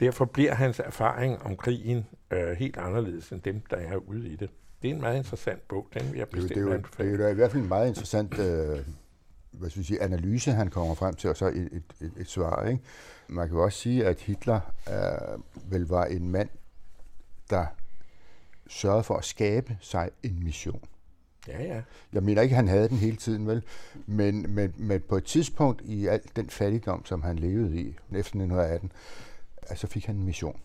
Derfor 0.00 0.24
bliver 0.24 0.54
hans 0.54 0.78
erfaring 0.78 1.42
om 1.42 1.56
krigen 1.56 2.06
øh, 2.30 2.52
helt 2.52 2.76
anderledes 2.76 3.30
end 3.30 3.42
dem, 3.42 3.60
der 3.70 3.76
er 3.76 3.96
ude 3.96 4.28
i 4.28 4.36
det. 4.36 4.50
Det 4.82 4.90
er 4.90 4.94
en 4.94 5.00
meget 5.00 5.16
interessant 5.16 5.68
bog, 5.68 5.88
den 5.94 6.12
vil 6.12 6.18
jeg 6.18 6.28
bestemt 6.28 6.48
det, 6.48 6.56
det, 6.56 6.72
er 6.72 6.74
jo, 6.74 6.82
det 6.98 7.22
er 7.22 7.26
jo 7.26 7.28
i 7.28 7.34
hvert 7.34 7.50
fald 7.50 7.62
en 7.62 7.68
meget 7.68 7.88
interessant 7.88 8.38
øh, 8.38 8.78
hvad 9.50 9.70
skal 9.70 9.80
vi 9.80 9.86
sige, 9.86 10.02
analyse, 10.02 10.52
han 10.52 10.70
kommer 10.70 10.94
frem 10.94 11.14
til, 11.14 11.30
og 11.30 11.36
så 11.36 11.46
et, 11.46 11.68
et, 11.72 11.82
et, 12.00 12.12
et 12.16 12.28
svar. 12.28 12.66
Ikke? 12.66 12.82
Man 13.28 13.48
kan 13.48 13.56
jo 13.56 13.64
også 13.64 13.78
sige, 13.78 14.06
at 14.06 14.20
Hitler 14.20 14.60
øh, 14.88 15.72
vel 15.72 15.86
var 15.86 16.04
en 16.04 16.30
mand, 16.30 16.48
der 17.50 17.66
sørgede 18.68 19.02
for 19.02 19.16
at 19.16 19.24
skabe 19.24 19.76
sig 19.80 20.10
en 20.22 20.44
mission. 20.44 20.80
Ja, 21.48 21.62
ja. 21.62 21.82
Jeg 22.12 22.22
mener 22.22 22.42
ikke, 22.42 22.52
at 22.52 22.56
han 22.56 22.68
havde 22.68 22.88
den 22.88 22.96
hele 22.96 23.16
tiden, 23.16 23.46
vel? 23.46 23.62
Men, 24.06 24.54
men, 24.54 24.74
men 24.76 25.00
på 25.00 25.16
et 25.16 25.24
tidspunkt 25.24 25.82
i 25.84 26.06
al 26.06 26.20
den 26.36 26.50
fattigdom, 26.50 27.04
som 27.04 27.22
han 27.22 27.38
levede 27.38 27.80
i 27.80 27.88
efter 27.88 28.18
1918, 28.18 28.92
altså 29.70 29.86
fik 29.86 30.06
han 30.06 30.16
en 30.16 30.24
mission. 30.24 30.60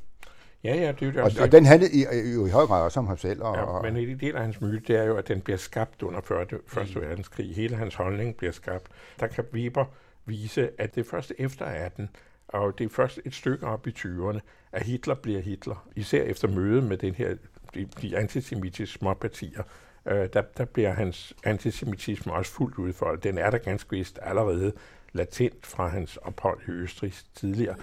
Ja, 0.64 0.76
ja, 0.76 0.92
det 0.92 1.02
er 1.02 1.12
jo 1.14 1.24
og, 1.24 1.32
og 1.42 1.52
den 1.52 1.66
handlede 1.66 1.92
i, 1.94 2.06
jo 2.34 2.46
i 2.46 2.50
høj 2.50 2.66
grad 2.66 2.84
også 2.84 3.00
om 3.00 3.08
ham 3.08 3.18
selv. 3.18 3.42
Og, 3.42 3.56
ja, 3.56 3.92
men 3.92 4.10
en 4.10 4.20
del 4.20 4.36
af 4.36 4.42
hans 4.42 4.62
myte, 4.62 4.84
det 4.88 4.96
er 4.96 5.04
jo, 5.04 5.18
at 5.18 5.28
den 5.28 5.42
bliver 5.42 5.58
skabt 5.58 6.04
under 6.04 6.22
Første 6.68 7.00
mm. 7.00 7.06
verdenskrig. 7.06 7.56
Hele 7.56 7.76
hans 7.76 7.96
holdning 7.96 8.36
bliver 8.36 8.52
skabt. 8.52 8.88
Der 9.20 9.28
kan 9.28 9.44
Weber 9.54 9.86
vise, 10.26 10.70
at 10.78 10.96
det 10.96 11.06
er 11.06 11.10
først 11.10 11.34
efter 11.38 11.66
18, 11.66 12.10
og 12.48 12.78
det 12.78 12.86
er 12.86 12.90
først 12.90 13.20
et 13.26 13.36
stykke 13.36 13.68
op 13.68 13.88
i 13.88 13.94
20'erne, 13.98 14.40
at 14.72 14.82
Hitler 14.82 15.16
bliver 15.16 15.42
Hitler. 15.42 15.88
Især 15.96 16.24
efter 16.24 16.48
mødet 16.48 16.84
med 16.84 16.98
den 16.98 17.16
her, 17.16 17.36
de, 17.74 17.86
de 18.02 18.18
antisemitiske 18.18 18.98
småpartier, 18.98 19.64
øh, 20.06 20.30
der, 20.34 20.42
der 20.58 20.66
bliver 20.66 20.94
hans 20.94 21.34
antisemitisme 21.44 22.34
også 22.34 22.52
fuldt 22.52 22.78
udfoldet. 22.78 23.24
Den 23.24 23.38
er 23.38 23.50
der 23.50 23.58
ganske 23.58 23.90
vist 23.90 24.20
allerede 24.22 24.74
latent 25.14 25.66
fra 25.66 25.88
hans 25.88 26.18
ophold 26.18 26.60
i 26.68 26.72
Østrig 26.72 27.14
tidligere. 27.36 27.76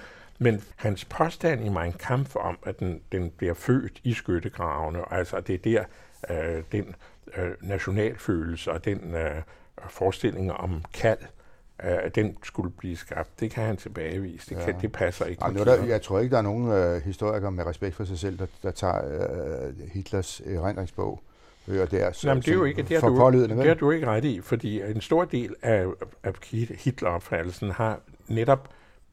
Men 0.42 0.62
hans 0.76 1.04
påstand 1.04 1.64
i 1.64 1.68
min 1.68 1.92
kamp 1.92 2.36
om, 2.36 2.58
at 2.66 2.80
den, 2.80 3.00
den 3.12 3.30
bliver 3.36 3.54
født 3.54 4.00
i 4.04 4.14
skyttegravene, 4.14 5.12
altså 5.12 5.40
det 5.40 5.54
er 5.54 5.58
der 5.58 5.84
øh, 6.30 6.62
den 6.72 6.94
øh, 7.36 7.50
nationalfølelse 7.60 8.72
og 8.72 8.84
den 8.84 9.14
øh, 9.14 9.42
forestilling 9.88 10.52
om 10.52 10.84
kald, 10.94 11.18
at 11.78 12.14
den 12.14 12.36
skulle 12.42 12.70
blive 12.70 12.96
skabt. 12.96 13.40
Det 13.40 13.50
kan 13.50 13.64
han 13.64 13.76
tilbagevise. 13.76 14.48
Det, 14.48 14.64
kan, 14.64 14.74
ja. 14.74 14.80
det 14.80 14.92
passer 14.92 15.24
ikke. 15.24 15.42
Ej, 15.42 15.50
der, 15.50 15.84
jeg 15.84 16.02
tror 16.02 16.18
ikke, 16.18 16.32
der 16.32 16.38
er 16.38 16.42
nogen 16.42 16.72
øh, 16.72 17.02
historikere 17.02 17.52
med 17.52 17.66
respekt 17.66 17.94
for 17.94 18.04
sig 18.04 18.18
selv, 18.18 18.38
der, 18.38 18.46
der 18.62 18.70
tager 18.70 19.00
øh, 19.66 19.88
Hitlers 19.92 20.40
erindringsbog 20.40 21.22
og 21.68 21.90
det 21.90 22.02
er, 22.02 22.20
Jamen, 22.24 22.42
det 22.42 22.48
er 22.48 22.54
jo 22.54 22.64
ikke, 22.64 22.82
det 22.82 22.96
er, 22.96 23.00
du, 23.00 23.30
det 23.32 23.66
er 23.66 23.74
du 23.74 23.90
ikke 23.90 24.06
ret 24.06 24.24
i, 24.24 24.40
fordi 24.40 24.82
en 24.82 25.00
stor 25.00 25.24
del 25.24 25.54
af, 25.62 25.86
af 26.22 26.32
Hitler-opfattelsen 26.78 27.70
har 27.70 28.00
netop 28.28 28.68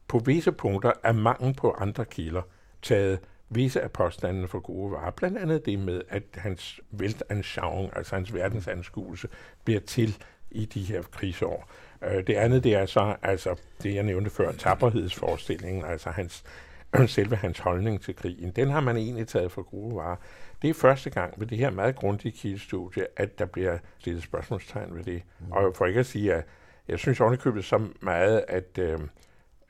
på 0.09 0.19
visse 0.19 0.51
punkter 0.51 0.91
af 1.03 1.15
mangel 1.15 1.53
på 1.53 1.71
andre 1.71 2.05
kilder 2.05 2.41
taget 2.81 3.19
visse 3.49 3.81
af 3.81 3.91
påstandene 3.91 4.47
for 4.47 4.59
gode 4.59 4.91
varer. 4.91 5.11
Blandt 5.11 5.37
andet 5.37 5.65
det 5.65 5.79
med, 5.79 6.01
at 6.09 6.23
hans 6.33 6.81
Weltanschauung, 6.93 7.97
altså 7.97 8.15
hans 8.15 8.33
verdensanskuelse, 8.33 9.27
bliver 9.63 9.79
til 9.79 10.23
i 10.51 10.65
de 10.65 10.81
her 10.81 11.01
krigsår. 11.01 11.69
Øh, 12.03 12.27
det 12.27 12.33
andet, 12.33 12.63
det 12.63 12.75
er 12.75 12.85
så 12.85 13.15
altså 13.21 13.55
det, 13.83 13.95
jeg 13.95 14.03
nævnte 14.03 14.29
før, 14.29 14.51
tapperhedsforestillingen, 14.51 15.85
altså 15.85 16.09
hans, 16.09 16.43
selve 17.07 17.35
hans 17.35 17.59
holdning 17.59 18.01
til 18.01 18.15
krigen. 18.15 18.51
Den 18.51 18.69
har 18.69 18.79
man 18.79 18.97
egentlig 18.97 19.27
taget 19.27 19.51
for 19.51 19.61
gode 19.61 19.95
varer. 19.95 20.15
Det 20.61 20.69
er 20.69 20.73
første 20.73 21.09
gang 21.09 21.39
ved 21.39 21.47
det 21.47 21.57
her 21.57 21.69
meget 21.69 21.95
grundige 21.95 22.31
kildestudie, 22.31 23.07
at 23.17 23.39
der 23.39 23.45
bliver 23.45 23.77
stillet 23.99 24.23
spørgsmålstegn 24.23 24.95
ved 24.95 25.03
det. 25.03 25.23
Mm. 25.39 25.51
Og 25.51 25.75
for 25.75 25.85
ikke 25.85 25.99
at 25.99 26.05
sige, 26.05 26.33
at 26.33 26.45
jeg 26.87 26.99
synes 26.99 27.19
ovenikøbet 27.19 27.65
så 27.65 27.87
meget, 28.01 28.45
at, 28.47 28.77
øh, 28.79 28.93
at 28.93 28.99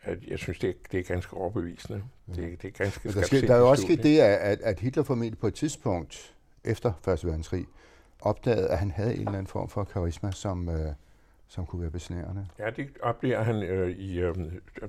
jeg 0.05 0.39
synes, 0.39 0.59
det 0.59 0.69
er, 0.69 0.73
det 0.91 0.99
er 0.99 1.03
ganske 1.03 1.33
overbevisende. 1.33 2.03
Mm. 2.25 2.33
Det, 2.33 2.61
det 2.61 2.67
er 2.67 2.83
ganske 2.83 3.13
der, 3.13 3.21
sker, 3.21 3.41
der 3.41 3.55
er 3.55 3.59
jo 3.59 3.69
også 3.69 3.83
sket 3.83 4.03
det, 4.03 4.19
at, 4.19 4.61
at 4.61 4.79
Hitler 4.79 5.03
formentlig 5.03 5.39
på 5.39 5.47
et 5.47 5.53
tidspunkt 5.53 6.35
efter 6.63 6.93
Første 7.01 7.27
Verdenskrig 7.27 7.65
opdagede, 8.21 8.67
at 8.67 8.77
han 8.77 8.91
havde 8.91 9.13
en 9.13 9.19
eller 9.19 9.31
anden 9.31 9.47
form 9.47 9.69
for 9.69 9.83
karisma, 9.83 10.31
som, 10.31 10.69
øh, 10.69 10.93
som 11.47 11.65
kunne 11.65 11.81
være 11.81 11.91
besnærende. 11.91 12.47
Ja, 12.59 12.69
det 12.69 12.87
oplever 13.01 13.43
han, 13.43 13.63
øh, 13.63 13.89
i, 13.89 14.19
øh, 14.19 14.35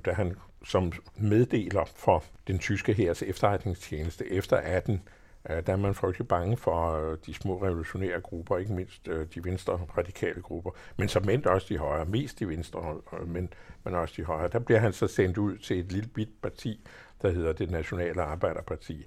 da 0.04 0.12
han 0.12 0.36
som 0.64 0.92
meddeler 1.16 1.84
for 1.96 2.24
den 2.46 2.58
tyske 2.58 2.94
hærs 2.94 3.22
efterretningstjeneste 3.22 4.32
efter 4.32 4.56
18 4.56 5.02
Øh, 5.50 5.66
der 5.66 5.72
er 5.72 5.76
man 5.76 5.94
frygtelig 5.94 6.28
bange 6.28 6.56
for 6.56 6.92
øh, 6.92 7.18
de 7.26 7.34
små 7.34 7.62
revolutionære 7.62 8.20
grupper, 8.20 8.58
ikke 8.58 8.72
mindst 8.72 9.08
øh, 9.08 9.26
de 9.34 9.44
venstre 9.44 9.80
radikale 9.98 10.42
grupper, 10.42 10.70
men 10.96 11.08
som 11.08 11.28
endt 11.28 11.46
også 11.46 11.66
de 11.68 11.78
højre, 11.78 12.04
mest 12.04 12.38
de 12.38 12.48
venstre, 12.48 12.96
øh, 13.20 13.28
men, 13.28 13.52
men 13.84 13.94
også 13.94 14.14
de 14.16 14.24
højre. 14.24 14.48
Der 14.48 14.58
bliver 14.58 14.80
han 14.80 14.92
så 14.92 15.06
sendt 15.06 15.38
ud 15.38 15.58
til 15.58 15.78
et 15.78 15.92
lille 15.92 16.08
bit 16.08 16.28
parti, 16.42 16.88
der 17.22 17.30
hedder 17.30 17.52
det 17.52 17.70
Nationale 17.70 18.22
Arbejderparti. 18.22 19.06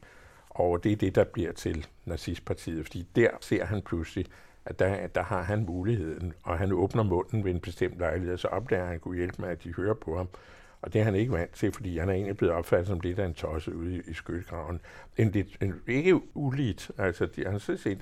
Og 0.49 0.83
det 0.83 0.91
er 0.91 0.95
det, 0.95 1.15
der 1.15 1.23
bliver 1.23 1.51
til 1.51 1.87
nazistpartiet, 2.05 2.85
fordi 2.85 3.07
der 3.15 3.29
ser 3.41 3.65
han 3.65 3.81
pludselig, 3.81 4.25
at 4.65 4.79
der, 4.79 5.07
der 5.07 5.23
har 5.23 5.41
han 5.41 5.65
muligheden, 5.65 6.33
og 6.43 6.57
han 6.57 6.71
åbner 6.71 7.03
munden 7.03 7.43
ved 7.43 7.51
en 7.51 7.59
bestemt 7.59 7.99
lejlighed, 7.99 8.37
så 8.37 8.47
opdager 8.47 8.81
han, 8.81 8.87
at 8.87 8.91
han 8.91 8.99
kunne 8.99 9.17
hjælpe 9.17 9.41
med, 9.41 9.49
at 9.49 9.63
de 9.63 9.73
hører 9.73 9.93
på 9.93 10.17
ham. 10.17 10.27
Og 10.83 10.93
det 10.93 11.01
er 11.01 11.05
han 11.05 11.15
ikke 11.15 11.31
vant 11.31 11.53
til, 11.53 11.71
fordi 11.71 11.97
han 11.97 12.09
er 12.09 12.13
egentlig 12.13 12.37
blevet 12.37 12.55
opfattet 12.55 12.87
som 12.87 12.99
lidt 12.99 13.19
af 13.19 13.25
en 13.25 13.33
tosse 13.33 13.75
ude 13.75 13.95
i, 13.95 14.01
i 14.07 14.13
skyttegraven. 14.13 14.79
En, 15.17 15.31
lidt, 15.31 15.47
en, 15.61 15.81
ikke 15.87 16.21
uligt, 16.33 16.91
altså 16.97 17.25
de, 17.25 17.45
han 17.45 17.59
sådan 17.59 17.79
set 17.79 18.01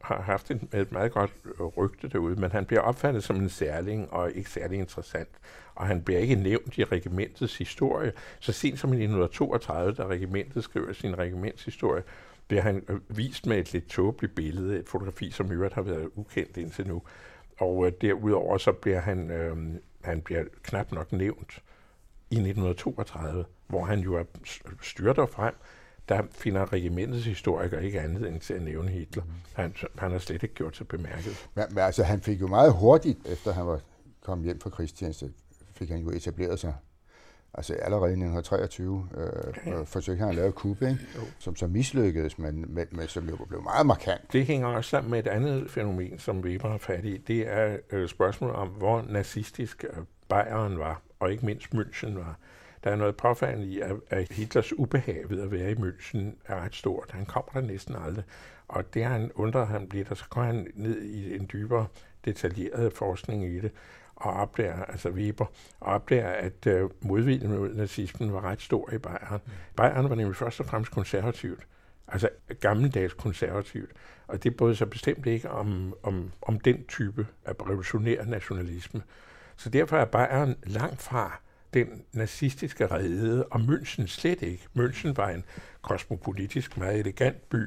har 0.00 0.22
haft 0.22 0.50
et, 0.50 0.68
et 0.74 0.92
meget 0.92 1.12
godt 1.12 1.32
rygte 1.76 2.08
derude, 2.08 2.40
men 2.40 2.50
han 2.50 2.64
bliver 2.64 2.80
opfattet 2.80 3.24
som 3.24 3.36
en 3.36 3.48
særling 3.48 4.12
og 4.12 4.32
ikke 4.32 4.50
særlig 4.50 4.78
interessant. 4.78 5.28
Og 5.74 5.86
han 5.86 6.02
bliver 6.02 6.20
ikke 6.20 6.34
nævnt 6.34 6.78
i 6.78 6.84
regimentets 6.84 7.58
historie. 7.58 8.12
Så 8.40 8.52
sent 8.52 8.78
som 8.78 8.92
i 8.92 8.96
1932, 8.96 9.94
da 9.94 10.06
regimentet 10.06 10.64
skriver 10.64 10.92
sin 10.92 11.18
regimentshistorie, 11.18 12.02
bliver 12.48 12.62
han 12.62 12.84
øh, 12.88 13.16
vist 13.16 13.46
med 13.46 13.58
et 13.58 13.72
lidt 13.72 13.88
tåbeligt 13.88 14.34
billede, 14.34 14.78
et 14.78 14.88
fotografi, 14.88 15.30
som 15.30 15.52
i 15.52 15.54
øvrigt 15.54 15.74
har 15.74 15.82
været 15.82 16.08
ukendt 16.14 16.56
indtil 16.56 16.88
nu. 16.88 17.02
Og 17.58 17.86
øh, 17.86 17.92
derudover 18.00 18.58
så 18.58 18.72
bliver 18.72 19.00
han, 19.00 19.30
øh, 19.30 19.56
han 20.00 20.20
bliver 20.20 20.44
knap 20.62 20.92
nok 20.92 21.12
nævnt 21.12 21.62
i 22.32 22.34
1932, 22.34 23.44
hvor 23.66 23.84
han 23.84 23.98
jo 23.98 24.14
er 24.14 24.24
styrter 24.82 25.26
frem, 25.26 25.54
der 26.08 26.22
finder 26.30 26.72
regimentets 26.72 27.24
historiker 27.24 27.78
ikke 27.78 28.00
andet 28.00 28.28
end 28.28 28.40
til 28.40 28.54
at 28.54 28.62
nævne 28.62 28.88
Hitler. 28.88 29.22
Han, 29.52 29.74
han 29.98 30.10
har 30.10 30.18
slet 30.18 30.42
ikke 30.42 30.54
gjort 30.54 30.76
sig 30.76 30.88
bemærket. 30.88 31.48
Men, 31.54 31.64
men 31.70 31.78
altså, 31.78 32.02
han 32.02 32.20
fik 32.20 32.40
jo 32.40 32.46
meget 32.46 32.72
hurtigt, 32.72 33.18
efter 33.26 33.52
han 33.52 33.66
var 33.66 33.80
kommet 34.22 34.44
hjem 34.44 34.60
fra 34.60 34.70
krigstjeneste, 34.70 35.32
fik 35.74 35.88
han 35.88 36.00
jo 36.00 36.10
etableret 36.10 36.58
sig 36.60 36.74
Altså 37.54 37.74
allerede 37.74 38.10
i 38.10 38.12
1923 38.12 39.08
øh, 39.16 39.26
okay. 39.48 39.86
forsøgte 39.86 40.20
han 40.20 40.28
at 40.28 40.34
lave 40.34 40.52
kub, 40.52 40.82
ikke? 40.82 40.98
som 41.38 41.56
så 41.56 41.66
mislykkedes, 41.66 42.38
men, 42.38 42.74
men, 42.74 42.86
men 42.90 43.08
som 43.08 43.28
jo 43.28 43.36
blev 43.36 43.62
meget 43.62 43.86
markant. 43.86 44.32
Det 44.32 44.46
hænger 44.46 44.66
også 44.66 44.90
sammen 44.90 45.10
med 45.10 45.18
et 45.18 45.26
andet 45.26 45.70
fænomen, 45.70 46.18
som 46.18 46.40
Weber 46.40 46.68
har 46.68 46.78
fat 46.78 47.04
i. 47.04 47.16
Det 47.16 47.48
er 47.48 47.76
øh, 47.90 48.08
spørgsmålet 48.08 48.56
om, 48.56 48.68
hvor 48.68 49.04
nazistisk 49.08 49.84
øh, 49.84 50.04
Bayern 50.28 50.78
var, 50.78 51.02
og 51.22 51.32
ikke 51.32 51.46
mindst 51.46 51.74
München 51.74 52.14
var. 52.14 52.38
Der 52.84 52.90
er 52.90 52.96
noget 52.96 53.16
påfaldende 53.16 53.66
i, 53.66 53.80
at, 54.10 54.28
Hitlers 54.30 54.72
ubehag 54.72 55.24
ved 55.28 55.40
at 55.42 55.50
være 55.50 55.70
i 55.70 55.74
München 55.74 56.18
er 56.46 56.60
ret 56.64 56.74
stort. 56.74 57.10
Han 57.10 57.26
kommer 57.26 57.52
der 57.52 57.60
næsten 57.60 57.96
aldrig. 57.96 58.24
Og 58.68 58.94
det 58.94 59.04
han 59.04 59.32
undrer 59.34 59.64
han 59.64 59.88
bliver, 59.88 60.04
der 60.04 60.14
så 60.14 60.24
går 60.30 60.42
han 60.42 60.66
ned 60.74 61.02
i 61.02 61.36
en 61.36 61.50
dybere 61.52 61.86
detaljeret 62.24 62.92
forskning 62.92 63.44
i 63.46 63.60
det 63.60 63.70
og 64.16 64.32
opdager, 64.32 64.84
altså 64.84 65.10
Weber, 65.10 65.46
og 65.80 65.92
opdager, 65.92 66.28
at 66.28 66.66
øh, 66.66 66.90
modviljen 67.00 67.50
mod 67.50 67.74
nazismen 67.74 68.32
var 68.32 68.40
ret 68.40 68.62
stor 68.62 68.92
i 68.92 68.98
Bayern. 68.98 69.40
Mm. 69.46 69.52
Bayern 69.76 70.08
var 70.08 70.14
nemlig 70.14 70.36
først 70.36 70.60
og 70.60 70.66
fremmest 70.66 70.92
konservativt, 70.92 71.66
altså 72.08 72.28
gammeldags 72.60 73.14
konservativt, 73.14 73.90
og 74.26 74.42
det 74.42 74.56
brød 74.56 74.74
sig 74.74 74.90
bestemt 74.90 75.26
ikke 75.26 75.50
om, 75.50 75.94
om, 76.02 76.32
om 76.42 76.60
den 76.60 76.84
type 76.84 77.26
af 77.44 77.52
revolutionær 77.60 78.24
nationalisme. 78.24 79.02
Så 79.56 79.70
derfor 79.70 79.96
er 79.96 80.04
Bayern 80.04 80.56
langt 80.64 81.02
fra 81.02 81.40
den 81.74 82.02
nazistiske 82.12 82.86
rede, 82.86 83.44
og 83.44 83.60
München 83.60 84.06
slet 84.06 84.42
ikke. 84.42 84.64
München 84.78 85.12
var 85.16 85.30
en 85.30 85.44
kosmopolitisk, 85.82 86.76
meget 86.76 86.98
elegant 86.98 87.48
by, 87.50 87.64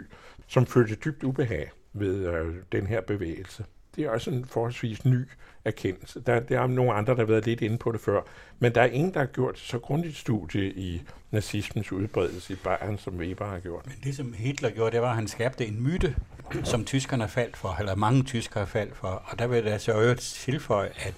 som 0.48 0.66
følte 0.66 0.96
dybt 0.96 1.24
ubehag 1.24 1.72
ved 1.94 2.28
øh, 2.28 2.56
den 2.72 2.88
her 2.88 3.02
bevægelse. 3.02 3.66
Det 3.96 4.06
er 4.06 4.10
også 4.10 4.32
en 4.32 4.46
forholdsvis 4.46 5.06
ny 5.06 5.28
erkendelse. 5.66 6.20
Der, 6.20 6.40
der 6.40 6.60
er 6.60 6.68
nogle 6.68 6.94
andre, 6.94 7.14
der 7.14 7.20
har 7.20 7.26
været 7.26 7.46
lidt 7.46 7.62
inde 7.62 7.78
på 7.78 7.92
det 7.92 8.02
før, 8.02 8.22
men 8.60 8.76
der 8.76 8.82
er 8.82 8.86
ingen, 8.86 9.14
der 9.14 9.20
har 9.20 9.28
gjort 9.28 9.60
så 9.60 9.80
grundigt 9.80 10.18
studie 10.18 10.72
i 10.72 11.04
nazismens 11.32 11.92
udbredelse 11.92 12.54
i 12.54 12.56
Bayern, 12.64 12.98
som 12.98 13.18
Weber 13.18 13.46
har 13.46 13.60
gjort. 13.60 13.86
Men 13.86 13.96
det, 14.04 14.16
som 14.16 14.34
Hitler 14.34 14.70
gjorde, 14.70 14.92
det 14.92 15.02
var, 15.02 15.10
at 15.10 15.16
han 15.16 15.28
skabte 15.28 15.66
en 15.66 15.84
myte, 15.84 16.16
som 16.64 16.86
tyskerne 16.86 17.28
faldt 17.28 17.58
for, 17.58 17.76
eller 17.80 17.96
mange 17.96 18.24
tyskere 18.24 18.68
faldt 18.68 18.96
for, 18.96 19.08
og 19.26 19.40
der 19.40 19.48
vil 19.48 19.64
jeg 19.64 19.82
så 19.82 19.92
øvrigt 20.02 20.22
tilføje, 20.22 20.90
at 20.96 21.14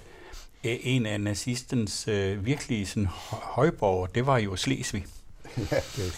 en 0.67 1.05
af 1.05 1.21
nazistens 1.21 2.07
øh, 2.07 2.45
virkelige 2.45 2.85
sådan, 2.85 3.07
højborg, 3.31 4.15
det 4.15 4.25
var 4.25 4.37
jo 4.37 4.55
Slesvig. 4.55 5.05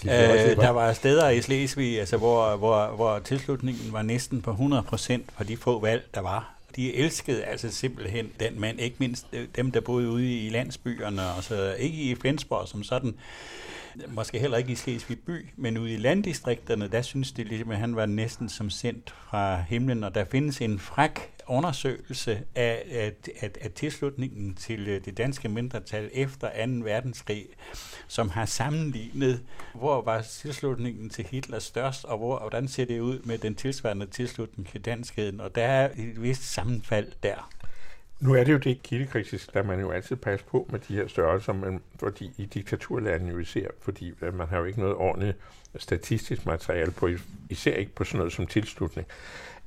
Ja, 0.05 0.41
det 0.41 0.51
øh, 0.51 0.57
der 0.57 0.69
var 0.69 0.93
steder 0.93 1.29
i 1.29 1.41
Slesvig, 1.41 1.99
altså, 1.99 2.17
hvor, 2.17 2.55
hvor, 2.55 2.87
hvor 2.87 3.19
tilslutningen 3.19 3.93
var 3.93 4.01
næsten 4.01 4.41
på 4.41 4.51
100 4.51 4.83
procent 4.83 5.25
for 5.37 5.43
de 5.43 5.57
få 5.57 5.79
valg, 5.79 6.03
der 6.13 6.21
var. 6.21 6.55
De 6.75 6.95
elskede 6.95 7.43
altså 7.43 7.71
simpelthen 7.71 8.31
den 8.39 8.59
mand, 8.59 8.79
ikke 8.79 8.95
mindst 8.99 9.25
øh, 9.33 9.47
dem, 9.55 9.71
der 9.71 9.81
boede 9.81 10.09
ude 10.09 10.45
i 10.45 10.49
landsbyerne, 10.49 11.27
og 11.37 11.43
så 11.43 11.75
ikke 11.79 11.97
i 11.97 12.15
Flensborg 12.15 12.67
som 12.67 12.83
sådan, 12.83 13.15
måske 14.07 14.39
heller 14.39 14.57
ikke 14.57 14.71
i 14.71 14.75
Slesvig 14.75 15.19
by, 15.19 15.45
men 15.55 15.77
ude 15.77 15.93
i 15.93 15.97
landdistrikterne, 15.97 16.87
der 16.87 17.01
synes 17.01 17.31
de 17.31 17.43
ligesom, 17.43 17.71
at 17.71 17.77
han 17.77 17.95
var 17.95 18.05
næsten 18.05 18.49
som 18.49 18.69
sendt 18.69 19.13
fra 19.29 19.61
himlen, 19.61 20.03
og 20.03 20.15
der 20.15 20.25
findes 20.25 20.61
en 20.61 20.79
fræk 20.79 21.31
undersøgelse 21.49 22.43
af, 22.55 22.83
af, 22.91 23.13
af, 23.41 23.51
af 23.61 23.71
tilslutningen 23.71 24.55
til 24.55 24.87
øh, 24.87 25.05
det 25.05 25.17
danske 25.17 25.49
mindretal 25.49 26.09
efter 26.13 26.65
2. 26.65 26.71
verdenskrig, 26.83 27.45
som 28.07 28.29
har 28.29 28.45
sammenlignet, 28.45 29.41
hvor 29.73 30.01
var 30.01 30.21
tilslutningen 30.21 31.09
til 31.09 31.25
Hitler 31.25 31.59
størst, 31.59 32.05
og 32.05 32.17
hvor, 32.17 32.39
hvordan 32.39 32.67
ser 32.67 32.85
det 32.85 32.99
ud 32.99 33.19
med 33.19 33.37
den 33.37 33.55
tilsvarende 33.55 34.05
tilslutning 34.05 34.69
til 34.69 34.81
danskheden, 34.81 35.41
og 35.41 35.55
der 35.55 35.63
er 35.63 35.89
et 35.97 36.23
vist 36.23 36.53
sammenfald 36.53 37.11
der. 37.23 37.49
Nu 38.19 38.33
er 38.33 38.43
det 38.43 38.53
jo 38.53 38.57
det 38.57 38.83
kildekritisk, 38.83 39.53
der 39.53 39.63
man 39.63 39.79
jo 39.79 39.91
altid 39.91 40.15
passe 40.15 40.45
på 40.45 40.67
med 40.71 40.79
de 40.79 40.93
her 40.93 41.07
størrelser, 41.07 41.53
men 41.53 41.81
fordi 41.99 42.31
i 42.37 42.45
diktaturlandene 42.45 43.31
jo 43.31 43.37
især, 43.37 43.67
fordi 43.81 44.13
man 44.33 44.47
har 44.47 44.57
jo 44.57 44.65
ikke 44.65 44.79
noget 44.79 44.95
ordentligt 44.95 45.37
statistisk 45.75 46.45
materiale 46.45 46.91
på, 46.91 47.09
især 47.49 47.73
ikke 47.73 47.95
på 47.95 48.03
sådan 48.03 48.17
noget 48.17 48.33
som 48.33 48.47
tilslutning. 48.47 49.07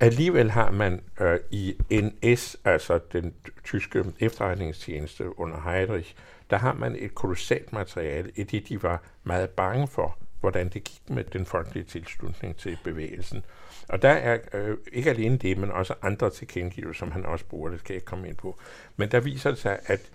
Alligevel 0.03 0.51
har 0.51 0.71
man 0.71 1.01
øh, 1.21 1.39
i 1.51 1.77
NS, 1.91 2.57
altså 2.65 3.01
den 3.13 3.35
tyske 3.65 4.05
efterretningstjeneste 4.21 5.39
under 5.39 5.61
Heydrich, 5.61 6.15
der 6.51 6.57
har 6.57 6.75
man 6.75 6.97
et 6.99 7.15
kolossalt 7.15 7.73
materiale, 7.73 8.31
i 8.35 8.43
det 8.43 8.69
de 8.69 8.83
var 8.83 9.03
meget 9.25 9.51
bange 9.51 9.89
for, 9.89 10.19
hvordan 10.41 10.69
det 10.69 10.85
gik 10.85 11.03
med 11.09 11.25
den 11.25 11.47
folkelige 11.47 11.85
tilslutning 11.85 12.57
til 12.57 12.79
bevægelsen. 12.85 13.45
Og 13.89 14.03
der 14.03 14.09
er 14.09 14.39
øh, 14.53 14.77
ikke 14.93 15.11
alene 15.11 15.37
det, 15.37 15.59
men 15.59 15.71
også 15.71 15.95
andre 16.03 16.31
tilkendegivelser, 16.31 16.99
som 16.99 17.13
han 17.13 17.27
også 17.27 17.45
bruger, 17.45 17.71
det 17.71 17.79
skal 17.81 17.93
jeg 17.93 17.97
ikke 17.97 18.07
komme 18.07 18.29
ind 18.29 18.37
på. 18.37 18.59
Men 18.97 19.11
der 19.11 19.21
viser 19.21 19.51
det 19.51 19.59
sig, 19.59 19.79
at 19.87 20.11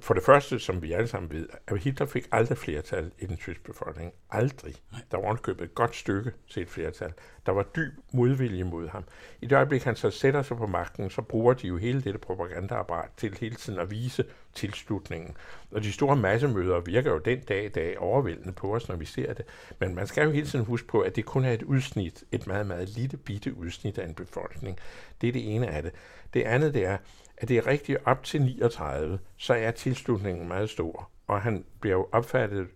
for 0.00 0.14
det 0.14 0.22
første, 0.22 0.58
som 0.58 0.82
vi 0.82 0.92
alle 0.92 1.08
sammen 1.08 1.32
ved, 1.32 1.48
at 1.66 1.78
Hitler 1.78 2.06
fik 2.06 2.26
aldrig 2.32 2.58
flertal 2.58 3.10
i 3.18 3.26
den 3.26 3.36
tyske 3.36 3.64
befolkning. 3.64 4.12
Aldrig. 4.30 4.74
Der 5.10 5.18
var 5.18 5.34
købet 5.34 5.64
et 5.64 5.74
godt 5.74 5.96
stykke 5.96 6.32
til 6.50 6.62
et 6.62 6.68
flertal. 6.68 7.12
Der 7.46 7.52
var 7.52 7.62
dyb 7.62 7.92
modvilje 8.12 8.64
mod 8.64 8.88
ham. 8.88 9.04
I 9.40 9.46
det 9.46 9.56
øjeblik, 9.56 9.82
han 9.82 9.96
så 9.96 10.10
sætter 10.10 10.42
sig 10.42 10.56
på 10.56 10.66
magten, 10.66 11.10
så 11.10 11.22
bruger 11.22 11.54
de 11.54 11.66
jo 11.66 11.76
hele 11.76 12.02
dette 12.02 12.18
propagandaapparat 12.18 13.10
til 13.16 13.36
hele 13.40 13.54
tiden 13.54 13.78
at 13.78 13.90
vise 13.90 14.24
tilslutningen. 14.54 15.36
Og 15.70 15.82
de 15.82 15.92
store 15.92 16.16
massemøder 16.16 16.80
virker 16.80 17.10
jo 17.10 17.18
den 17.18 17.40
dag 17.40 17.64
i 17.64 17.68
dag 17.68 17.98
overvældende 17.98 18.52
på 18.52 18.74
os, 18.74 18.88
når 18.88 18.96
vi 18.96 19.04
ser 19.04 19.34
det. 19.34 19.44
Men 19.78 19.94
man 19.94 20.06
skal 20.06 20.24
jo 20.24 20.30
hele 20.30 20.46
tiden 20.46 20.64
huske 20.64 20.88
på, 20.88 21.00
at 21.00 21.16
det 21.16 21.24
kun 21.24 21.44
er 21.44 21.52
et 21.52 21.62
udsnit, 21.62 22.24
et 22.32 22.46
meget, 22.46 22.66
meget 22.66 22.88
lille 22.88 23.16
bitte 23.16 23.56
udsnit 23.56 23.98
af 23.98 24.06
en 24.06 24.14
befolkning. 24.14 24.78
Det 25.20 25.28
er 25.28 25.32
det 25.32 25.54
ene 25.54 25.68
af 25.68 25.82
det. 25.82 25.92
Det 26.34 26.42
andet 26.42 26.74
det 26.74 26.86
er, 26.86 26.98
at 27.40 27.48
det 27.48 27.58
er 27.58 27.66
rigtigt 27.66 27.98
op 28.04 28.24
til 28.24 28.42
39, 28.42 29.18
så 29.36 29.54
er 29.54 29.70
tilslutningen 29.70 30.48
meget 30.48 30.70
stor. 30.70 31.10
Og 31.26 31.42
han 31.42 31.64
bliver 31.80 31.96
jo 31.96 32.08
opfattet 32.12 32.68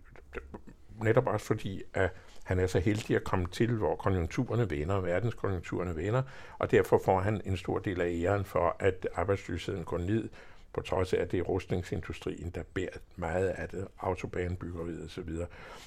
netop 1.01 1.27
også 1.27 1.45
fordi, 1.45 1.81
at 1.93 2.09
han 2.43 2.59
er 2.59 2.67
så 2.67 2.79
heldig 2.79 3.15
at 3.15 3.23
komme 3.23 3.47
til, 3.51 3.71
hvor 3.71 3.95
konjunkturerne 3.95 4.69
vender, 4.69 4.99
verdenskonjunkturerne 4.99 5.95
vender, 5.95 6.21
og 6.57 6.71
derfor 6.71 7.01
får 7.05 7.19
han 7.19 7.41
en 7.45 7.57
stor 7.57 7.79
del 7.79 8.01
af 8.01 8.07
æren 8.07 8.45
for, 8.45 8.75
at 8.79 9.07
arbejdsløsheden 9.15 9.83
går 9.83 9.97
ned, 9.97 10.29
på 10.75 10.81
trods 10.81 11.13
af, 11.13 11.21
at 11.21 11.31
det 11.31 11.39
er 11.39 11.43
rustningsindustrien, 11.43 12.49
der 12.55 12.63
bærer 12.73 12.97
meget 13.15 13.47
af 13.47 13.69
det, 13.69 13.87
autobanebyggeriet 13.99 15.05
osv. 15.05 15.29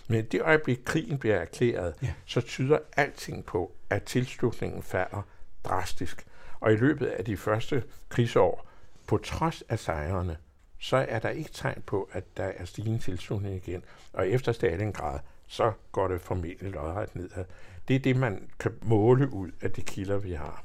Men 0.09 0.25
det 0.25 0.43
øjeblik, 0.43 0.79
krigen 0.85 1.19
bliver 1.19 1.37
erklæret, 1.37 1.95
ja. 2.03 2.13
så 2.27 2.41
tyder 2.41 2.79
alting 2.97 3.45
på, 3.45 3.73
at 3.91 4.03
tilslutningen 4.03 4.83
falder 4.83 5.23
drastisk. 5.65 6.27
Og 6.61 6.73
i 6.73 6.77
løbet 6.77 7.07
af 7.07 7.25
de 7.25 7.37
første 7.37 7.83
krigsår, 8.09 8.68
på 9.09 9.19
trods 9.19 9.63
af 9.69 9.79
sejrene, 9.79 10.37
så 10.79 10.97
er 10.97 11.19
der 11.19 11.29
ikke 11.29 11.51
tegn 11.53 11.83
på, 11.87 12.09
at 12.13 12.37
der 12.37 12.45
er 12.45 12.65
stigende 12.65 12.99
tilslutning 12.99 13.57
igen. 13.57 13.83
Og 14.13 14.29
efter 14.29 14.53
Stalingrad, 14.53 15.21
så 15.47 15.73
går 15.93 16.09
det 16.09 16.21
formentlig 16.21 16.57
lodret 16.61 17.17
nedad. 17.17 17.45
Det 17.89 17.97
er 17.97 18.01
det, 18.01 18.17
man 18.17 18.49
kan 18.59 18.73
måle 18.83 19.33
ud 19.33 19.51
af 19.61 19.71
de 19.71 19.83
kilder, 19.83 20.19
vi 20.19 20.33
har. 20.33 20.65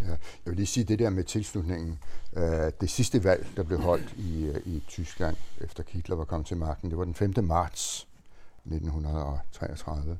Ja, 0.00 0.06
jeg 0.06 0.18
vil 0.44 0.56
lige 0.56 0.66
sige 0.66 0.84
det 0.84 0.98
der 0.98 1.10
med 1.10 1.24
tilslutningen. 1.24 1.98
Uh, 2.32 2.42
det 2.80 2.90
sidste 2.90 3.24
valg, 3.24 3.46
der 3.56 3.62
blev 3.62 3.80
holdt 3.80 4.14
i, 4.16 4.46
øh, 4.46 4.60
i 4.64 4.84
Tyskland, 4.88 5.36
efter 5.60 5.82
Hitler 5.88 6.16
var 6.16 6.24
kommet 6.24 6.46
til 6.46 6.56
magten, 6.56 6.90
det 6.90 6.98
var 6.98 7.04
den 7.04 7.14
5. 7.14 7.34
marts 7.42 8.08
1933. 8.64 10.18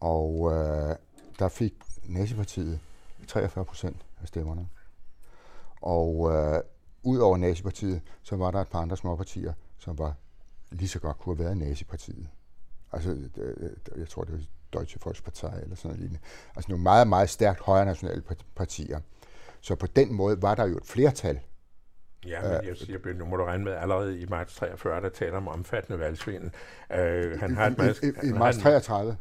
Og 0.00 0.52
øh, 0.52 0.96
der 1.38 1.48
fik 1.48 1.74
Nazipartiet 2.04 2.80
43 3.28 3.64
procent 3.64 3.96
af 4.22 4.28
stemmerne. 4.28 4.68
Og 5.80 6.30
øh, 6.32 6.60
ud 7.02 7.18
over 7.18 7.36
nazipartiet, 7.36 8.00
så 8.22 8.36
var 8.36 8.50
der 8.50 8.60
et 8.60 8.68
par 8.68 8.80
andre 8.80 8.96
småpartier, 8.96 9.52
som 9.78 9.98
var 9.98 10.14
lige 10.70 10.88
så 10.88 10.98
godt 10.98 11.18
kunne 11.18 11.36
have 11.36 11.44
været 11.44 11.56
nazipartiet. 11.56 12.28
Altså, 12.92 13.10
øh, 13.36 13.70
jeg 13.96 14.08
tror, 14.08 14.24
det 14.24 14.32
var 14.32 14.40
Deutsche 14.72 15.00
Volkspartei 15.04 15.62
eller 15.62 15.76
sådan 15.76 15.88
noget 15.88 16.00
lignende. 16.00 16.20
Altså 16.56 16.70
nogle 16.70 16.82
meget, 16.82 17.08
meget 17.08 17.30
stærkt 17.30 17.60
højre 17.60 17.84
nationale 17.84 18.22
partier. 18.56 19.00
Så 19.60 19.74
på 19.74 19.86
den 19.86 20.14
måde 20.14 20.42
var 20.42 20.54
der 20.54 20.66
jo 20.66 20.76
et 20.76 20.86
flertal. 20.86 21.40
Ja, 22.26 22.42
men 22.42 22.68
jeg 22.68 22.76
siger, 22.76 23.14
nu 23.14 23.24
må 23.24 23.36
du 23.36 23.44
regne 23.44 23.64
med, 23.64 23.72
allerede 23.72 24.20
i 24.20 24.26
marts 24.26 24.56
43, 24.56 25.00
der 25.00 25.08
taler 25.08 25.36
om 25.36 25.48
omfattende 25.48 25.98
valgsvindel. 25.98 26.50
Uh, 26.90 27.40
han 27.40 27.56
har 27.56 27.66
et 27.66 27.78
meget, 27.78 28.02
I, 28.02 28.06
i, 28.06 28.28
i 28.28 28.32
marts 28.32 28.58
33? 28.58 29.16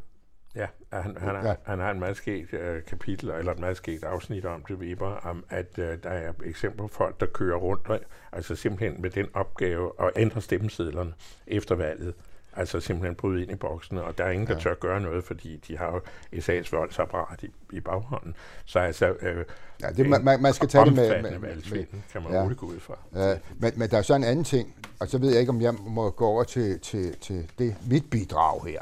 Ja, 0.58 0.68
han, 0.94 1.18
han, 1.20 1.46
ja. 1.46 1.56
han 1.64 1.80
har 1.80 1.92
en 1.92 2.00
meget 2.00 2.18
skægt 2.18 2.54
uh, 2.54 2.60
kapitel, 2.88 3.30
eller 3.30 3.52
et 3.52 3.60
meget 3.60 3.78
skægt 3.78 4.04
afsnit 4.04 4.46
om 4.46 4.64
det, 4.68 4.76
Weber, 4.76 5.08
om 5.08 5.44
at 5.50 5.68
uh, 5.78 5.84
der 5.84 6.10
er 6.10 6.34
eksempler 6.46 6.88
på 6.88 6.94
folk, 6.94 7.20
der 7.20 7.26
kører 7.26 7.58
rundt, 7.58 8.04
altså 8.32 8.56
simpelthen 8.56 9.02
med 9.02 9.10
den 9.10 9.28
opgave 9.34 9.92
at 10.00 10.12
ændre 10.16 10.42
stemmesedlerne 10.42 11.14
efter 11.48 11.76
valget. 11.76 12.14
Altså 12.56 12.80
simpelthen 12.80 13.16
bryde 13.16 13.42
ind 13.42 13.52
i 13.52 13.56
boksene, 13.56 14.04
og 14.04 14.18
der 14.18 14.24
er 14.24 14.32
ingen, 14.32 14.48
der 14.48 14.54
ja. 14.54 14.60
tør 14.60 14.74
gøre 14.74 15.02
noget, 15.02 15.24
fordi 15.24 15.58
de 15.68 15.78
har 15.78 15.92
jo 15.92 16.02
SA's 16.34 16.70
voldsapparat 16.72 17.44
i, 17.44 17.52
i 17.72 17.80
baghånden. 17.80 18.36
Så 18.66 18.80
altså, 18.80 19.16
øh, 19.22 19.46
ja, 19.82 19.90
det, 19.90 20.10
man, 20.10 20.24
man, 20.24 20.42
man 20.42 20.54
skal 20.54 20.68
tage 20.68 20.86
det 20.86 20.94
med, 20.96 21.22
med, 21.22 21.40
med, 21.40 21.86
kan 22.12 22.24
man 22.24 22.32
ja. 22.32 22.44
roligt 22.44 22.60
gå 22.60 22.66
ud 22.66 22.80
fra. 22.80 22.98
Ja, 23.16 23.38
men, 23.60 23.72
men 23.76 23.90
der 23.90 23.98
er 23.98 24.02
så 24.02 24.16
en 24.16 24.24
anden 24.24 24.46
ting, 24.46 24.76
og 25.00 25.08
så 25.08 25.18
ved 25.18 25.32
jeg 25.32 25.40
ikke, 25.40 25.50
om 25.50 25.62
jeg 25.62 25.74
må 25.74 26.10
gå 26.10 26.26
over 26.26 26.44
til, 26.44 26.80
til, 26.80 27.18
til 27.18 27.52
det 27.60 27.76
mit 27.90 28.10
bidrag 28.10 28.66
her. 28.66 28.82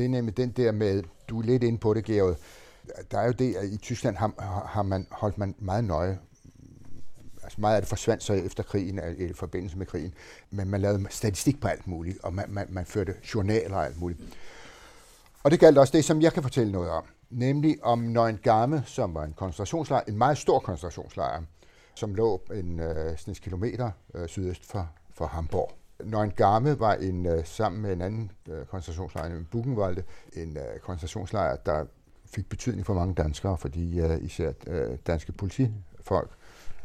Det 0.00 0.06
er 0.06 0.10
nemlig 0.10 0.36
den 0.36 0.50
der 0.50 0.72
med, 0.72 1.02
du 1.28 1.38
er 1.38 1.42
lidt 1.42 1.62
inde 1.62 1.78
på 1.78 1.94
det, 1.94 2.04
Georg, 2.04 2.36
der 3.10 3.18
er 3.18 3.26
jo 3.26 3.32
det, 3.32 3.54
at 3.54 3.68
i 3.68 3.76
Tyskland 3.76 4.16
har, 4.16 4.64
har 4.66 4.82
man 4.82 5.06
holdt 5.10 5.38
man 5.38 5.54
meget 5.58 5.84
nøje 5.84 6.18
altså 7.42 7.60
meget 7.60 7.74
af 7.74 7.82
det 7.82 7.88
forsvandt 7.88 8.22
så 8.22 8.32
efter 8.32 8.62
krigen, 8.62 9.00
i 9.18 9.32
forbindelse 9.32 9.78
med 9.78 9.86
krigen, 9.86 10.14
men 10.50 10.68
man 10.68 10.80
lavede 10.80 11.06
statistik 11.10 11.60
på 11.60 11.68
alt 11.68 11.86
muligt, 11.86 12.18
og 12.22 12.34
man, 12.34 12.44
man, 12.48 12.66
man 12.70 12.86
førte 12.86 13.14
journaler 13.34 13.76
og 13.76 13.86
alt 13.86 14.00
muligt. 14.00 14.20
Og 15.42 15.50
det 15.50 15.60
galt 15.60 15.78
også 15.78 15.96
det, 15.96 16.04
som 16.04 16.22
jeg 16.22 16.32
kan 16.32 16.42
fortælle 16.42 16.72
noget 16.72 16.90
om, 16.90 17.04
nemlig 17.30 17.84
om 17.84 17.98
Neuengamme, 17.98 18.82
som 18.86 19.14
var 19.14 19.24
en 19.24 19.32
koncentrationslejr, 19.32 20.02
en 20.08 20.18
meget 20.18 20.38
stor 20.38 20.58
koncentrationslejr, 20.58 21.42
som 21.94 22.14
lå 22.14 22.42
en 22.54 22.80
øh, 22.80 23.34
kilometer 23.34 23.90
øh, 24.14 24.28
sydøst 24.28 24.66
for, 24.66 24.88
for 25.14 25.26
Hamburg. 25.26 25.79
Neuengamme 26.04 26.80
var 26.80 26.94
en, 26.94 27.26
øh, 27.26 27.44
sammen 27.44 27.82
med 27.82 27.92
en 27.92 28.02
anden 28.02 28.30
øh, 28.48 28.66
koncentrationslejr, 28.66 29.28
nemlig 29.28 29.46
Buchenwalde, 29.50 30.02
en 30.32 30.56
øh, 30.56 30.80
koncentrationslejr, 30.82 31.56
der 31.56 31.84
fik 32.24 32.48
betydning 32.48 32.86
for 32.86 32.94
mange 32.94 33.14
danskere, 33.14 33.58
fordi 33.58 34.00
øh, 34.00 34.24
især 34.24 34.52
øh, 34.66 34.98
danske 35.06 35.32
politifolk 35.32 36.30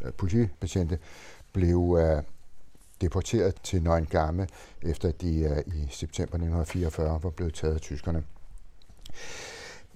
Øh, 0.01 0.13
politibetjente 0.13 0.99
blev 1.53 1.97
øh, 1.99 2.24
deporteret 3.01 3.55
til 3.63 3.84
Neuengamme, 3.84 4.47
efter 4.82 5.11
de 5.11 5.39
øh, 5.39 5.57
i 5.76 5.88
september 5.89 6.36
1944 6.36 7.24
var 7.24 7.30
blevet 7.30 7.53
taget 7.53 7.74
af 7.74 7.82
tyskerne. 7.82 8.24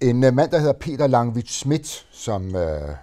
En 0.02 0.24
øh, 0.24 0.34
mand, 0.34 0.52
der 0.52 0.60
hedder 0.60 0.74
Peter 0.74 1.08
Langwitz 1.08 1.52
Schmidt, 1.52 2.08
som 2.12 2.46
uh, 2.46 2.96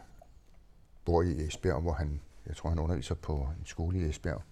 bor 1.05 1.23
i 1.23 1.47
Esbjerg, 1.47 1.81
hvor 1.83 1.93
han, 1.93 2.21
jeg 2.47 2.57
tror, 2.57 2.71
han 2.71 2.79
underviser 2.79 3.15
på 3.15 3.33
en 3.33 3.67
skole 3.67 3.99
i 3.99 4.09
Esbjerg. 4.09 4.43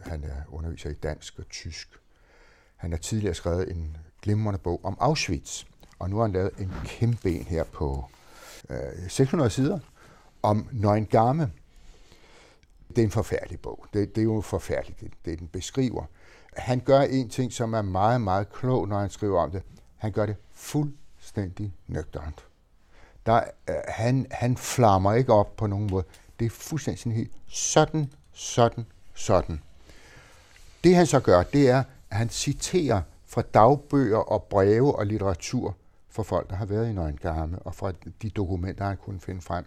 Han 0.00 0.24
er 0.24 0.42
underviser 0.48 0.90
i 0.90 0.94
dansk 0.94 1.38
og 1.38 1.48
tysk. 1.48 1.88
Han 2.76 2.90
har 2.90 2.98
tidligere 2.98 3.34
skrevet 3.34 3.70
en 3.70 3.96
glimrende 4.22 4.58
bog 4.58 4.80
om 4.84 4.96
Auschwitz, 5.00 5.64
og 5.98 6.10
nu 6.10 6.16
har 6.16 6.22
han 6.22 6.32
lavet 6.32 6.50
en 6.58 6.72
kæmpe 6.84 7.30
en 7.30 7.44
her 7.44 7.64
på 7.64 8.04
øh, 8.70 9.08
600 9.08 9.50
sider 9.50 9.78
om 10.42 10.68
Neuengamme, 10.72 11.52
det 12.88 12.98
er 12.98 13.02
en 13.02 13.10
forfærdelig 13.10 13.60
bog. 13.60 13.86
Det, 13.92 14.14
det 14.14 14.20
er 14.20 14.24
jo 14.24 14.40
forfærdeligt, 14.40 15.00
det, 15.00 15.10
det 15.24 15.38
den 15.38 15.48
beskriver. 15.48 16.04
Han 16.56 16.80
gør 16.80 17.00
en 17.00 17.28
ting, 17.28 17.52
som 17.52 17.74
er 17.74 17.82
meget, 17.82 18.20
meget 18.20 18.52
klog, 18.52 18.88
når 18.88 18.98
han 18.98 19.10
skriver 19.10 19.40
om 19.40 19.50
det. 19.50 19.62
Han 19.96 20.12
gør 20.12 20.26
det 20.26 20.36
fuldstændig 20.52 21.74
nøgternt. 21.86 22.44
Der, 23.26 23.44
øh, 23.68 23.74
han, 23.88 24.26
han 24.30 24.56
flammer 24.56 25.12
ikke 25.12 25.32
op 25.32 25.56
på 25.56 25.66
nogen 25.66 25.88
måde. 25.90 26.04
Det 26.38 26.46
er 26.46 26.50
fuldstændig 26.50 27.12
helt 27.12 27.32
sådan, 27.48 28.12
sådan, 28.32 28.86
sådan. 29.14 29.62
Det 30.84 30.96
han 30.96 31.06
så 31.06 31.20
gør, 31.20 31.42
det 31.42 31.70
er, 31.70 31.78
at 32.10 32.16
han 32.16 32.28
citerer 32.28 33.02
fra 33.26 33.42
dagbøger 33.42 34.18
og 34.18 34.42
breve 34.42 34.94
og 34.94 35.06
litteratur 35.06 35.76
for 36.10 36.22
folk, 36.22 36.50
der 36.50 36.56
har 36.56 36.66
været 36.66 36.90
i 36.90 36.92
Nøgengarme, 36.92 37.58
og 37.58 37.74
fra 37.74 37.92
de 38.22 38.30
dokumenter, 38.30 38.84
han 38.84 38.96
kunne 38.96 39.20
finde 39.20 39.40
frem. 39.40 39.64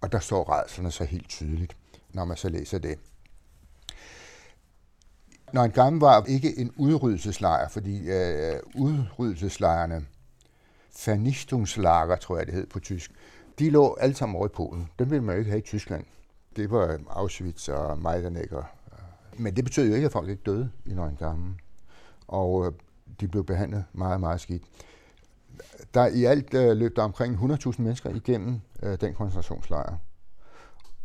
Og 0.00 0.12
der 0.12 0.18
står 0.18 0.52
redslerne 0.52 0.90
så 0.90 1.04
helt 1.04 1.28
tydeligt 1.28 1.76
når 2.14 2.24
man 2.24 2.36
så 2.36 2.48
læser 2.48 2.78
det. 2.78 2.98
Nøgengarme 5.52 6.00
var 6.00 6.24
ikke 6.24 6.58
en 6.58 6.72
udryddelseslejr, 6.76 7.68
fordi 7.68 8.10
øh, 8.10 8.60
udryddelseslejrene, 8.74 10.06
Vernichtungslager, 11.06 12.16
tror 12.16 12.36
jeg 12.36 12.46
det 12.46 12.54
hed 12.54 12.66
på 12.66 12.80
tysk, 12.80 13.10
de 13.58 13.70
lå 13.70 13.96
alle 14.00 14.14
sammen 14.14 14.36
over 14.36 14.46
i 14.46 14.48
Polen. 14.48 14.90
Dem 14.98 15.10
ville 15.10 15.24
man 15.24 15.34
jo 15.34 15.38
ikke 15.38 15.50
have 15.50 15.58
i 15.58 15.66
Tyskland. 15.66 16.04
Det 16.56 16.70
var 16.70 16.98
Auschwitz 17.10 17.68
og 17.68 17.98
Majdanek. 17.98 18.52
Og, 18.52 18.64
men 19.38 19.56
det 19.56 19.64
betød 19.64 19.88
jo 19.88 19.94
ikke, 19.94 20.06
at 20.06 20.12
folk 20.12 20.28
ikke 20.28 20.42
døde 20.46 20.70
i 20.86 20.94
Neuengamme. 20.94 21.54
Og 22.28 22.66
øh, 22.66 22.72
de 23.20 23.28
blev 23.28 23.44
behandlet 23.44 23.84
meget, 23.92 24.20
meget 24.20 24.40
skidt. 24.40 24.62
Der 25.94 26.06
i 26.06 26.24
alt 26.24 26.54
øh, 26.54 26.76
løb 26.76 26.96
der 26.96 27.02
omkring 27.02 27.52
100.000 27.52 27.82
mennesker 27.82 28.10
igennem 28.10 28.60
øh, 28.82 29.00
den 29.00 29.14
koncentrationslejr. 29.14 29.96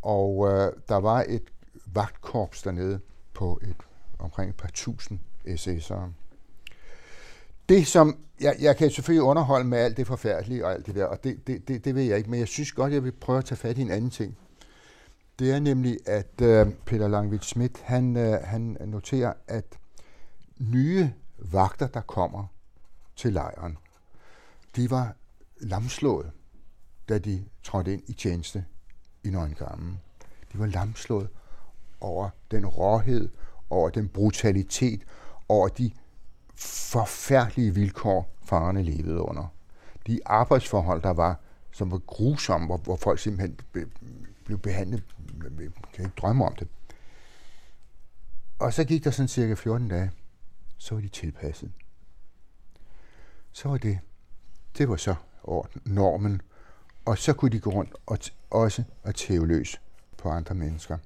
Og 0.01 0.47
øh, 0.47 0.71
der 0.89 0.95
var 0.95 1.25
et 1.27 1.43
vagtkorps 1.85 2.61
dernede 2.61 2.99
på 3.33 3.59
et, 3.63 3.75
omkring 4.19 4.49
et 4.49 4.55
par 4.55 4.69
tusind 4.73 5.19
SS'ere. 5.47 6.09
Det 7.69 7.87
som, 7.87 8.19
jeg, 8.41 8.55
jeg 8.59 8.77
kan 8.77 8.91
selvfølgelig 8.91 9.23
underholde 9.23 9.67
med 9.67 9.77
alt 9.77 9.97
det 9.97 10.07
forfærdelige 10.07 10.65
og 10.65 10.73
alt 10.73 10.85
det 10.85 10.95
der, 10.95 11.05
og 11.05 11.23
det, 11.23 11.47
det, 11.47 11.67
det, 11.67 11.85
det 11.85 11.95
vil 11.95 12.05
jeg 12.05 12.17
ikke, 12.17 12.29
men 12.29 12.39
jeg 12.39 12.47
synes 12.47 12.71
godt, 12.71 12.93
jeg 12.93 13.03
vil 13.03 13.11
prøve 13.11 13.37
at 13.37 13.45
tage 13.45 13.57
fat 13.57 13.77
i 13.77 13.81
en 13.81 13.91
anden 13.91 14.09
ting. 14.09 14.37
Det 15.39 15.51
er 15.51 15.59
nemlig, 15.59 15.99
at 16.05 16.41
øh, 16.41 16.73
Peter 16.85 17.07
Langvik 17.07 17.43
Schmidt, 17.43 17.81
han, 17.81 18.17
øh, 18.17 18.43
han 18.43 18.77
noterer, 18.85 19.33
at 19.47 19.79
nye 20.59 21.13
vagter, 21.37 21.87
der 21.87 22.01
kommer 22.01 22.45
til 23.15 23.33
lejren, 23.33 23.77
de 24.75 24.91
var 24.91 25.15
lamslået, 25.61 26.31
da 27.09 27.17
de 27.17 27.45
trådte 27.63 27.93
ind 27.93 28.01
i 28.07 28.13
tjeneste 28.13 28.65
i 29.23 29.29
Nøgengammen. 29.29 29.99
De 30.53 30.59
var 30.59 30.65
lamslået 30.65 31.29
over 32.01 32.29
den 32.51 32.65
råhed, 32.65 33.29
over 33.69 33.89
den 33.89 34.07
brutalitet, 34.07 35.01
over 35.49 35.67
de 35.67 35.91
forfærdelige 36.55 37.73
vilkår, 37.73 38.35
farerne 38.43 38.83
levede 38.83 39.21
under. 39.21 39.53
De 40.07 40.19
arbejdsforhold, 40.25 41.01
der 41.01 41.13
var, 41.13 41.39
som 41.71 41.91
var 41.91 41.97
grusomme, 41.97 42.67
hvor, 42.67 42.77
hvor 42.77 42.95
folk 42.95 43.19
simpelthen 43.19 43.59
be, 43.71 43.85
blev 44.45 44.59
behandlet, 44.59 45.03
vi 45.51 45.69
kan 45.93 46.05
ikke 46.05 46.15
drømme 46.17 46.45
om 46.45 46.55
det. 46.55 46.67
Og 48.59 48.73
så 48.73 48.83
gik 48.83 49.03
der 49.03 49.11
sådan 49.11 49.27
cirka 49.27 49.53
14 49.53 49.87
dage, 49.87 50.11
så 50.77 50.95
var 50.95 51.01
de 51.01 51.07
tilpasset. 51.07 51.71
Så 53.51 53.69
var 53.69 53.77
det, 53.77 53.99
det 54.77 54.89
var 54.89 54.95
så 54.95 55.15
normen, 55.85 56.41
og 57.05 57.17
så 57.17 57.33
kunne 57.33 57.51
de 57.51 57.59
gå 57.59 57.69
rundt 57.69 57.93
og 58.05 58.19
også 58.49 58.83
at 59.03 59.15
tæve 59.15 59.47
løs 59.47 59.81
på 60.17 60.29
andre 60.29 60.55
mennesker. 60.55 60.97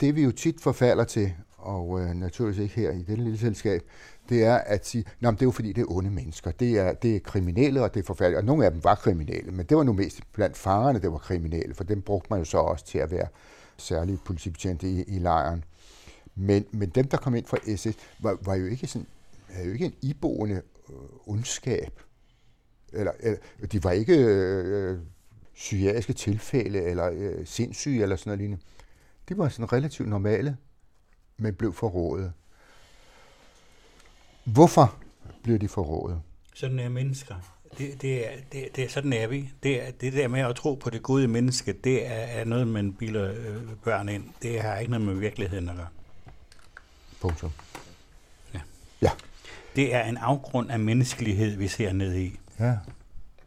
Det 0.00 0.14
vi 0.14 0.22
jo 0.22 0.32
tit 0.32 0.60
forfalder 0.60 1.04
til, 1.04 1.34
og 1.68 2.00
øh, 2.00 2.14
naturligvis 2.14 2.62
ikke 2.62 2.74
her 2.74 2.90
i 2.90 2.98
dette 2.98 3.24
lille 3.24 3.38
selskab, 3.38 3.82
det 4.28 4.44
er 4.44 4.54
at 4.54 4.86
sige, 4.86 5.04
at 5.22 5.32
det 5.32 5.42
er 5.42 5.46
jo 5.46 5.50
fordi, 5.50 5.72
det 5.72 5.82
er 5.82 5.92
onde 5.92 6.10
mennesker. 6.10 6.50
Det 6.50 6.78
er, 6.78 6.92
det 6.92 7.16
er 7.16 7.20
kriminelle, 7.20 7.82
og 7.82 7.94
det 7.94 8.00
er 8.00 8.04
forfærdeligt. 8.04 8.38
Og 8.38 8.44
nogle 8.44 8.64
af 8.64 8.70
dem 8.70 8.84
var 8.84 8.94
kriminelle, 8.94 9.52
men 9.52 9.66
det 9.66 9.76
var 9.76 9.82
nu 9.82 9.92
mest 9.92 10.20
blandt 10.32 10.56
fangerne, 10.56 10.98
der 10.98 11.08
var 11.08 11.18
kriminelle, 11.18 11.74
for 11.74 11.84
dem 11.84 12.02
brugte 12.02 12.26
man 12.30 12.38
jo 12.38 12.44
så 12.44 12.58
også 12.58 12.84
til 12.84 12.98
at 12.98 13.10
være 13.10 13.26
særlige 13.76 14.18
politibetjente 14.24 14.90
i, 14.90 15.02
i 15.02 15.18
lejren. 15.18 15.64
Men, 16.34 16.64
men 16.70 16.88
dem, 16.88 17.08
der 17.08 17.16
kom 17.16 17.34
ind 17.34 17.46
fra 17.46 17.76
SS, 17.76 17.98
var, 18.20 18.38
var 18.42 18.54
jo 18.54 18.66
ikke 18.66 18.86
sådan, 18.86 19.06
havde 19.48 19.66
jo 19.66 19.72
ikke 19.72 19.84
en 19.84 19.94
iboende 20.02 20.62
øh, 20.90 20.94
ondskab. 21.26 22.00
Eller, 22.92 23.12
eller, 23.20 23.38
de 23.72 23.84
var 23.84 23.90
ikke 23.90 24.16
øh, 24.16 24.98
psykiatriske 25.54 26.12
tilfælde, 26.12 26.82
eller 26.82 27.10
øh, 27.12 27.46
sindssyge, 27.46 28.02
eller 28.02 28.16
sådan 28.16 28.30
noget 28.30 28.38
lignende. 28.38 28.62
De 29.28 29.38
var 29.38 29.48
sådan 29.48 29.72
relativt 29.72 30.08
normale, 30.08 30.56
men 31.38 31.54
blev 31.54 31.72
forrådet. 31.72 32.32
Hvorfor 34.44 34.96
blev 35.42 35.58
de 35.58 35.68
forrådet? 35.68 36.22
Sådan 36.54 36.78
er 36.78 36.88
mennesker. 36.88 37.34
Det, 37.78 38.02
det, 38.02 38.32
er, 38.32 38.36
det, 38.52 38.68
det, 38.76 38.90
sådan 38.90 39.12
er 39.12 39.26
vi. 39.26 39.50
Det, 39.62 39.86
er, 39.86 39.90
det 39.90 40.12
der 40.12 40.28
med 40.28 40.40
at 40.40 40.56
tro 40.56 40.74
på 40.74 40.90
det 40.90 41.02
gode 41.02 41.28
menneske, 41.28 41.72
det 41.72 42.06
er, 42.06 42.10
er 42.10 42.44
noget, 42.44 42.68
man 42.68 42.92
bilder 42.92 43.32
øh, 43.32 43.56
børn 43.84 44.08
ind. 44.08 44.24
Det 44.42 44.60
har 44.60 44.76
ikke 44.76 44.90
noget 44.90 45.06
med 45.06 45.14
virkeligheden 45.14 45.68
at 45.68 45.76
gøre. 45.76 45.88
Punktum. 47.20 47.50
Ja. 48.54 48.60
ja. 49.02 49.10
Det 49.76 49.94
er 49.94 50.04
en 50.04 50.16
afgrund 50.16 50.70
af 50.70 50.80
menneskelighed, 50.80 51.56
vi 51.56 51.68
ser 51.68 51.92
ned 51.92 52.14
i. 52.14 52.38
Ja 52.60 52.76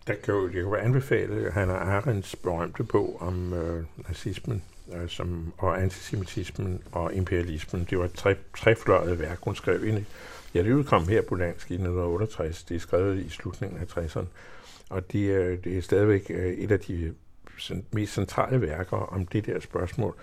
der 0.07 0.13
kan 0.23 0.33
jo, 0.33 0.43
det 0.43 0.51
kan 0.51 0.61
jo 0.61 0.75
anbefale 0.75 1.51
Hannah 1.51 1.95
Arendts 1.95 2.35
berømte 2.35 2.83
bog 2.83 3.21
om 3.21 3.53
øh, 3.53 3.85
nazismen 4.07 4.63
øh, 4.95 5.09
som, 5.09 5.53
og 5.57 5.81
antisemitismen 5.81 6.81
og 6.91 7.13
imperialismen. 7.13 7.87
Det 7.89 7.99
var 7.99 8.05
et 8.05 8.13
tre, 8.13 8.35
trefløjet 8.57 9.19
værk, 9.19 9.39
hun 9.41 9.55
skrev 9.55 9.87
ind 9.87 9.99
i. 9.99 10.05
Ja, 10.53 10.63
det 10.63 10.73
udkom 10.73 11.07
her 11.07 11.21
på 11.21 11.35
dansk 11.35 11.71
i 11.71 11.73
1968. 11.73 12.63
Det 12.63 12.75
er 12.75 12.79
skrevet 12.79 13.25
i 13.25 13.29
slutningen 13.29 13.79
af 13.79 13.97
60'erne. 13.97 14.25
Og 14.89 15.11
det 15.11 15.31
er, 15.31 15.55
det 15.55 15.77
er 15.77 15.81
stadigvæk 15.81 16.25
øh, 16.29 16.53
et 16.53 16.71
af 16.71 16.79
de 16.79 17.13
mest 17.91 18.13
centrale 18.13 18.61
værker 18.61 18.97
om 18.97 19.25
det 19.25 19.45
der 19.45 19.59
spørgsmål. 19.59 20.15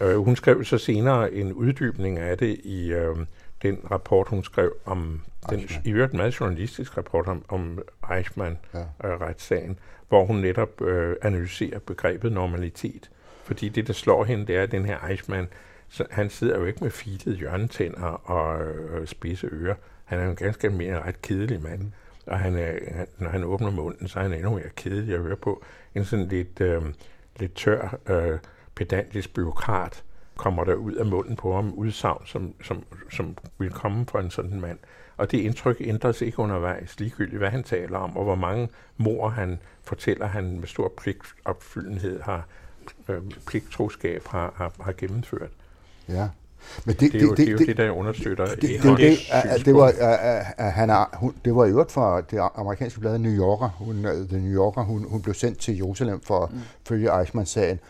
Øh, 0.00 0.16
hun 0.16 0.36
skrev 0.36 0.64
så 0.64 0.78
senere 0.78 1.32
en 1.32 1.52
uddybning 1.52 2.18
af 2.18 2.38
det 2.38 2.60
i 2.64 2.92
øh, 2.92 3.16
den 3.62 3.78
rapport, 3.90 4.28
hun 4.28 4.44
skrev 4.44 4.72
om, 4.84 5.20
den 5.50 5.68
i 5.84 5.90
øvrigt 5.90 6.14
meget 6.14 6.40
journalistisk 6.40 6.96
rapport 6.96 7.26
om, 7.26 7.44
om 7.48 7.78
Eichmann-retssagen, 8.10 9.68
ja. 9.68 9.74
hvor 10.08 10.24
hun 10.24 10.36
netop 10.36 10.80
øh, 10.80 11.16
analyserer 11.22 11.78
begrebet 11.78 12.32
normalitet. 12.32 13.10
Fordi 13.44 13.68
det, 13.68 13.86
der 13.86 13.92
slår 13.92 14.24
hende, 14.24 14.46
det 14.46 14.56
er, 14.56 14.62
at 14.62 14.72
den 14.72 14.84
her 14.84 14.98
Eichmann, 15.08 15.48
så 15.88 16.06
han 16.10 16.30
sidder 16.30 16.58
jo 16.58 16.64
ikke 16.64 16.84
med 16.84 16.90
filede 16.90 17.36
hjørnetænder 17.38 18.30
og 18.30 18.62
øh, 18.64 19.06
spidse 19.06 19.46
ører. 19.52 19.74
Han 20.04 20.18
er 20.18 20.30
en 20.30 20.36
ganske 20.36 20.70
mere 20.70 21.02
ret 21.02 21.22
kedelig 21.22 21.62
mand. 21.62 21.92
Og 22.26 22.38
han 22.38 22.56
er, 22.56 22.72
han, 22.96 23.06
når 23.18 23.30
han 23.30 23.44
åbner 23.44 23.70
munden, 23.70 24.08
så 24.08 24.18
er 24.18 24.22
han 24.22 24.32
endnu 24.32 24.50
mere 24.50 24.68
kedelig 24.76 25.14
at 25.14 25.20
høre 25.20 25.36
på. 25.36 25.64
En 25.94 26.04
sådan 26.04 26.28
lidt, 26.28 26.60
øh, 26.60 26.82
lidt 27.38 27.54
tør, 27.54 27.98
øh, 28.08 28.38
pedantisk 28.74 29.34
byråkrat 29.34 30.04
kommer 30.36 30.64
der 30.64 30.74
ud 30.74 30.92
af 30.92 31.06
munden 31.06 31.36
på 31.36 31.54
ham 31.54 31.72
udsagn, 31.72 32.26
som, 32.26 32.54
som, 32.62 32.84
som 33.10 33.36
vil 33.58 33.70
komme 33.70 34.06
fra 34.06 34.20
en 34.20 34.30
sådan 34.30 34.60
mand. 34.60 34.78
Og 35.16 35.30
det 35.30 35.38
indtryk 35.38 35.76
ændres 35.80 36.20
ikke 36.20 36.38
undervejs, 36.38 37.00
ligegyldigt 37.00 37.38
hvad 37.38 37.50
han 37.50 37.62
taler 37.62 37.98
om, 37.98 38.16
og 38.16 38.24
hvor 38.24 38.34
mange 38.34 38.68
mor 38.96 39.28
han 39.28 39.58
fortæller, 39.82 40.26
han 40.26 40.60
med 40.60 40.66
stor 40.66 40.92
pligtopfyldenhed 40.96 42.20
har, 42.20 42.46
øh, 43.08 43.20
pligttroskab 43.46 44.28
har, 44.28 44.52
har, 44.56 44.72
har 44.80 44.92
gennemført. 44.92 45.50
Ja. 46.08 46.28
Men 46.84 46.94
det, 46.94 47.12
det, 47.12 47.20
det, 47.20 47.30
det, 47.30 47.36
det 47.36 47.48
er 47.48 47.52
jo 47.52 47.58
det, 47.58 47.66
det, 47.66 47.76
der 47.76 47.90
understøtter 47.90 48.46
det, 48.46 48.62
det, 48.62 48.82
det, 48.82 49.18
det, 49.56 49.66
det, 49.66 49.74
var, 49.74 49.92
han 50.70 50.90
er, 50.90 51.16
hun, 51.16 51.34
det 51.44 51.54
var 51.54 51.64
i 51.64 51.70
øvrigt 51.70 51.92
for 51.92 52.20
det 52.20 52.40
amerikanske 52.54 53.00
blad 53.00 53.18
New 53.18 53.32
Yorker. 53.32 53.68
Hun, 53.68 54.04
uh, 54.04 54.28
The 54.28 54.38
New 54.38 54.54
Yorker, 54.54 54.82
hun, 54.82 55.04
hun 55.08 55.22
blev 55.22 55.34
sendt 55.34 55.58
til 55.58 55.76
Jerusalem 55.76 56.20
for 56.20 56.44
at 56.44 56.52
mm. 56.52 56.60
følge 56.88 57.18
Eichmann-sagen. 57.18 57.80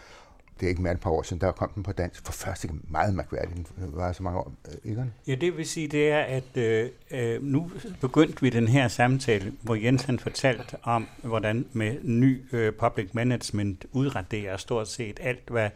Det 0.63 0.67
er 0.67 0.71
ikke 0.71 0.83
mere 0.83 0.91
end 0.91 0.99
et 0.99 1.03
par 1.03 1.11
år 1.11 1.23
siden, 1.23 1.41
der 1.41 1.53
kom 1.53 1.71
den 1.75 1.83
på 1.83 1.93
dansk. 1.93 2.25
For 2.25 2.33
første 2.33 2.67
gang 2.67 2.81
meget 2.91 3.15
mærkværdigt. 3.15 3.69
den 3.77 3.91
var 3.93 4.13
så 4.13 4.23
mange 4.23 4.39
år. 4.39 4.53
Øh, 4.69 4.91
ikke? 4.91 5.05
Ja, 5.27 5.35
det 5.35 5.57
vil 5.57 5.67
sige, 5.67 5.89
det 5.89 6.11
er, 6.11 6.21
at 6.21 6.57
øh, 6.57 6.91
øh, 7.11 7.43
nu 7.43 7.71
begyndte 8.01 8.43
vi 8.43 8.51
den 8.51 8.69
her 8.69 8.89
samtale, 8.89 9.53
hvor 9.63 9.75
Jens 9.75 10.03
han 10.03 10.19
fortalte 10.19 10.77
om, 10.83 11.09
hvordan 11.23 11.67
med 11.73 11.97
ny 12.03 12.43
øh, 12.53 12.73
public 12.73 13.09
management 13.13 13.87
udraderer 13.93 14.57
stort 14.57 14.89
set 14.89 15.21
alt, 15.23 15.51
hvad 15.51 15.71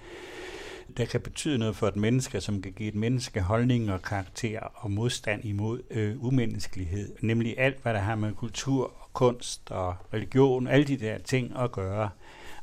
der 0.97 1.05
kan 1.05 1.21
betyde 1.21 1.59
noget 1.59 1.77
for 1.77 1.89
et 1.89 1.97
menneske, 1.97 2.41
som 2.41 2.63
kan 2.63 2.73
give 2.73 2.89
et 2.89 2.95
menneske 2.95 3.41
holdning 3.41 3.93
og 3.93 4.03
karakter 4.03 4.61
og 4.75 4.91
modstand 4.91 5.45
imod 5.45 5.81
øh, 5.91 6.25
umenneskelighed. 6.25 7.13
Nemlig 7.21 7.59
alt, 7.59 7.83
hvad 7.83 7.95
der 7.95 8.01
har 8.01 8.15
med 8.15 8.33
kultur, 8.33 8.85
og 8.85 9.09
kunst 9.13 9.71
og 9.71 9.95
religion, 10.15 10.69
alle 10.69 10.87
de 10.87 10.97
der 10.97 11.19
ting 11.19 11.53
at 11.59 11.73
gøre. 11.73 12.11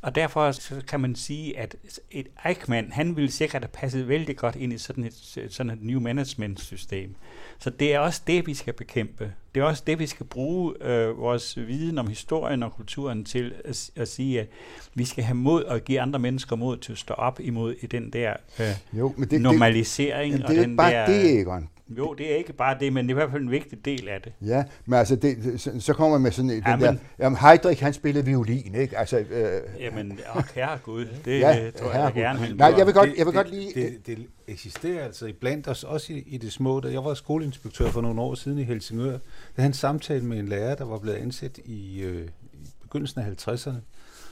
Og 0.04 0.16
derfor 0.16 0.52
så 0.52 0.82
kan 0.88 1.00
man 1.00 1.16
sige, 1.16 1.60
at 1.60 1.76
et 2.12 2.28
Eichmann, 2.46 2.92
han 2.92 3.16
ville 3.16 3.32
sikkert 3.32 3.62
have 3.62 3.70
passet 3.74 4.08
vældig 4.08 4.38
godt 4.38 4.56
ind 4.56 4.74
i 4.74 4.78
sådan 4.78 5.04
et, 5.04 5.48
sådan 5.50 5.70
et 5.70 5.78
new 5.82 6.00
management 6.00 6.62
system. 6.62 7.16
Så 7.60 7.70
det 7.70 7.94
er 7.94 8.00
også 8.00 8.22
det, 8.28 8.48
vi 8.48 8.54
skal 8.54 8.74
bekæmpe. 8.74 9.32
Det 9.56 9.62
er 9.62 9.66
også 9.66 9.84
det, 9.88 10.00
vi 10.00 10.08
skal 10.08 10.26
bruge 10.26 10.74
øh, 10.82 11.18
vores 11.18 11.58
viden 11.58 11.98
om 11.98 12.08
historien 12.08 12.64
og 12.64 12.74
kulturen 12.74 13.26
til 13.26 13.54
at, 13.66 13.90
at 13.96 14.08
sige, 14.08 14.42
at 14.42 14.48
vi 14.94 15.06
skal 15.06 15.24
have 15.24 15.36
mod 15.36 15.64
og 15.64 15.82
give 15.82 16.02
andre 16.02 16.20
mennesker 16.20 16.56
mod 16.56 16.78
til 16.78 16.92
at 16.92 16.98
stå 16.98 17.14
op 17.14 17.40
imod 17.40 17.76
i 17.82 17.86
den 17.86 18.10
der 18.10 18.34
øh, 18.60 19.00
jo, 19.00 19.14
men 19.18 19.30
det, 19.30 19.42
normalisering. 19.42 20.34
Det, 20.34 20.42
det, 20.42 20.50
det 20.50 20.58
er 20.58 20.62
den 20.62 20.78
bare 20.78 20.92
der, 20.92 21.06
det, 21.06 21.40
Egon. 21.40 21.70
Jo, 21.98 22.14
det 22.14 22.32
er 22.32 22.36
ikke 22.36 22.54
bare 22.54 22.78
det, 22.80 22.94
men 22.94 23.06
det 23.06 23.12
er 23.12 23.16
i 23.16 23.20
hvert 23.20 23.32
fald 23.32 23.42
en 23.42 23.52
vigtig 23.52 23.86
del 23.86 24.08
af 24.08 24.22
det. 24.22 24.34
Ja, 24.42 24.64
men 24.86 25.00
altså, 25.00 25.16
det, 25.16 25.62
så, 25.62 25.72
så 25.80 25.94
kommer 25.94 26.18
man 26.18 26.22
med 26.22 26.32
sådan 26.32 26.50
et, 26.50 26.64
ja, 26.68 26.72
den 26.72 26.82
der, 26.82 26.96
jamen 27.20 27.38
Heidrich, 27.38 27.84
han 27.84 27.94
spillede 27.94 28.26
violin, 28.26 28.76
ikke? 28.76 28.98
Altså, 28.98 29.18
øh, 29.18 29.62
jamen, 29.80 30.20
åh, 30.36 30.44
herregud, 30.56 31.06
det 31.26 31.40
ja, 31.40 31.72
tror 31.80 31.92
jeg, 31.92 32.02
jeg 32.02 32.14
gerne 32.14 32.40
vil. 32.40 32.56
Nej, 32.56 32.74
jeg 32.78 32.86
vil 32.86 32.94
godt, 32.94 33.10
jeg 33.10 33.26
vil 33.26 33.26
det, 33.26 33.34
godt 33.34 33.50
lige... 33.50 33.72
Det, 33.76 34.06
det, 34.06 34.18
det 34.18 34.28
eksisterer 34.48 35.06
altså 35.06 35.34
blandt 35.40 35.68
os, 35.68 35.84
også 35.84 36.14
i, 36.14 36.24
i 36.28 36.38
det 36.38 36.52
små. 36.52 36.80
Da 36.80 36.92
jeg 36.92 37.04
var 37.04 37.14
skoleinspektør 37.14 37.90
for 37.90 38.02
nogle 38.02 38.22
år 38.22 38.36
siden 38.36 38.58
i 38.58 38.64
Helsingør, 38.64 39.12
der 39.12 39.20
havde 39.56 39.68
en 39.68 39.74
samtale 39.74 40.26
med 40.26 40.40
en 40.40 40.48
lærer, 40.48 40.76
der 40.76 40.86
var 40.86 40.98
blevet 40.98 41.18
ansat 41.18 41.60
i, 41.66 42.02
øh, 42.02 42.28
i 42.54 42.68
begyndelsen 42.82 43.22
af 43.22 43.48
50'erne. 43.48 43.76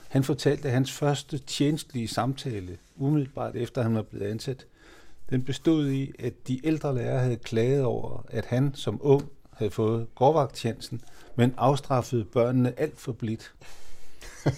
Han 0.08 0.24
fortalte, 0.24 0.68
at 0.68 0.74
hans 0.74 0.92
første 0.92 1.38
tjenestlige 1.38 2.08
samtale, 2.08 2.78
umiddelbart 2.96 3.56
efter 3.56 3.82
han 3.82 3.94
var 3.94 4.02
blevet 4.02 4.30
ansat, 4.30 4.66
den 5.32 5.42
bestod 5.44 5.88
i, 5.88 6.12
at 6.18 6.48
de 6.48 6.66
ældre 6.66 6.94
lærere 6.94 7.20
havde 7.20 7.36
klaget 7.36 7.84
over, 7.84 8.26
at 8.30 8.44
han 8.44 8.74
som 8.74 8.98
ung 9.02 9.22
havde 9.52 9.70
fået 9.70 10.06
gårdvagtjenesten, 10.14 11.00
men 11.36 11.54
afstraffede 11.56 12.24
børnene 12.24 12.80
alt 12.80 13.00
for 13.00 13.12
blidt. 13.12 13.54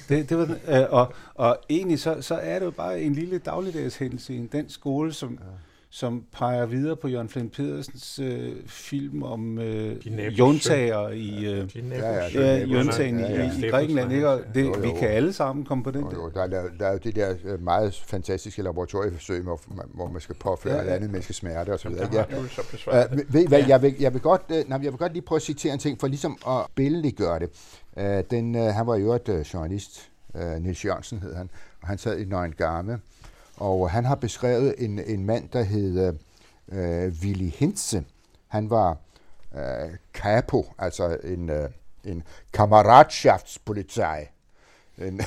det, 0.09 0.29
det 0.29 0.39
var, 0.39 0.59
øh, 0.69 0.87
og, 0.91 1.13
og 1.35 1.59
egentlig 1.71 2.01
så, 2.01 2.23
så 2.23 2.35
er 2.35 2.59
det 2.59 2.67
jo 2.67 2.71
bare 2.71 3.03
en 3.03 3.15
lille 3.15 3.39
dagligdags 3.39 3.97
hændelse 3.97 4.35
i 4.35 4.47
dansk 4.47 4.75
skole, 4.75 5.13
som, 5.13 5.39
ja 5.43 5.74
som 5.95 6.25
peger 6.33 6.67
videre 6.67 6.97
på 6.97 7.09
Jørgen 7.09 7.29
Flint 7.29 7.53
Pedersens 7.53 8.19
øh, 8.19 8.53
film 8.67 9.23
om 9.23 9.59
øh, 9.59 10.07
jontager 10.39 11.09
i 11.09 11.45
øh, 11.45 11.77
ja, 11.91 12.29
ja, 12.29 12.65
jontagen 12.65 13.21
ja, 13.21 13.31
ja, 13.31 13.51
i, 13.53 13.67
i 13.67 13.71
Grækenland. 13.71 14.13
Ikke? 14.13 14.29
Og 14.29 14.41
det, 14.55 14.65
jo, 14.65 14.75
jo. 14.75 14.81
vi 14.81 14.91
kan 14.99 15.09
alle 15.09 15.33
sammen 15.33 15.65
komme 15.65 15.85
på 15.85 15.91
den. 15.91 16.01
Jo, 16.01 16.13
jo. 16.13 16.31
Der, 16.35 16.47
der, 16.47 16.63
der 16.79 16.87
er 16.87 16.93
jo 16.93 16.99
det 16.99 17.17
der 17.17 17.35
øh, 17.45 17.63
meget 17.63 17.95
fantastiske 18.07 18.63
laboratorieforsøg, 18.63 19.43
hvor 19.43 19.61
man, 19.77 19.87
hvor 19.95 20.09
man 20.09 20.21
skal 20.21 20.35
påføre 20.35 20.75
ja, 20.75 20.83
ja. 20.83 20.89
et 20.89 20.95
andet 20.95 21.11
menneske 21.11 21.33
smerte 21.33 21.73
og 21.73 21.81
så 21.81 21.89
videre. 21.89 22.09
Ja. 22.13 22.25
Uh, 22.39 23.35
ved, 23.35 23.49
hvad, 23.49 23.65
jeg, 23.69 23.83
vil, 23.83 23.95
jeg, 24.01 24.13
vil 24.13 24.21
godt, 24.21 24.43
uh, 24.49 24.69
nej, 24.69 24.81
jeg 24.83 24.93
vil 24.93 24.99
godt 24.99 25.13
lige 25.13 25.23
prøve 25.23 25.37
at 25.37 25.43
citere 25.43 25.73
en 25.73 25.79
ting, 25.79 26.01
for 26.01 26.07
ligesom 26.07 26.39
at 26.49 26.67
billedliggøre 26.75 27.39
det. 27.39 27.51
Uh, 27.97 28.31
den, 28.31 28.55
uh, 28.55 28.63
han 28.63 28.87
var 28.87 28.97
jo 28.97 29.13
et 29.13 29.29
uh, 29.29 29.41
journalist, 29.41 30.11
uh, 30.35 30.63
Nils 30.63 30.85
Jørgensen 30.85 31.19
hed 31.19 31.35
han, 31.35 31.51
og 31.83 31.89
han 31.89 31.99
sad 31.99 32.19
i 32.19 32.25
Nøgen 32.25 32.53
Garme, 32.53 33.01
og 33.57 33.91
han 33.91 34.05
har 34.05 34.15
beskrevet 34.15 34.75
en, 34.79 34.99
en 34.99 35.25
mand, 35.25 35.49
der 35.49 35.63
hed 35.63 36.07
øh, 36.07 36.15
øh, 36.69 37.13
Willy 37.23 37.51
Hintze. 37.51 38.05
Han 38.49 38.71
var 38.71 38.97
øh, 39.55 39.91
capo, 40.13 40.73
altså 40.79 41.19
en, 41.25 41.51
øh, 41.51 41.71
en 42.05 42.23
kammeratschaftspolizei. 42.53 44.25
En, 44.99 45.19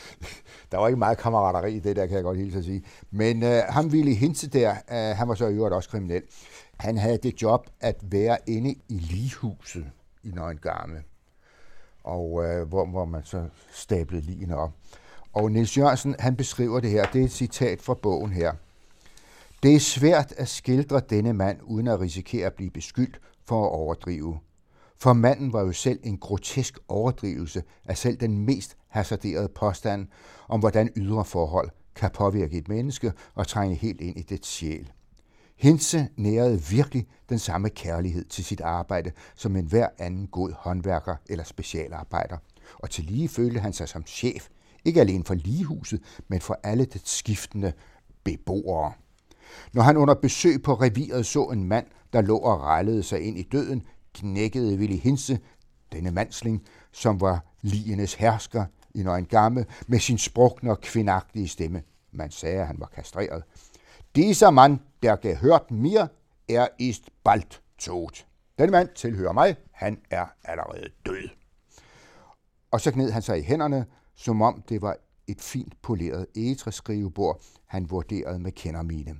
der 0.72 0.78
var 0.78 0.88
ikke 0.88 0.98
meget 0.98 1.18
kammerateri 1.18 1.76
i 1.76 1.78
det 1.78 1.96
der, 1.96 2.06
kan 2.06 2.16
jeg 2.16 2.24
godt 2.24 2.38
hilse 2.38 2.58
at 2.58 2.64
sige. 2.64 2.84
Men 3.10 3.42
øh, 3.42 3.62
ham 3.68 3.86
Willy 3.86 4.14
Hintze 4.14 4.48
der, 4.48 4.70
øh, 4.70 5.16
han 5.16 5.28
var 5.28 5.34
så 5.34 5.46
i 5.46 5.54
øvrigt 5.54 5.74
også 5.74 5.90
kriminel. 5.90 6.22
Han 6.76 6.98
havde 6.98 7.18
det 7.18 7.42
job 7.42 7.66
at 7.80 7.96
være 8.02 8.38
inde 8.46 8.70
i 8.70 8.98
ligehuset 8.98 9.86
i 10.22 10.28
Nøgengarme, 10.28 11.02
og 12.04 12.44
øh, 12.44 12.68
hvor, 12.68 12.86
hvor 12.86 13.04
man 13.04 13.24
så 13.24 13.48
stablede 13.72 14.22
ligene 14.22 14.56
op. 14.56 14.70
Og 15.34 15.52
Niels 15.52 15.78
Jørgensen, 15.78 16.16
han 16.18 16.36
beskriver 16.36 16.80
det 16.80 16.90
her. 16.90 17.04
Det 17.04 17.20
er 17.20 17.24
et 17.24 17.32
citat 17.32 17.82
fra 17.82 17.94
bogen 17.94 18.32
her. 18.32 18.52
Det 19.62 19.74
er 19.74 19.80
svært 19.80 20.32
at 20.36 20.48
skildre 20.48 21.00
denne 21.10 21.32
mand, 21.32 21.58
uden 21.62 21.88
at 21.88 22.00
risikere 22.00 22.46
at 22.46 22.54
blive 22.54 22.70
beskyldt 22.70 23.20
for 23.44 23.64
at 23.64 23.70
overdrive. 23.70 24.38
For 24.98 25.12
manden 25.12 25.52
var 25.52 25.60
jo 25.60 25.72
selv 25.72 26.00
en 26.02 26.18
grotesk 26.18 26.78
overdrivelse 26.88 27.62
af 27.84 27.98
selv 27.98 28.16
den 28.16 28.38
mest 28.38 28.76
hasarderede 28.88 29.48
påstand 29.48 30.06
om, 30.48 30.60
hvordan 30.60 30.92
ydre 30.96 31.24
forhold 31.24 31.70
kan 31.94 32.10
påvirke 32.14 32.58
et 32.58 32.68
menneske 32.68 33.12
og 33.34 33.46
trænge 33.46 33.76
helt 33.76 34.00
ind 34.00 34.18
i 34.18 34.22
dets 34.22 34.48
sjæl. 34.48 34.92
Hinse 35.56 36.08
nærede 36.16 36.62
virkelig 36.62 37.06
den 37.28 37.38
samme 37.38 37.68
kærlighed 37.68 38.24
til 38.24 38.44
sit 38.44 38.60
arbejde 38.60 39.12
som 39.34 39.56
enhver 39.56 39.88
anden 39.98 40.26
god 40.26 40.52
håndværker 40.52 41.16
eller 41.28 41.44
specialarbejder. 41.44 42.36
Og 42.78 42.90
til 42.90 43.04
lige 43.04 43.28
følte 43.28 43.60
han 43.60 43.72
sig 43.72 43.88
som 43.88 44.06
chef 44.06 44.48
ikke 44.84 45.00
alene 45.00 45.24
for 45.24 45.34
ligehuset, 45.34 46.00
men 46.28 46.40
for 46.40 46.60
alle 46.62 46.84
det 46.84 47.02
skiftende 47.04 47.72
beboere. 48.24 48.92
Når 49.72 49.82
han 49.82 49.96
under 49.96 50.14
besøg 50.14 50.62
på 50.62 50.74
reviret 50.74 51.26
så 51.26 51.44
en 51.44 51.64
mand, 51.64 51.86
der 52.12 52.20
lå 52.20 52.36
og 52.38 52.60
rejlede 52.60 53.02
sig 53.02 53.20
ind 53.20 53.38
i 53.38 53.42
døden, 53.42 53.82
knækkede 54.14 54.78
Willy 54.78 54.96
Hinse, 54.96 55.38
denne 55.92 56.10
mandsling, 56.10 56.62
som 56.92 57.20
var 57.20 57.44
ligenes 57.62 58.14
hersker 58.14 58.64
i 58.94 59.00
en 59.00 59.26
gamme, 59.26 59.66
med 59.86 59.98
sin 59.98 60.18
sprukne 60.18 60.70
og 60.70 60.80
kvindagtige 60.80 61.48
stemme. 61.48 61.82
Man 62.12 62.30
sagde, 62.30 62.60
at 62.60 62.66
han 62.66 62.80
var 62.80 62.86
kastreret. 62.86 63.42
Dieser 64.14 64.50
mand, 64.50 64.78
der 65.02 65.16
gehört 65.16 65.70
mir, 65.70 66.06
er 66.48 66.68
ist 66.78 67.04
bald 67.24 67.60
tot. 67.78 68.26
Den 68.58 68.70
mand 68.70 68.88
tilhører 68.94 69.32
mig, 69.32 69.56
han 69.72 69.98
er 70.10 70.26
allerede 70.44 70.88
død. 71.06 71.28
Og 72.70 72.80
så 72.80 72.92
gned 72.92 73.10
han 73.10 73.22
sig 73.22 73.38
i 73.38 73.42
hænderne, 73.42 73.86
som 74.16 74.42
om 74.42 74.62
det 74.68 74.82
var 74.82 74.96
et 75.26 75.40
fint 75.40 75.82
poleret 75.82 76.26
egetræskrivebord, 76.36 77.42
han 77.66 77.90
vurderede 77.90 78.38
med 78.38 78.52
kendermine. 78.52 79.16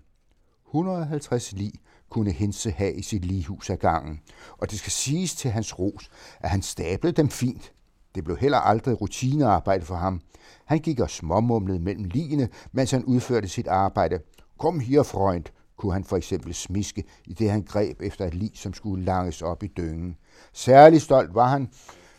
150 0.66 1.52
lig 1.52 1.72
kunne 2.08 2.30
Hense 2.30 2.70
have 2.70 2.94
i 2.94 3.02
sit 3.02 3.24
lighus 3.24 3.70
af 3.70 3.78
gangen, 3.78 4.20
og 4.58 4.70
det 4.70 4.78
skal 4.78 4.92
siges 4.92 5.34
til 5.34 5.50
hans 5.50 5.78
ros, 5.78 6.10
at 6.40 6.50
han 6.50 6.62
stablede 6.62 7.16
dem 7.16 7.28
fint. 7.28 7.72
Det 8.14 8.24
blev 8.24 8.36
heller 8.36 8.58
aldrig 8.58 9.00
rutinearbejde 9.00 9.84
for 9.84 9.94
ham. 9.94 10.20
Han 10.64 10.78
gik 10.78 11.00
og 11.00 11.10
småmumlede 11.10 11.80
mellem 11.80 12.04
ligene, 12.04 12.48
mens 12.72 12.90
han 12.90 13.04
udførte 13.04 13.48
sit 13.48 13.66
arbejde. 13.66 14.20
Kom 14.58 14.80
her, 14.80 15.02
freund, 15.02 15.44
kunne 15.76 15.92
han 15.92 16.04
for 16.04 16.16
eksempel 16.16 16.54
smiske, 16.54 17.04
i 17.24 17.34
det 17.34 17.50
han 17.50 17.62
greb 17.62 18.02
efter 18.02 18.26
et 18.26 18.34
lig, 18.34 18.50
som 18.54 18.74
skulle 18.74 19.04
langes 19.04 19.42
op 19.42 19.62
i 19.62 19.66
dyngen. 19.66 20.16
Særlig 20.52 21.02
stolt 21.02 21.34
var 21.34 21.48
han, 21.48 21.68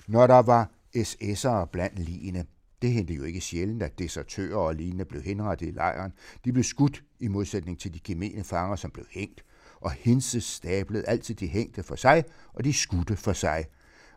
når 0.08 0.28
der 0.28 0.42
var 0.42 0.72
SS'ere 0.98 1.66
blandt 1.66 2.00
ligene. 2.00 2.46
Det 2.86 2.94
hændte 2.94 3.14
jo 3.14 3.24
ikke 3.24 3.42
sjældent, 3.42 3.84
at 3.84 4.00
desertører 4.00 4.58
og 4.58 4.76
lignende 4.76 5.06
blev 5.06 5.22
henrettet 5.22 5.68
i 5.68 5.72
lejren. 5.72 6.12
De 6.46 6.54
blev 6.54 6.64
skudt 6.64 7.04
i 7.20 7.28
modsætning 7.28 7.80
til 7.80 7.94
de 7.94 8.00
gemene 8.00 8.44
fanger, 8.44 8.76
som 8.76 8.92
blev 8.92 9.06
hængt. 9.12 9.46
og 9.82 9.92
Hinse 9.92 10.42
stablede 10.42 11.08
altid 11.08 11.36
de 11.36 11.48
hængte 11.48 11.84
for 11.84 11.96
sig, 11.96 12.24
og 12.54 12.64
de 12.64 12.74
skudte 12.74 13.16
for 13.16 13.34
sig. 13.34 13.66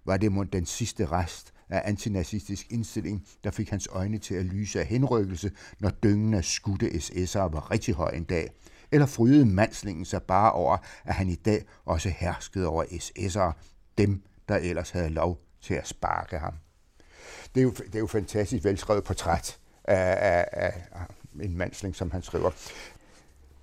Var 0.05 0.17
det 0.17 0.33
mod 0.33 0.47
den 0.47 0.67
sidste 0.67 1.07
rest 1.07 1.53
af 1.69 1.83
antinazistisk 1.85 2.67
indstilling, 2.73 3.27
der 3.45 3.51
fik 3.51 3.71
hans 3.71 3.89
øjne 3.91 4.19
til 4.19 4.35
at 4.35 4.45
lyse 4.45 4.81
af 4.81 4.87
henrykkelse, 4.87 5.51
når 5.81 5.91
dyngen 5.91 6.35
af 6.35 6.45
skudte 6.45 6.87
SS'ere 6.87 7.39
var 7.39 7.71
rigtig 7.71 7.95
høj 7.95 8.11
en 8.11 8.25
dag? 8.25 8.51
Eller 8.93 9.07
frydede 9.07 9.47
mandslingen 9.47 10.05
sig 10.05 10.23
bare 10.23 10.53
over, 10.53 10.77
at 11.05 11.15
han 11.15 11.29
i 11.29 11.35
dag 11.35 11.65
også 11.85 12.09
herskede 12.09 12.67
over 12.67 12.85
SS'ere, 12.85 13.53
dem, 13.99 14.23
der 14.49 14.57
ellers 14.57 14.91
havde 14.91 15.11
lov 15.11 15.41
til 15.61 15.75
at 15.75 15.89
sparke 15.89 16.39
ham? 16.39 16.55
Det 17.55 17.61
er 17.61 17.65
jo, 17.65 17.71
det 17.71 17.95
er 17.95 17.99
jo 17.99 18.07
fantastisk 18.07 18.65
velskrevet 18.65 19.05
portræt 19.05 19.59
af, 19.85 20.19
af, 20.53 20.73
af 20.93 21.05
en 21.43 21.57
mandsling, 21.57 21.97
som 21.97 22.11
han 22.11 22.23
skriver. 22.23 22.51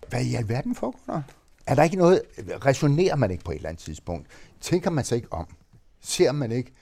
Hvad 0.09 0.21
i 0.21 0.35
alverden 0.35 0.75
foregår 0.75 1.01
der? 1.07 1.21
Er 1.67 1.75
der 1.75 1.83
ikke 1.83 1.95
noget, 1.95 2.21
resonerer 2.65 3.15
man 3.15 3.31
ikke 3.31 3.43
på 3.43 3.51
et 3.51 3.55
eller 3.55 3.69
andet 3.69 3.83
tidspunkt? 3.83 4.27
Tænker 4.61 4.89
man 4.89 5.05
sig 5.05 5.15
ikke 5.15 5.33
om? 5.33 5.47
Ser 6.01 6.31
man 6.31 6.51
ikke, 6.51 6.73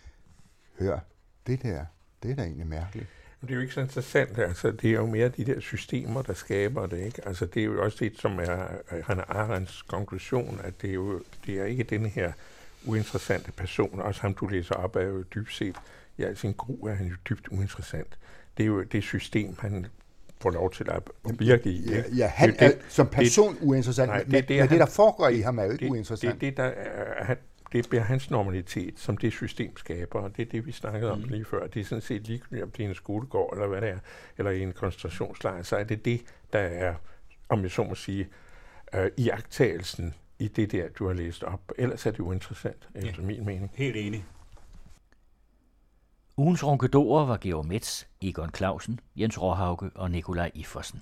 hør, 0.79 0.99
det 1.47 1.63
der, 1.63 1.85
det 2.23 2.31
er 2.31 2.35
da 2.35 2.41
egentlig 2.41 2.67
mærkeligt. 2.67 3.07
Men 3.41 3.47
det 3.47 3.53
er 3.53 3.55
jo 3.55 3.61
ikke 3.61 3.73
så 3.73 3.81
interessant, 3.81 4.39
altså 4.39 4.71
det 4.71 4.89
er 4.89 4.93
jo 4.93 5.05
mere 5.05 5.29
de 5.29 5.45
der 5.45 5.59
systemer, 5.59 6.21
der 6.21 6.33
skaber 6.33 6.85
det, 6.85 6.99
ikke? 6.99 7.27
Altså 7.27 7.45
det 7.45 7.59
er 7.59 7.65
jo 7.65 7.83
også 7.83 7.97
det, 7.99 8.19
som 8.19 8.39
er 8.39 8.67
Hannah 9.03 9.25
Arendts 9.27 9.81
konklusion, 9.81 10.61
at 10.63 10.81
det 10.81 10.89
er 10.89 10.93
jo 10.93 11.21
det 11.45 11.59
er 11.59 11.65
ikke 11.65 11.83
den 11.83 12.05
her 12.05 12.31
uinteressante 12.85 13.51
person, 13.51 14.01
også 14.01 14.21
ham 14.21 14.33
du 14.33 14.47
læser 14.47 14.75
op, 14.75 14.95
er 14.95 15.01
jo 15.01 15.21
dybt 15.21 15.53
set, 15.53 15.75
i 16.17 16.23
al 16.23 16.37
sin 16.37 16.53
gru 16.53 16.87
er 16.87 16.93
han 16.93 17.07
jo 17.07 17.15
dybt 17.29 17.47
uinteressant. 17.47 18.17
Det 18.57 18.63
er 18.63 18.67
jo 18.67 18.83
det 18.83 19.03
system, 19.03 19.55
han 19.59 19.85
får 20.41 20.51
lov 20.51 20.71
til 20.71 20.89
at 20.89 21.01
virke 21.39 21.69
i. 21.69 21.91
Ja, 21.91 22.03
ja 22.17 22.27
han 22.27 22.49
det, 22.49 22.61
er 22.61 22.71
som 22.89 23.07
person 23.07 23.55
det, 23.55 23.61
uinteressant, 23.61 24.09
nej, 24.09 24.19
det, 24.19 24.31
men, 24.31 24.43
det, 24.47 24.59
men 24.59 24.69
det, 24.69 24.79
der 24.79 24.85
foregår 24.85 25.27
i 25.27 25.39
ham, 25.39 25.59
er 25.59 25.63
jo 25.63 25.71
ikke 25.71 25.85
det, 25.85 25.91
uinteressant. 25.91 26.33
Det, 26.33 26.41
det, 26.41 26.57
der 26.57 26.63
er, 26.63 27.23
han, 27.23 27.37
det 27.73 27.89
bliver 27.89 28.03
hans 28.03 28.31
normalitet, 28.31 28.99
som 28.99 29.17
det 29.17 29.31
system 29.31 29.77
skaber, 29.77 30.19
og 30.19 30.37
det 30.37 30.47
er 30.47 30.49
det, 30.51 30.65
vi 30.65 30.71
snakkede 30.71 31.11
om 31.11 31.17
mm. 31.17 31.23
lige 31.23 31.45
før. 31.45 31.67
Det 31.67 31.79
er 31.79 31.85
sådan 31.85 32.01
set 32.01 32.27
ligegyldigt, 32.27 32.63
om 32.63 32.71
det 32.71 32.85
er 32.85 32.89
en 32.89 32.95
skolegård, 32.95 33.53
eller 33.53 33.67
hvad 33.67 33.81
det 33.81 33.89
er, 33.89 33.99
eller 34.37 34.51
i 34.51 34.61
en 34.61 34.73
koncentrationslejr, 34.73 35.63
så 35.63 35.75
er 35.75 35.83
det 35.83 36.05
det, 36.05 36.21
der 36.53 36.59
er, 36.59 36.93
om 37.49 37.63
jeg 37.63 37.71
så 37.71 37.83
må 37.83 37.95
sige, 37.95 38.27
øh, 38.95 39.11
i 39.17 39.29
agtagelsen 39.29 40.13
i 40.39 40.47
det 40.47 40.71
der, 40.71 40.89
du 40.89 41.07
har 41.07 41.13
læst 41.13 41.43
op. 41.43 41.71
Ellers 41.77 42.05
er 42.05 42.11
det 42.11 42.19
uinteressant, 42.19 42.89
efter 42.95 43.21
ja. 43.21 43.27
min 43.27 43.45
mening. 43.45 43.71
Helt 43.73 43.95
enig. 43.95 44.25
Ugens 46.37 46.63
ronkedorer 46.63 47.25
var 47.25 47.37
Georg 47.37 47.65
Metz, 47.65 48.05
Egon 48.21 48.49
Clausen, 48.49 48.99
Jens 49.15 49.41
Råhauke 49.41 49.91
og 49.95 50.11
Nikolaj 50.11 50.51
Iffersen. 50.55 51.01